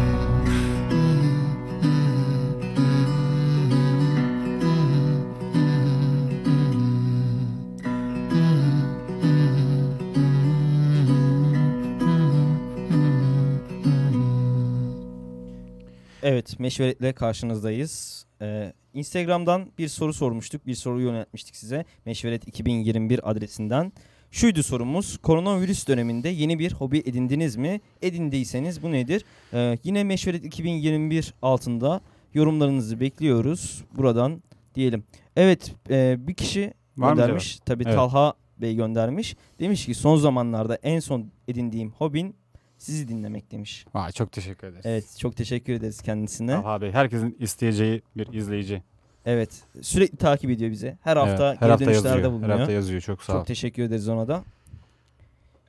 [16.41, 18.25] Evet, Meşveret'le karşınızdayız.
[18.43, 20.67] Ee, Instagram'dan bir soru sormuştuk.
[20.67, 21.85] Bir soru yöneltmiştik size.
[22.07, 23.93] Meşveret 2021 adresinden.
[24.31, 25.19] Şuydu sorumuz.
[25.19, 27.81] Koronavirüs döneminde yeni bir hobi edindiniz mi?
[28.03, 29.25] Edindiyseniz bu nedir?
[29.53, 32.01] Ee, yine Meşveret 2021 altında
[32.35, 33.85] yorumlarınızı bekliyoruz.
[33.97, 34.43] Buradan
[34.75, 35.05] diyelim.
[35.37, 37.59] Evet, e, bir kişi Var göndermiş.
[37.67, 37.95] Tabii Evet.
[37.95, 39.37] Talha Bey göndermiş.
[39.59, 42.35] Demiş ki son zamanlarda en son edindiğim hobin
[42.83, 43.87] sizi dinlemek demiş.
[43.95, 44.87] Vay, çok teşekkür ederiz.
[44.87, 46.53] Evet çok teşekkür ederiz kendisine.
[46.63, 48.83] Talha Bey herkesin isteyeceği bir izleyici.
[49.25, 50.99] Evet sürekli takip ediyor bizi.
[51.03, 52.33] Her hafta Evet, her geri hafta dönüşlerde yazıyor.
[52.33, 52.51] bulunuyor.
[52.53, 53.37] Her hafta yazıyor çok sağ ol.
[53.39, 54.45] Çok teşekkür ederiz ona da.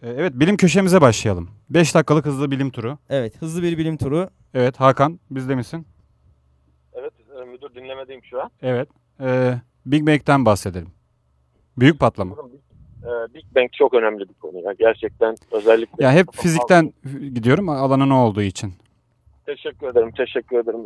[0.02, 1.50] Ee, Evet bilim köşemize başlayalım.
[1.70, 2.98] 5 dakikalık hızlı bilim turu.
[3.10, 4.30] Evet hızlı bir bilim turu.
[4.54, 5.86] Evet Hakan bizde misin?
[6.94, 8.52] Evet e, müdür dinlemedeyim şu an.
[8.62, 8.90] Evet.
[9.20, 10.90] Ee, Big Bang'den bahsedelim.
[11.78, 12.36] Büyük patlama.
[12.36, 12.62] Big
[13.56, 14.74] Bang çok önemli bir konu ya.
[14.80, 16.06] Gerçekten özellikle.
[16.06, 16.94] Ya hep fizikten
[17.34, 18.74] gidiyorum alanın o olduğu için.
[19.46, 20.80] Teşekkür ederim, teşekkür ederim.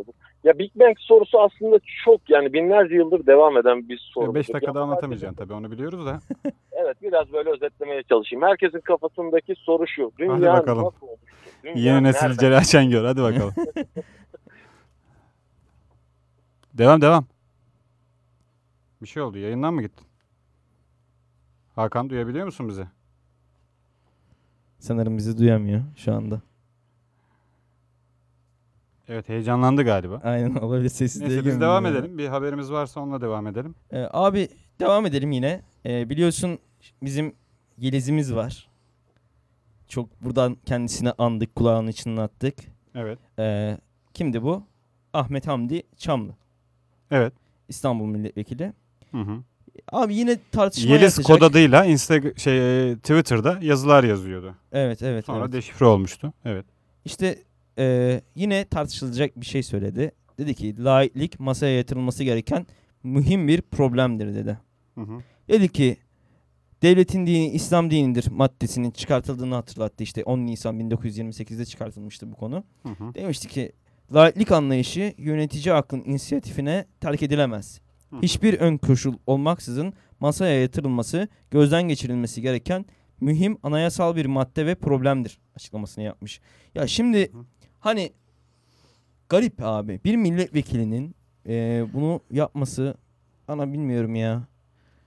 [0.44, 4.36] Ya Big Bang sorusu aslında çok yani binlerce yıldır devam eden bir soru.
[4.36, 4.54] 5 müdür.
[4.54, 6.20] dakikada Ya anlatamayacaksın tabii onu biliyoruz da.
[6.72, 8.46] Evet biraz böyle özetlemeye çalışayım.
[8.46, 10.12] Herkesin kafasındaki soru şu.
[10.20, 10.84] Dünya bakalım.
[10.84, 11.26] nasıl oluştu?
[11.64, 13.54] Dünya Yeni nesil Celal Şengör hadi bakalım.
[16.74, 17.26] devam devam.
[19.02, 20.06] Bir şey oldu yayından mı gittin?
[21.76, 22.88] Hakan duyabiliyor musun bizi?
[24.80, 26.41] Sanırım bizi duyamıyor şu anda.
[29.07, 30.22] Evet heyecanlandı galiba.
[30.23, 32.18] Aynen olabilir sessizliğe Neyse biz devam edelim.
[32.18, 33.76] Bir haberimiz varsa onunla devam edelim.
[33.91, 34.49] Ee, abi
[34.80, 35.61] devam edelim yine.
[35.85, 36.60] Ee, biliyorsun
[37.02, 37.34] bizim
[37.77, 38.69] Yeliz'imiz var.
[39.88, 42.56] Çok buradan kendisine andık, kulağını çınlattık.
[42.95, 43.19] Evet.
[43.39, 43.77] Ee,
[44.14, 44.64] kimdi bu?
[45.14, 46.31] Ahmet Hamdi Çamlı.
[47.11, 47.34] Evet.
[47.69, 48.73] İstanbul Milletvekili.
[49.11, 49.43] Hı hı.
[49.91, 51.26] Abi yine tartışma Yeliz yaratacak.
[51.26, 54.56] kod adıyla Insta şey e, Twitter'da yazılar yazıyordu.
[54.72, 55.26] Evet evet.
[55.26, 55.53] Sonra evet.
[55.53, 56.34] deşifre olmuştu.
[56.45, 56.65] Evet.
[57.06, 57.39] İşte
[57.77, 60.11] e, yine tartışılacak bir şey söyledi.
[60.38, 62.68] Dedi ki laiklik masaya yatırılması gereken
[63.03, 64.60] mühim bir problemdir dedi.
[64.95, 65.19] Hı hı.
[65.47, 65.97] Dedi ki
[66.81, 70.03] devletin dini İslam dinidir maddesinin çıkartıldığını hatırlattı.
[70.03, 72.64] İşte 10 Nisan 1928'de çıkartılmıştı bu konu.
[72.84, 73.15] Hı hı.
[73.15, 73.72] Demişti ki
[74.14, 77.81] Laiklik anlayışı yönetici aklın inisiyatifine terk edilemez.
[78.22, 82.86] Hiçbir ön koşul olmaksızın masaya yatırılması, gözden geçirilmesi gereken
[83.22, 86.42] mühim anayasal bir madde ve problemdir açıklamasını yapmış.
[86.76, 87.32] Ya şimdi
[87.80, 88.12] hani
[89.30, 91.16] garip abi bir milletvekilinin
[91.46, 92.96] eee, bunu yapması
[93.48, 94.44] ana bilmiyorum ya.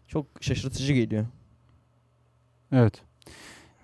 [0.09, 1.27] Çok şaşırtıcı geliyor.
[2.73, 3.03] Evet.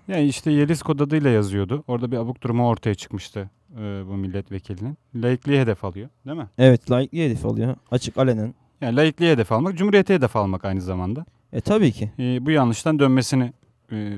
[0.08, 1.84] Yani işte Yeliz kod adıyla yazıyordu.
[1.86, 4.96] Orada bir abuk durumu ortaya çıkmıştı e, bu milletvekilinin.
[5.14, 6.48] Laikliği hedef alıyor değil mi?
[6.58, 7.76] Evet laikliği hedef alıyor.
[7.90, 8.54] Açık alenen.
[8.80, 11.24] Yani laikliği hedef almak, cumhuriyete hedef almak aynı zamanda.
[11.52, 12.10] E tabii ki.
[12.18, 13.52] E, bu yanlıştan dönmesini
[13.92, 14.12] e,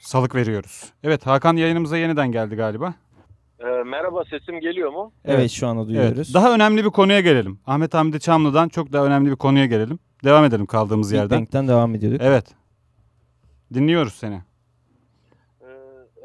[0.00, 0.84] salık veriyoruz.
[1.02, 2.94] Evet Hakan yayınımıza yeniden geldi galiba.
[3.60, 5.12] Ee, merhaba sesim geliyor mu?
[5.24, 5.50] Evet, Evet.
[5.50, 5.88] şu anda Evet.
[5.88, 6.34] duyuyoruz.
[6.34, 7.58] Daha önemli bir konuya gelelim.
[7.66, 9.98] Ahmet Hamdi Çamlı'dan çok daha önemli bir konuya gelelim.
[10.24, 11.38] Devam edelim kaldığımız Big yerden.
[11.40, 12.20] Bang'den devam ediyorduk.
[12.22, 12.46] Evet.
[13.74, 14.42] Dinliyoruz seni.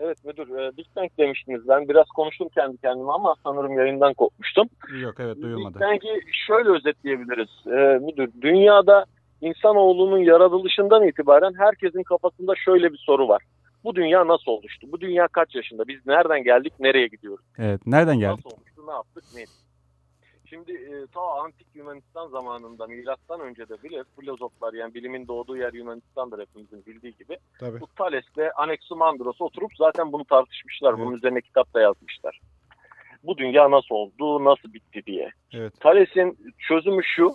[0.09, 1.67] Evet müdür e, Big Bang demiştiniz.
[1.67, 4.67] Ben biraz konuştum kendi kendime ama sanırım yayından kopmuştum.
[5.01, 5.79] Yok evet Big duyulmadı.
[5.79, 7.49] Bang'i şöyle özetleyebiliriz.
[7.67, 9.05] Ee, müdür dünyada
[9.41, 13.43] insanoğlunun yaratılışından itibaren herkesin kafasında şöyle bir soru var.
[13.83, 14.87] Bu dünya nasıl oluştu?
[14.91, 15.87] Bu dünya kaç yaşında?
[15.87, 16.73] Biz nereden geldik?
[16.79, 17.45] Nereye gidiyoruz?
[17.59, 18.45] Evet nereden geldik?
[18.45, 18.87] Nasıl olmuştu?
[18.87, 19.23] Ne yaptık?
[19.35, 19.68] Ne ettik?
[20.49, 25.73] Şimdi e, ta antik Yunanistan zamanında milattan önce de bile filozoflar yani bilimin doğduğu yer
[25.73, 27.37] Yunanistan'dır hepimizin bildiği gibi.
[27.59, 27.81] Tabii.
[27.81, 30.97] Bu Thales'le Anaximandros oturup zaten bunu tartışmışlar.
[30.99, 31.17] Bunun Evet.
[31.17, 32.39] üzerine kitap da yazmışlar.
[33.23, 35.31] Bu dünya nasıl oldu, nasıl bitti diye.
[35.53, 35.79] Evet.
[35.79, 37.33] Thales'in çözümü şu,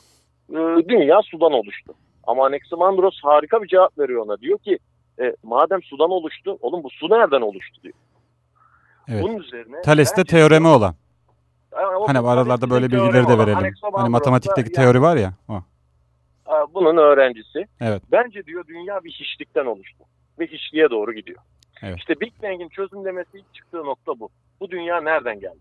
[0.51, 1.95] e, dünya sudan oluştu.
[2.27, 4.41] Ama Anaximandros harika bir cevap veriyor ona.
[4.41, 4.79] Diyor ki,
[5.21, 7.95] e, madem sudan oluştu, oğlum bu su nereden oluştu diyor.
[9.09, 9.23] Evet.
[9.23, 9.83] Bunun üzerine...
[9.83, 10.95] Thales'te bence- teoremi olan.
[12.07, 13.75] Hani bu aralarda böyle bilgileri de verelim.
[13.93, 15.63] Hani matematikteki yani, teori var ya o.
[16.75, 17.67] bunun öğrencisi.
[17.81, 18.03] Evet.
[18.13, 20.05] Bence diyor dünya bir hiçlikten oluştu.
[20.39, 21.39] Ve hiçliğe doğru gidiyor.
[21.83, 21.99] Evet.
[21.99, 24.29] İşte Big Bang'in çözümlemesi ilk çıktığı nokta bu.
[24.61, 25.59] Bu dünya nereden geldi?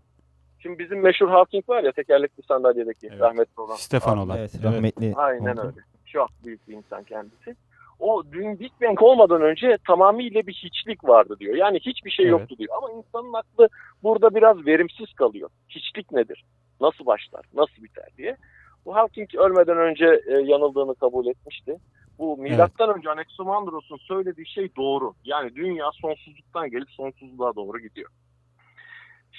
[0.58, 3.20] Şimdi bizim meşhur Hawking var ya tekerlekli sandalyedeki Evet.
[3.20, 3.76] rahmetli olan.
[3.76, 4.38] Stefan olan.
[4.38, 5.12] Evet rahmetli.
[5.16, 5.60] Aynen oldu.
[5.60, 5.80] öyle.
[6.06, 7.56] Çok büyük bir insan kendisi.
[7.98, 11.54] O dün Big Bang olmadan önce tamamıyla bir hiçlik vardı diyor.
[11.54, 12.40] Yani hiçbir şey Evet.
[12.40, 12.74] yoktu diyor.
[12.76, 13.68] Ama insanın aklı
[14.02, 15.50] burada biraz verimsiz kalıyor.
[15.68, 16.44] Hiçlik nedir?
[16.80, 17.44] Nasıl başlar?
[17.54, 18.36] Nasıl biter diye.
[18.84, 21.78] Bu Hawking ölmeden önce e, yanıldığını kabul etmişti.
[22.18, 25.14] Bu milattan önce Anaximandros'un söylediği şey doğru.
[25.24, 28.10] Yani dünya sonsuzluktan gelip sonsuzluğa doğru gidiyor.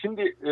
[0.02, 0.52] Şimdi e,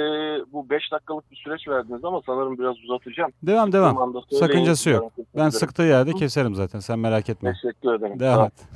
[0.53, 3.31] bu 5 dakikalık bir süreç verdiniz ama sanırım biraz uzatacağım.
[3.43, 4.13] Devam devam.
[4.29, 5.11] Sakıncası yok.
[5.37, 7.53] Ben sıktığı yerde keserim zaten sen merak etme.
[7.53, 8.19] Teşekkür ederim.
[8.19, 8.67] Devam et.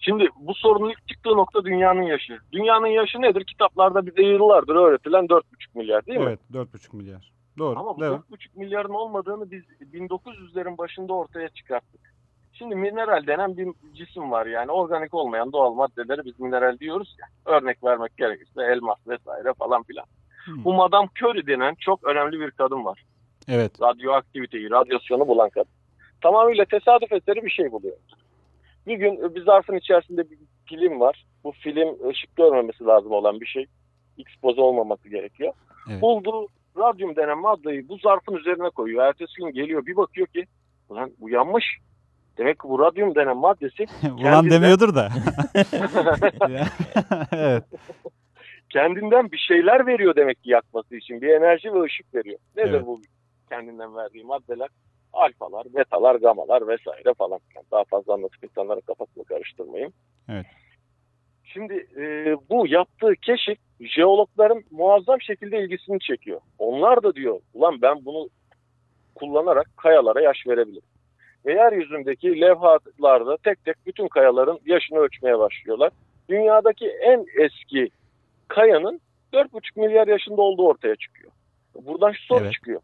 [0.00, 2.38] Şimdi bu sorunun ilk çıktığı nokta dünyanın yaşı.
[2.52, 3.44] Dünyanın yaşı nedir?
[3.44, 5.42] Kitaplarda bize yıllardır öğretilen 4,5
[5.74, 6.24] milyar değil mi?
[6.26, 7.32] Evet 4,5 milyar.
[7.58, 7.78] Doğru.
[7.78, 8.24] Ama bu devam.
[8.30, 9.62] 4,5 milyarın olmadığını biz
[9.92, 12.13] 1900'lerin başında ortaya çıkarttık.
[12.54, 17.54] Şimdi mineral denen bir cisim var yani organik olmayan doğal maddeleri biz mineral diyoruz ya.
[17.54, 20.04] Örnek vermek gerekirse elmas vesaire falan filan.
[20.44, 20.64] Hmm.
[20.64, 23.04] Bu Madame Curie denen çok önemli bir kadın var.
[23.48, 23.82] Evet.
[23.82, 25.72] radyoaktiviteyi, radyasyonu bulan kadın.
[26.20, 27.96] Tamamıyla tesadüf eseri bir şey buluyor.
[28.86, 31.24] Bir gün bir zarfın içerisinde bir film var.
[31.44, 33.66] Bu film ışık görmemesi lazım olan bir şey.
[34.16, 35.52] X-poz olmaması gerekiyor.
[35.90, 36.02] Evet.
[36.02, 39.04] Bulduğu radyum denen maddeyi bu zarfın üzerine koyuyor.
[39.04, 40.46] Ertesi gün geliyor bir bakıyor ki
[40.88, 41.64] ulan bu yanmış.
[42.38, 45.08] Demek ki bu radyum denen maddesi Ulan Kendinden- demiyordur da.
[47.32, 47.64] Evet.
[48.70, 51.20] kendinden bir şeyler veriyor demek ki yakması için.
[51.20, 52.38] Bir enerji ve ışık veriyor.
[52.56, 52.86] Nedir Evet.
[52.86, 53.00] bu
[53.48, 54.68] kendinden verdiği maddeler?
[55.12, 57.40] Alfalar, betalar, gamalar vesaire falan.
[57.48, 57.64] filan.
[57.72, 59.92] Daha fazla anlatıp insanların kafasını karıştırmayayım.
[60.28, 60.46] Evet.
[61.44, 62.02] Şimdi e,
[62.50, 66.40] bu yaptığı keşif jeologların muazzam şekilde ilgisini çekiyor.
[66.58, 68.28] Onlar da diyor ulan ben bunu
[69.14, 70.88] kullanarak kayalara yaş verebilirim.
[71.46, 75.92] Ve yeryüzündeki levhalarda tek tek bütün kayaların yaşını ölçmeye başlıyorlar.
[76.28, 77.90] Dünyadaki en eski
[78.48, 79.00] kayanın
[79.32, 81.32] 4,5 milyar yaşında olduğu ortaya çıkıyor.
[81.74, 82.52] Buradan şu soru Evet.
[82.52, 82.80] çıkıyor.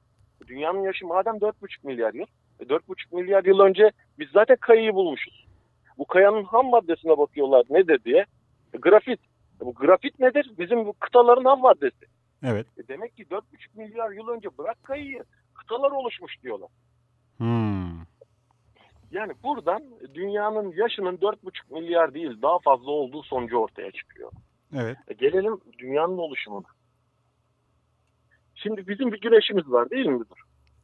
[0.47, 2.27] Dünyanın yaşı madem 4,5 milyar yıl,
[2.61, 5.47] e 4,5 milyar yıl önce biz zaten kayayı bulmuşuz.
[5.99, 8.25] Bu kayanın ham maddesine bakıyorlar nedir diye.
[8.75, 9.21] E, grafit.
[9.63, 10.51] E, bu grafit nedir?
[10.59, 12.07] Bizim bu kıtaların ham maddesi.
[12.43, 12.67] Evet.
[12.79, 13.43] E, demek ki 4,5
[13.75, 15.25] milyar yıl önce bırak kayayı
[15.55, 16.69] kıtalar oluşmuş diyorlar.
[17.39, 18.01] Hmm.
[19.11, 19.83] Yani buradan
[20.15, 24.33] dünyanın yaşının 4,5 milyar değil daha fazla olduğu sonucu ortaya çıkıyor.
[24.77, 24.97] Evet.
[25.09, 26.67] E, gelelim dünyanın oluşumuna.
[28.55, 30.39] Şimdi bizim bir güneşimiz var değil mi müdür?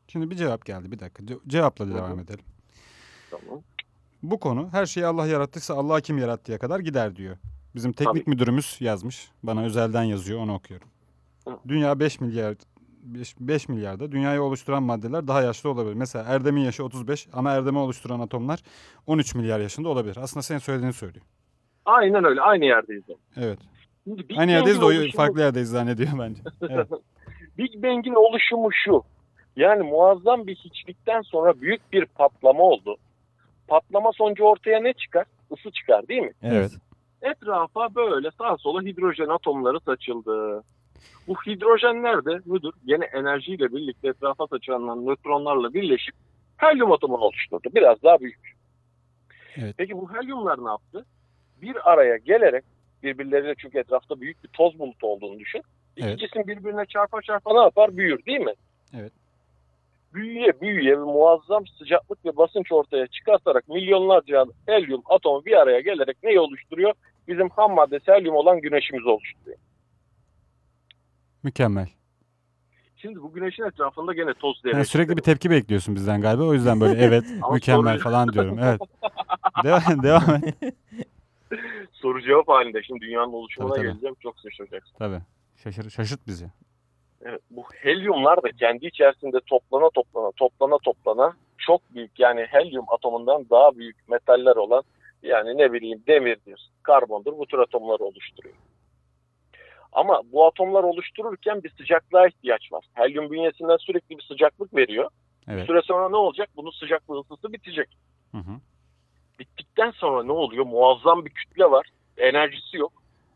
[0.08, 0.92] Şimdi bir cevap geldi.
[0.92, 1.22] Bir dakika.
[1.22, 1.94] Ce- cevapla Hı hı.
[1.94, 2.44] devam edelim.
[3.30, 3.62] Tamam.
[4.22, 7.36] Bu konu her şeyi Allah yarattıysa Allah kim yarattıya kadar gider diyor.
[7.74, 8.30] Bizim teknik Tabii.
[8.30, 9.30] müdürümüz yazmış.
[9.42, 10.40] Bana özelden yazıyor.
[10.40, 10.88] Onu okuyorum.
[11.48, 11.58] Hı.
[11.68, 12.54] Dünya 5 milyar
[13.14, 15.94] 5, 5 milyarda dünyayı oluşturan maddeler daha yaşlı olabilir.
[15.94, 18.60] Mesela Erdem'in yaşı 35 ama Erdem'i oluşturan atomlar
[19.06, 20.16] 13 milyar yaşında olabilir.
[20.20, 21.24] Aslında senin söylediğini söylüyor.
[21.84, 23.04] Aynen öyle aynı yerdeyiz.
[23.08, 23.18] yani.
[23.46, 23.58] Evet.
[24.04, 26.42] Şimdi Big Aynı yerdeyiz de oluşumu- farklı yerdeyiz zannediyor bence.
[26.70, 26.88] Evet.
[27.58, 29.02] Big Bang'in oluşumu şu.
[29.56, 32.96] Yani muazzam bir hiçlikten sonra büyük bir patlama oldu.
[33.68, 35.24] Patlama sonucu ortaya ne çıkar?
[35.56, 36.32] Isı çıkar değil mi?
[36.42, 36.72] Evet.
[37.22, 40.62] Etrafa böyle sağa sola hidrojen atomları saçıldı.
[41.28, 46.14] Bu hidrojenler de müdür gene enerjiyle birlikte etrafa saçılan nötronlarla birleşip
[46.56, 47.68] helyum atomunu oluşturdu.
[47.74, 48.56] Biraz daha büyük.
[49.56, 49.74] Evet.
[49.78, 51.04] Peki bu helyumlar ne yaptı?
[51.62, 52.64] Bir araya gelerek
[53.02, 55.62] birbirleriyle çünkü etrafta büyük bir toz bulutu olduğunu düşün.
[55.96, 56.18] İki Evet.
[56.18, 57.96] cisim birbirine çarpa çarpa ne yapar?
[57.96, 58.52] Büyür değil mi?
[59.00, 59.12] Evet.
[60.14, 66.16] Büyüye büyüye ve muazzam sıcaklık ve basınç ortaya çıkartarak milyonlarca helyum atomu bir araya gelerek
[66.22, 66.92] neyi oluşturuyor?
[67.28, 69.58] Bizim ham maddesi helyum olan güneşimizi oluşturuyor.
[71.46, 71.88] Mükemmel.
[72.96, 74.90] Şimdi bu güneşin etrafında gene toz Yani devresi.
[74.90, 76.42] sürekli bir tepki bekliyorsun bizden galiba.
[76.44, 78.58] O yüzden böyle evet mükemmel falan diyorum.
[78.62, 78.80] Evet.
[79.64, 80.54] Devam, devam et.
[81.92, 82.82] Soru cevap halinde.
[82.82, 83.88] Şimdi dünyanın oluşumuna Tabii, tabii.
[83.92, 84.16] geleceğim.
[84.22, 84.96] Çok şaşıracaksın.
[84.98, 85.18] Tabii.
[85.56, 86.46] Şaşır, şaşırt bizi.
[87.22, 93.46] Evet, bu helyumlar da kendi içerisinde toplana toplana toplana toplana çok büyük yani helyum atomundan
[93.50, 94.82] daha büyük metaller olan
[95.22, 98.54] yani ne bileyim demirdir, karbondur bu tür atomları oluşturuyor.
[99.96, 102.84] Ama bu atomlar oluştururken bir sıcaklığa ihtiyaç var.
[102.94, 105.10] Helyum bünyesinden sürekli bir sıcaklık veriyor.
[105.48, 105.66] Bir Evet.
[105.66, 106.48] süre sonra ne olacak?
[106.56, 107.88] Bunun sıcaklığı ısısı bitecek.
[108.32, 108.52] Hı hı.
[109.38, 110.66] Bittikten sonra ne oluyor?
[110.66, 111.86] Muazzam bir kütle var.
[112.18, 112.92] Enerjisi yok.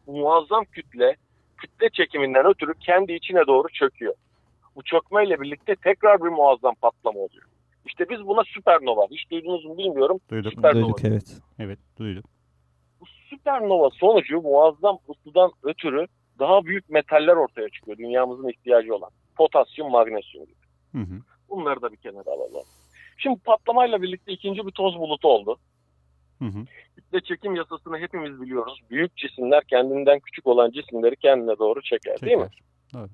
[0.07, 1.17] Bu muazzam kütle
[1.59, 4.15] kütle çekiminden ötürü kendi içine doğru çöküyor.
[4.77, 7.45] Bu çökmeyle birlikte tekrar bir muazzam patlama oluyor.
[7.87, 9.07] İşte biz buna süpernova.
[9.11, 10.21] Hiç duydunuz mu bilmiyorum.
[10.31, 10.53] Duyduk.
[10.53, 10.83] Süpernova.
[10.85, 11.37] Duyduk evet.
[11.59, 12.25] Evet duyduk.
[13.01, 16.07] Bu süpernova sonucu muazzam ısıdan ötürü
[16.41, 17.99] daha büyük metaller ortaya çıkıyor.
[17.99, 19.11] Dünyamızın ihtiyacı olan.
[19.37, 20.57] Potasyum, magnesyum gibi.
[20.93, 21.21] Hı hı.
[21.51, 22.67] Bunları da bir kenara alalım.
[23.19, 25.57] Şimdi patlamayla birlikte ikinci bir toz bulutu oldu.
[26.39, 26.65] Hı hı.
[26.97, 28.81] Kütle çekim yasasını hepimiz biliyoruz.
[28.91, 32.49] Büyük cisimler kendinden küçük olan cisimleri kendine doğru çeker, değil mi?
[32.93, 33.09] Çeker.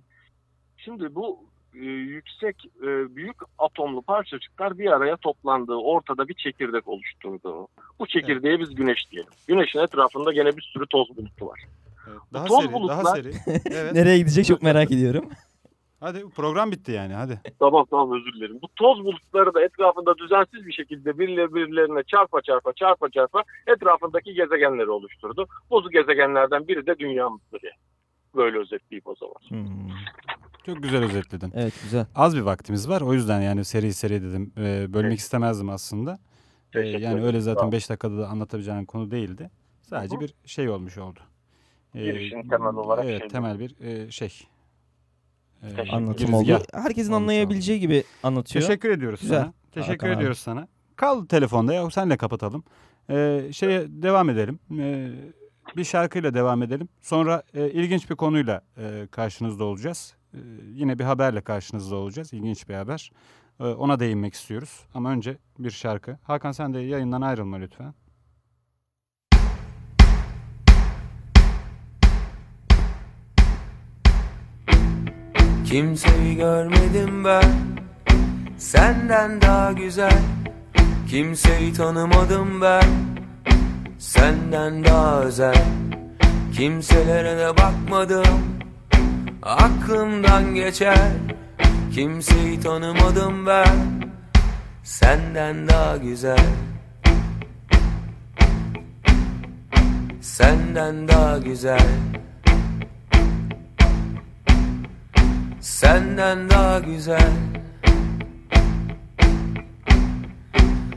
[0.76, 1.44] Şimdi bu
[1.74, 7.68] e, yüksek e, büyük atomlu parçacıklar bir araya toplandığı ortada bir çekirdek oluşturdu.
[7.98, 9.32] Bu çekirdeğe biz güneş diyelim.
[9.48, 11.64] Güneşin etrafında gene bir sürü toz bulutu var.
[12.08, 12.18] Evet.
[12.32, 13.32] Daha toz seri, daha bulutlar- seri.
[13.70, 13.92] Evet.
[13.92, 15.28] Nereye gidecek çok merak ediyorum.
[16.00, 17.40] Hadi program bitti yani hadi.
[17.58, 18.58] Tamam tamam özür dilerim.
[18.62, 24.34] Bu toz bulutları da etrafında düzensiz bir şekilde birileri birilerine çarpa çarpa çarpa çarpa etrafındaki
[24.34, 25.46] gezegenleri oluşturdu.
[25.70, 27.80] Bu gezegenlerden biri de dünyamızdır yani.
[28.36, 29.34] Böyle özetleyeyim o zaman.
[29.48, 29.90] Hmm.
[30.66, 31.52] Çok güzel özetledin.
[31.54, 32.06] Evet güzel.
[32.14, 33.00] Az bir vaktimiz var.
[33.00, 34.52] O yüzden yani seri seri dedim.
[34.58, 35.18] Ee, bölmek Evet.
[35.18, 36.18] istemezdim aslında.
[36.74, 37.72] Ee, yani öyle zaten ol.
[37.72, 39.50] 5 dakikada da anlatabileceğin konu değildi.
[39.82, 40.20] Sadece hı.
[40.20, 41.20] bir şey olmuş oldu.
[41.96, 43.28] Ee, Girişin temel olarak Evet şey.
[43.28, 44.42] temel bir e, şey.
[45.62, 46.58] Ee, Teşekkür Anlatım oldu.
[46.72, 48.66] Herkesin anlayabileceği gibi anlatıyor.
[48.66, 49.40] Teşekkür ediyoruz Güzel.
[49.40, 49.52] sana.
[49.72, 50.16] Teşekkür Hakan abi.
[50.16, 50.68] ediyoruz sana.
[50.96, 52.64] Kal telefonda ya senle kapatalım.
[53.10, 54.58] Ee, şeye devam edelim.
[54.78, 55.10] Ee,
[55.76, 56.88] bir şarkıyla devam edelim.
[57.02, 60.14] Sonra e, ilginç bir konuyla e, karşınızda olacağız.
[60.34, 60.38] E,
[60.74, 62.32] yine bir haberle karşınızda olacağız.
[62.32, 63.10] İlginç bir haber.
[63.60, 64.80] E, ona değinmek istiyoruz.
[64.94, 66.18] Ama önce bir şarkı.
[66.22, 67.94] Hakan sen de yayından ayrılma lütfen.
[75.66, 77.52] Kimseyi görmedim ben.
[78.58, 80.18] Senden daha güzel.
[81.10, 82.84] Kimseyi tanımadım ben.
[83.98, 85.64] Senden daha özel.
[86.52, 88.58] Kimselere de bakmadım.
[89.42, 91.08] Aklımdan geçer.
[91.94, 93.76] Kimseyi tanımadım ben.
[94.84, 96.46] Senden daha güzel.
[100.20, 101.88] Senden daha güzel
[106.16, 107.32] Senden daha güzel.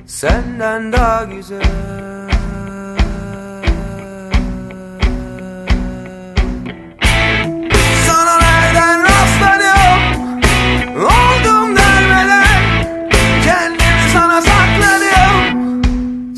[0.05, 1.61] Senden daha güzel.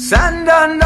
[0.09, 0.80] Sana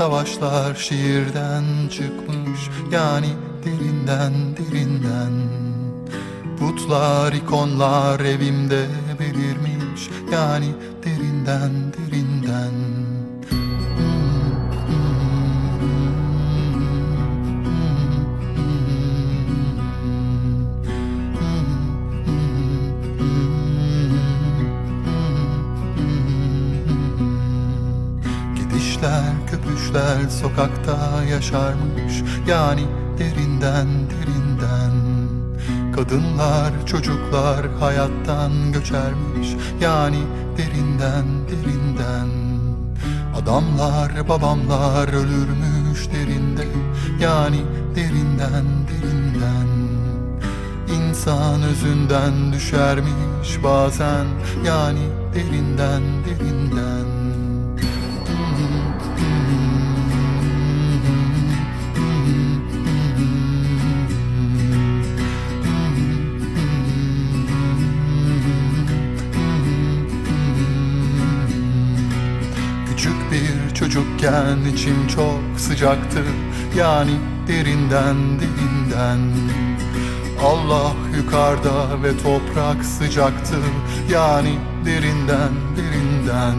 [0.00, 2.60] savaşlar şiirden çıkmış
[2.92, 3.28] yani
[3.64, 5.32] derinden derinden.
[6.58, 8.86] Putlar ikonlar evimde
[9.18, 10.74] belirmiş yani
[11.04, 12.29] derinden derinden
[30.60, 32.82] sokakta yaşarmış yani
[33.18, 34.92] derinden derinden.
[35.92, 39.48] Kadınlar çocuklar hayattan göçermiş
[39.80, 40.18] yani
[40.56, 42.28] derinden derinden.
[43.42, 46.66] Adamlar babamlar ölürmüş derinde
[47.20, 47.60] yani
[47.96, 49.68] derinden derinden.
[50.96, 54.26] İnsan özünden düşermiş bazen
[54.66, 56.99] yani derinden derinden
[74.20, 76.22] çocukken içim çok sıcaktı.
[76.78, 77.10] Yani
[77.48, 79.18] derinden derinden
[80.42, 83.56] Allah yukarıda ve toprak sıcaktı.
[84.10, 86.56] Yani derinden derinden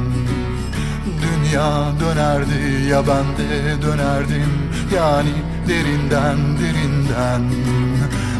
[1.21, 4.51] Dünya dönerdi ya ben de dönerdim.
[4.95, 5.33] Yani
[5.67, 7.41] derinden derinden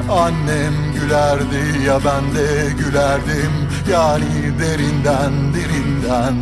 [0.10, 3.52] Annem gülerdi ya ben de gülerdim.
[3.92, 6.36] Yani derinden derinden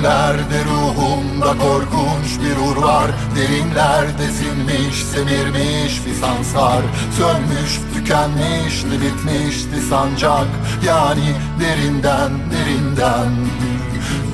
[0.00, 3.10] Bugünlerde ruhumda korkunç bir ur var.
[3.36, 6.82] Derinlerde sinmiş, semirmiş bir sansar
[7.16, 10.46] Sönmüş, tükenmişti, bitmişti sancak.
[10.86, 13.30] Yani derinden, derinden.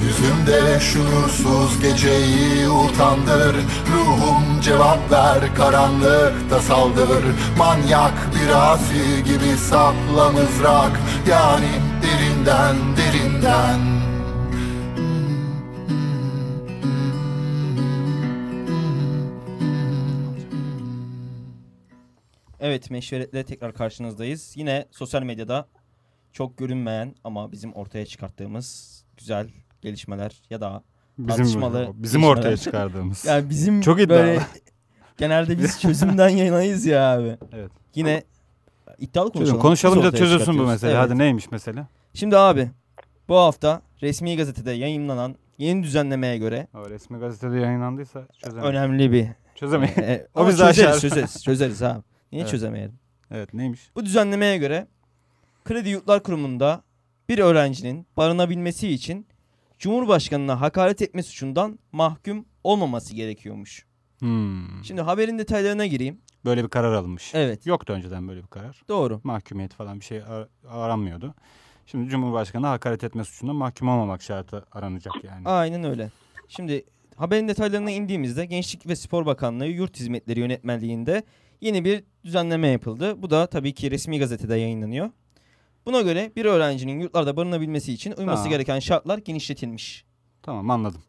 [0.04, 3.56] Yüzümde şuursuz geceyi utandır
[3.94, 7.24] Ruhum cevap ver karanlıkta saldır.
[7.58, 11.00] Manyak bir asi gibi sapla mızrak.
[11.28, 11.70] Yani
[12.02, 13.95] derinden derinden
[22.66, 24.52] Evet Meşveret'le tekrar karşınızdayız.
[24.56, 25.68] Yine sosyal medyada
[26.32, 29.48] çok görünmeyen ama bizim ortaya çıkarttığımız güzel
[29.82, 30.82] gelişmeler ya da
[31.18, 32.28] Bizim, tartışmalı bizim gelişmeler.
[32.38, 33.24] ortaya çıkardığımız.
[33.28, 34.08] Yani bizim Çok iddialı.
[34.22, 34.40] böyle
[35.18, 37.36] genelde biz çözümden yanayız ya abi.
[37.52, 37.70] Evet.
[37.94, 38.22] Yine
[38.98, 39.60] iddialı Çözüm, konuşalım.
[39.62, 40.90] konuşalım Biz da çözülsün bu mesele.
[40.90, 41.00] Evet.
[41.00, 41.86] Hadi neymiş mesele?
[42.14, 42.70] Şimdi abi
[43.28, 48.70] bu hafta resmi gazetede yayınlanan yeni düzenlemeye göre O resmi gazetede yayınlandıysa çözemeyiz.
[48.70, 49.98] önemli bir Çözemeyiz.
[49.98, 52.02] e, O ama bizi çözeriz, çözeriz, çözeriz abi.
[52.32, 52.50] Niye Evet.
[52.50, 52.98] çözemeyelim?
[53.30, 53.90] evet neymiş?
[53.96, 54.86] Bu düzenlemeye göre
[55.64, 56.82] Kredi Yurtlar Kurumu'nda
[57.28, 59.26] bir öğrencinin barınabilmesi için
[59.78, 63.86] Cumhurbaşkanına hakaret etme suçundan mahkum olmaması gerekiyormuş.
[64.18, 64.84] Hmm.
[64.84, 66.20] Şimdi haberin detaylarına gireyim.
[66.44, 67.34] Böyle bir karar alınmış.
[67.34, 67.66] Evet.
[67.66, 68.82] Yoktu önceden böyle bir karar.
[68.88, 69.20] Doğru.
[69.24, 71.34] Mahkumiyet falan bir şey ar- aranmıyordu.
[71.86, 75.48] Şimdi Cumhurbaşkanı hakaret etme suçundan mahkum olmamak şartı aranacak yani.
[75.48, 76.10] Aynen öyle.
[76.48, 76.84] Şimdi
[77.16, 81.22] haberin detaylarına indiğimizde Gençlik ve Spor Bakanlığı Yurt Hizmetleri Yönetmenliği'nde
[81.60, 83.22] yeni bir düzenleme yapıldı.
[83.22, 85.10] Bu da tabii ki resmi gazetede yayınlanıyor.
[85.86, 88.50] Buna göre bir öğrencinin yurtlarda barınabilmesi için uyması Tamam.
[88.50, 90.04] gereken şartlar genişletilmiş.
[90.42, 91.02] Tamam anladım.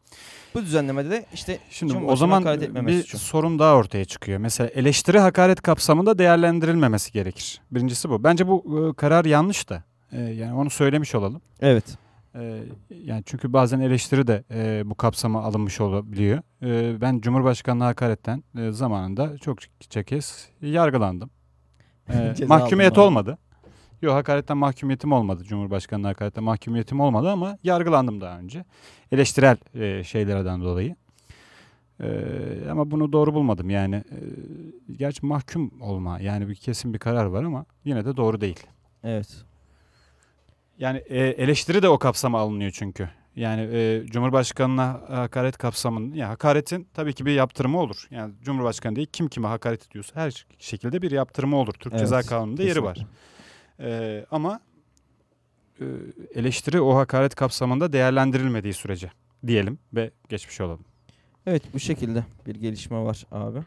[0.53, 2.45] Bu düzenlemede de işte Şimdi o zaman
[2.87, 3.17] bir suçu.
[3.17, 4.39] sorun daha ortaya çıkıyor.
[4.39, 7.61] Mesela eleştiri hakaret kapsamında değerlendirilmemesi gerekir.
[7.71, 8.23] Birincisi bu.
[8.23, 9.83] Bence bu e, karar yanlış da.
[10.11, 11.41] E, yani onu söylemiş olalım.
[11.61, 11.85] Evet.
[12.37, 16.41] E, yani çünkü bazen eleştiri de e, bu kapsama alınmış olabiliyor.
[16.63, 19.57] E, ben Cumhurbaşkanlığı hakaretten e, zamanında çok
[20.05, 21.29] kez yargılandım.
[22.09, 23.37] E, mahkumiyet olmadı.
[24.01, 25.43] Yok hakaretten mahkumiyetim olmadı.
[25.43, 28.65] Cumhurbaşkanlığı hakaretten mahkumiyetim olmadı ama yargılandım daha önce.
[29.11, 30.95] Eleştirel e, şeylerden dolayı.
[31.99, 32.09] E,
[32.71, 33.95] ama bunu doğru bulmadım yani.
[33.95, 34.19] E,
[34.93, 38.59] gerçi mahkum olma yani bir kesin bir karar var ama yine de doğru değil.
[39.03, 39.45] Evet.
[40.79, 43.09] Yani e, eleştiri de o kapsama alınıyor çünkü.
[43.35, 48.07] Yani e, Cumhurbaşkanına hakaret kapsamında ya hakaretin tabii ki bir yaptırımı olur.
[48.11, 51.73] Yani Cumhurbaşkanı değil kim kime hakaret ediyorsa her şekilde bir yaptırımı olur.
[51.73, 53.05] Türk Evet, Ceza Kanunu'nda yeri var.
[53.79, 54.59] E, ama
[55.81, 55.85] e,
[56.35, 59.11] eleştiri o hakaret kapsamında değerlendirilmediği sürece
[59.47, 60.85] diyelim ve geçmiş olalım.
[61.45, 63.59] Evet bu şekilde bir gelişme var abi.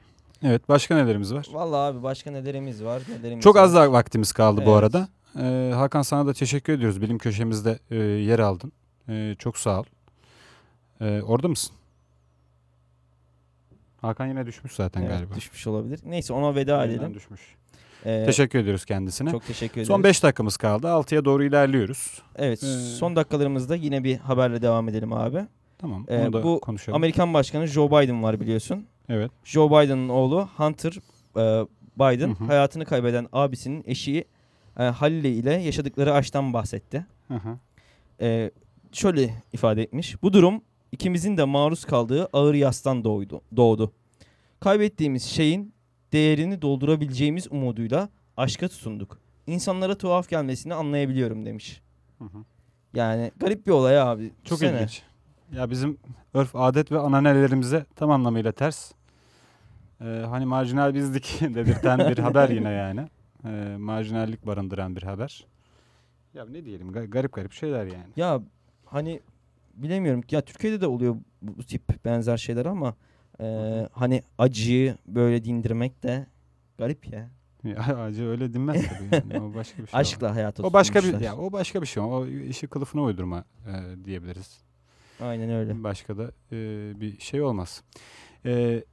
[0.43, 1.47] Evet başka nelerimiz var?
[1.53, 3.63] Vallahi abi başka nelerimiz var nelerimiz Çok var.
[3.63, 4.79] az daha vaktimiz kaldı bu Evet.
[4.79, 5.09] arada.
[5.39, 7.01] E, Hakan sana da teşekkür ediyoruz.
[7.03, 8.73] Bilim köşemizde e, yer aldın.
[9.09, 9.85] E, çok sağ ol.
[11.01, 11.73] E, orada mısın?
[14.01, 15.35] Hakan yine düşmüş zaten Evet, galiba.
[15.35, 16.01] düşmüş olabilir.
[16.05, 17.15] Neyse ona veda Yayından edelim.
[17.15, 17.41] düşmüş.
[18.07, 19.31] Ee, Teşekkür ediyoruz kendisine.
[19.31, 19.89] Çok teşekkür ederiz.
[19.89, 20.87] Son 5 dakikamız kaldı.
[20.87, 22.23] 6'ya doğru ilerliyoruz.
[22.37, 22.67] Evet Ee,
[22.99, 25.47] son dakikalarımızda yine bir haberle devam edelim abi.
[25.79, 26.05] Tamam.
[26.09, 26.97] Ee, onu da bu konuşalım.
[26.97, 28.87] Amerikan Başkanı Joe Biden var biliyorsun.
[29.09, 29.31] Evet.
[29.45, 30.93] Joe Biden'ın oğlu Hunter
[31.37, 31.67] e,
[31.99, 32.45] Biden Hı hı.
[32.45, 34.25] hayatını kaybeden abisinin eşi
[34.81, 37.07] e, Halile ile yaşadıkları aşktan bahsetti.
[37.29, 37.59] Hı hı.
[38.21, 38.51] E,
[38.93, 40.23] şöyle ifade etmiş.
[40.23, 40.63] Bu durum
[40.93, 43.41] ikimizin de maruz kaldığı ağır yastan doğdu.
[43.57, 43.93] doğdu.
[44.61, 45.75] Kaybettiğimiz şeyin
[46.13, 49.19] değerini doldurabileceğimiz umuduyla aşka tutunduk.
[49.47, 51.81] İnsanlara tuhaf gelmesini anlayabiliyorum demiş.
[52.19, 52.39] Hı hı.
[52.95, 54.31] Yani garip bir olay abi.
[54.45, 54.77] Çok Düşünsene.
[54.77, 55.03] ilginç.
[55.53, 55.99] Ya bizim
[56.35, 58.93] örf, adet ve ananelerimize tam anlamıyla ters.
[60.01, 63.07] Ee, hani marjinal bizlik dedirten bir haber yine yani.
[63.45, 65.47] Ee, marjinallik barındıran bir haber.
[66.35, 68.13] Ya ne diyelim ga- garip garip şeyler yani.
[68.17, 68.43] Ya
[68.87, 69.21] hani
[69.75, 70.23] bilemiyorum.
[70.31, 72.95] Ya Türkiye'de de oluyor bu bu tip benzer şeyler ama
[73.41, 73.47] e,
[73.93, 76.27] hani acıyı böyle dindirmek de
[76.79, 77.31] garip ya.
[77.65, 79.41] Ya acı öyle dinmez tabii yani.
[79.45, 80.01] O başka bir şey.
[80.01, 82.03] Aşkla hayata O başka bir ya o başka bir şey.
[82.03, 84.61] O işi kılıfına uydurma e, diyebiliriz.
[85.21, 85.85] Aynen öyle.
[85.85, 86.57] Başka da e,
[87.01, 87.83] bir şey olmaz.
[88.47, 88.85] E,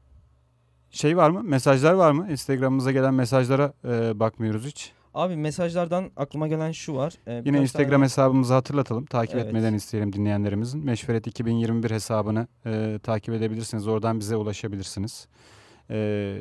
[0.97, 1.41] şey var mı?
[1.43, 2.27] Mesajlar var mı?
[2.31, 4.91] Instagram'ımıza gelen mesajlara e, bakmıyoruz hiç.
[5.13, 7.13] Abi mesajlardan aklıma gelen şu var.
[7.27, 9.05] E, Yine Instagram tane- hesabımızı hatırlatalım.
[9.05, 9.45] Takip Evet.
[9.45, 10.85] etmeden isteyelim dinleyenlerimizin.
[10.85, 13.87] Meşveret 2021 hesabını e, takip edebilirsiniz.
[13.87, 15.27] Oradan bize ulaşabilirsiniz.
[15.89, 16.37] E,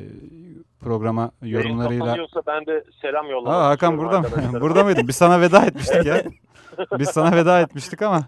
[0.79, 2.05] programa yorumlarıyla...
[2.05, 4.27] Kapanıyorsa ben de selam yollamak Aa, Hakan burada mı?
[4.61, 5.07] burada mıydın?
[5.07, 6.23] Biz sana veda etmiştik ya.
[6.99, 8.27] Biz sana veda etmiştik ama.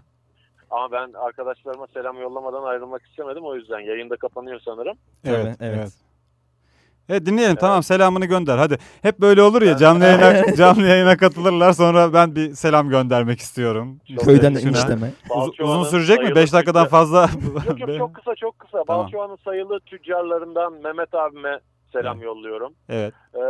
[0.70, 3.44] Ama ben arkadaşlarıma selam yollamadan ayrılmak istemedim.
[3.44, 4.96] O yüzden yayında kapanıyor sanırım.
[5.24, 5.56] Evet, evet.
[5.60, 5.92] evet.
[7.10, 8.78] Evet dinleyelim tamam selamını gönder hadi.
[9.02, 14.00] Hep böyle olur ya canlı yayına, canlı yayına katılırlar sonra ben bir selam göndermek istiyorum.
[14.08, 15.10] İşte Köyden enişteme.
[15.36, 16.24] Uz- uzun sürecek mi?
[16.24, 17.28] sayılı 5 dakikadan fazla.
[17.68, 18.84] Yok yok çok kısa çok kısa.
[18.86, 19.04] Tamam.
[19.06, 21.60] Balçova'nın sayılı tüccarlarından Mehmet abime
[21.92, 22.74] selam yolluyorum.
[22.88, 23.14] Evet.
[23.34, 23.40] Ee,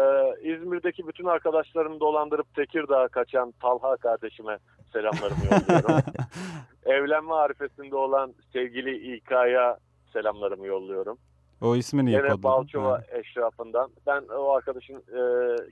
[0.52, 4.58] İzmir'deki bütün arkadaşlarımı dolandırıp Tekirdağ'a kaçan Talha kardeşime
[4.92, 6.02] selamlarımı yolluyorum.
[6.86, 9.76] Evlenme arifesinde olan sevgili İK'ya
[10.12, 11.18] selamlarımı yolluyorum.
[11.60, 12.42] O ismi niye Yine kodladın?
[12.42, 13.02] Balçova Ha.
[13.12, 13.90] eşrafından.
[14.06, 15.20] Ben o arkadaşın e,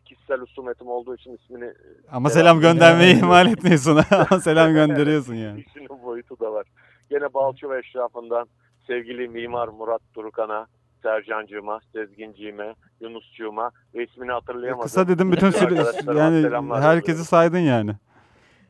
[0.04, 1.72] kişisel husumetim olduğu için ismini
[2.12, 3.28] Ama Selam göndermeyi gönderiyorum.
[3.28, 4.00] ihmal etmiyorsun.
[4.42, 5.60] Selam gönderiyorsun yani.
[5.68, 6.66] işinin boyutu da var.
[7.10, 8.48] Gene Balçova eşrafından
[8.86, 10.66] sevgili mimar Murat Durukan'a,
[11.02, 14.82] Sercancığıma, Sezginciğime, Yunusçuğuma ve ismini hatırlayamadım.
[14.82, 16.20] Kısa dedim bütün arkadaşlarıma
[16.78, 17.92] yani herkesi saydın yani.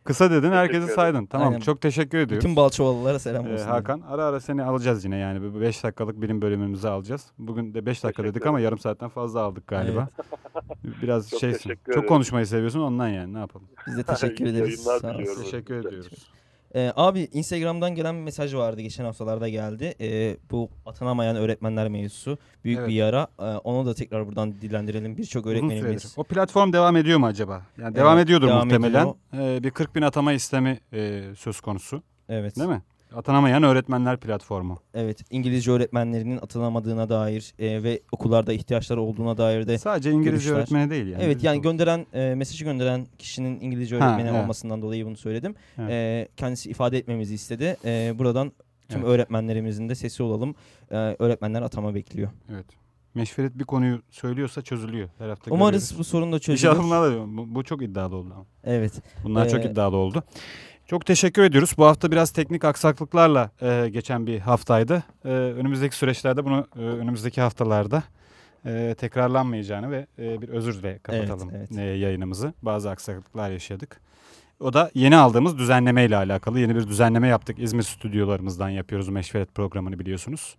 [0.09, 1.27] Kısa dedin herkesi saydın.
[1.27, 1.61] Tamam Aynen.
[1.61, 2.45] çok teşekkür ediyoruz.
[2.45, 3.67] Bütün Balçovalılara selam Ee, olsun.
[3.67, 7.27] Hakan ara ara seni alacağız yine yani 5 dakikalık bilim bölümümüzü alacağız.
[7.39, 10.09] Bugün de 5 dakika dedik ama yarım saatten fazla aldık galiba.
[11.03, 11.73] Biraz Çok şeysin.
[11.95, 13.67] Çok konuşmayı seviyorsun ondan yani ne yapalım.
[13.87, 14.81] Biz de teşekkür ederiz.
[15.01, 15.17] Sağ.
[15.43, 16.29] Teşekkür ediyoruz.
[16.75, 19.95] Ee, abi Instagram'dan gelen bir mesaj vardı geçen haftalarda geldi.
[20.01, 22.89] Ee, bu atanamayan öğretmenler mevzusu büyük Evet.
[22.89, 23.27] bir yara.
[23.41, 25.17] Ee, onu da tekrar buradan dillendirelim.
[25.17, 26.03] Birçok Uzun öğretmenimiz.
[26.03, 26.15] süredir.
[26.17, 27.63] O platform devam ediyor mu acaba?
[27.79, 29.15] Yani devam Evet, ediyordur devam muhtemelen.
[29.35, 32.03] Ee, bir 40 bin atama istemi e, söz konusu.
[32.29, 32.57] Evet.
[32.57, 32.83] Değil mi?
[33.15, 34.79] Atanamayan öğretmenler platformu.
[34.95, 35.25] Evet.
[35.31, 40.53] İngilizce öğretmenlerinin atanamadığına dair e, ve okullarda ihtiyaçları olduğuna dair de Sadece İngilizce görüşler.
[40.55, 41.23] öğretmeni değil yani.
[41.23, 44.43] Evet yani de- gönderen e, mesajı gönderen kişinin İngilizce Ha, öğretmeni evet.
[44.43, 45.55] olmasından dolayı bunu söyledim.
[45.79, 45.91] Evet.
[45.91, 47.77] E, kendisi ifade etmemizi istedi.
[47.85, 48.53] E, buradan
[48.89, 49.09] tüm Evet.
[49.11, 50.55] öğretmenlerimizin de sesi olalım.
[50.91, 52.31] E, öğretmenler atama bekliyor.
[52.53, 52.67] Evet.
[53.15, 55.09] Meşveret bir konuyu söylüyorsa çözülüyor.
[55.19, 55.99] Her hafta Umarız görüyoruz.
[55.99, 56.73] bu sorun da çözülür.
[56.73, 58.35] İnşallah bu, bu çok iddialı oldu.
[58.65, 58.93] Evet.
[59.25, 60.23] Bunlar çok Ee, iddialı oldu.
[60.91, 61.75] Çok teşekkür ediyoruz.
[61.79, 65.03] Bu hafta biraz teknik aksaklıklarla e, geçen bir haftaydı.
[65.25, 68.03] E, önümüzdeki süreçlerde bunu e, önümüzdeki haftalarda
[68.67, 71.79] e, tekrarlanmayacağını ve e, bir özürle kapatalım Evet, evet.
[71.79, 72.53] e, yayınımızı.
[72.63, 74.01] Bazı aksaklıklar yaşadık.
[74.61, 76.61] O da yeni aldığımız düzenleme ile alakalı.
[76.61, 77.59] Yeni bir düzenleme yaptık.
[77.59, 80.57] İzmir stüdyolarımızdan yapıyoruz Meşveret programını biliyorsunuz.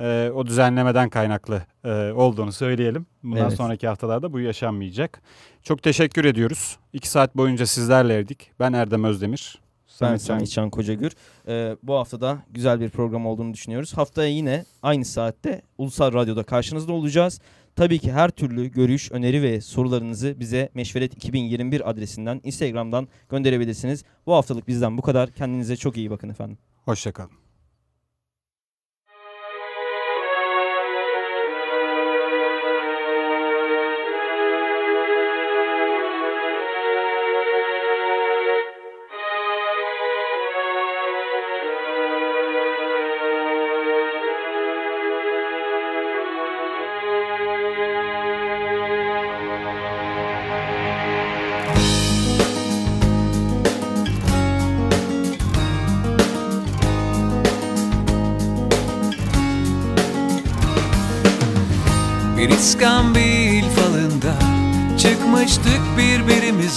[0.00, 3.06] E, o düzenlemeden kaynaklı e, olduğunu söyleyelim.
[3.22, 3.52] Bundan Evet.
[3.52, 5.22] sonraki haftalarda bu yaşanmayacak.
[5.62, 6.78] Çok teşekkür ediyoruz.
[6.92, 8.50] İki saat boyunca sizlerleydik.
[8.60, 9.58] Ben Erdem Özdemir.
[10.00, 11.12] Ben Can Kocagür.
[11.48, 13.96] E, bu hafta da güzel bir program olduğunu düşünüyoruz.
[13.96, 17.40] Haftaya yine aynı saatte Ulusal Radyo'da karşınızda olacağız.
[17.76, 24.04] Tabii ki her türlü görüş, öneri ve sorularınızı bize Meşveret 2021 adresinden, Instagram'dan gönderebilirsiniz.
[24.26, 25.30] Bu haftalık bizden bu kadar.
[25.30, 26.58] Kendinize çok iyi bakın efendim.
[26.84, 27.39] Hoşçakalın.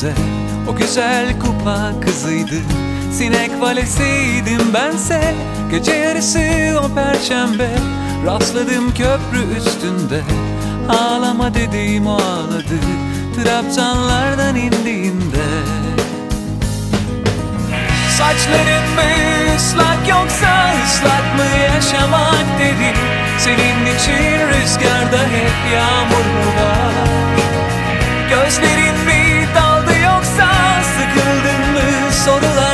[0.03, 0.13] Birbirimize
[0.69, 2.55] O güzel kupa kızıydı.
[3.11, 5.35] Sinek valesiydim bense.
[5.71, 6.39] Gece yarısı
[6.83, 7.69] o perşembe.
[8.25, 10.21] Rastladım köprü üstünde.
[10.89, 12.79] Ağlama dediğim o ağladı.
[13.35, 15.45] Trabzanlardan indiğinde.
[18.17, 22.97] Saçların mı ıslak yoksa ıslak mı yaşamak dedim
[23.37, 26.93] Senin için rüzgarda hep yağmur mu var.
[28.29, 29.02] Gözlerin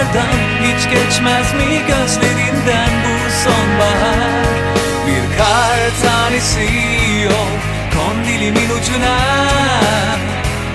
[0.10, 4.46] sorulardan Hiç geçmez mi gözlerinden bu sonbahar?
[5.08, 6.68] Bir kar tanesi
[7.24, 7.60] yok
[7.96, 9.18] kondilimin ucuna.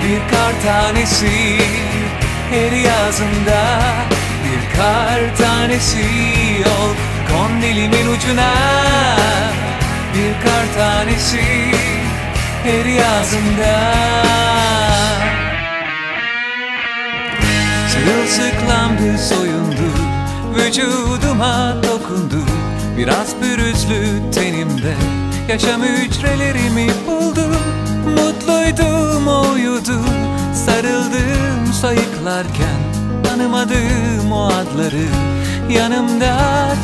[0.04, 1.58] Bir kar tanesi
[2.50, 3.80] her yazında.
[4.44, 6.04] Bir kar tanesi
[6.58, 6.96] yok
[7.32, 8.54] kondilimin ucuna.
[10.14, 11.42] Bir kar tanesi
[12.64, 13.94] her yazında
[17.94, 19.88] Sırılsıklamdı soyundu
[20.54, 22.44] Vücuduma dokundu.
[22.96, 24.94] Biraz pürüzlü tenimde
[25.48, 27.46] Yaşam hücrelerimi buldu.
[28.06, 30.00] Mutluydum o uyudu
[30.66, 32.80] Sarıldım sayıklarken.
[33.24, 35.04] Tanımadığım o adları
[35.70, 36.36] Yanımda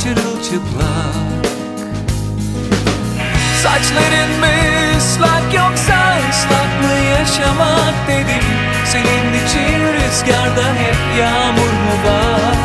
[0.02, 1.30] çırılçıplak.
[3.62, 4.46] Saçların mı
[4.98, 12.56] ıslak yoksa ıslak mı yaşamak dedim Senin için rüzgarda hep yağmur mu var?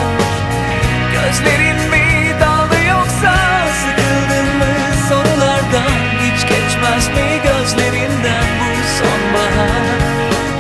[1.13, 3.35] Gözlerin mi daldı yoksa
[3.81, 4.73] sıkıldın mı?
[5.09, 5.91] Sorulardan
[6.23, 9.85] Hiç geçmez mi gözlerinden bu sonbahar?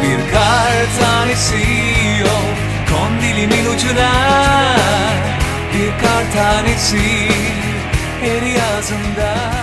[0.01, 1.63] Bir kar tanesi
[2.19, 2.55] yok
[2.91, 4.11] kondilimin ucuna.
[5.73, 7.29] Bir kar tanesi
[8.21, 9.54] her yazında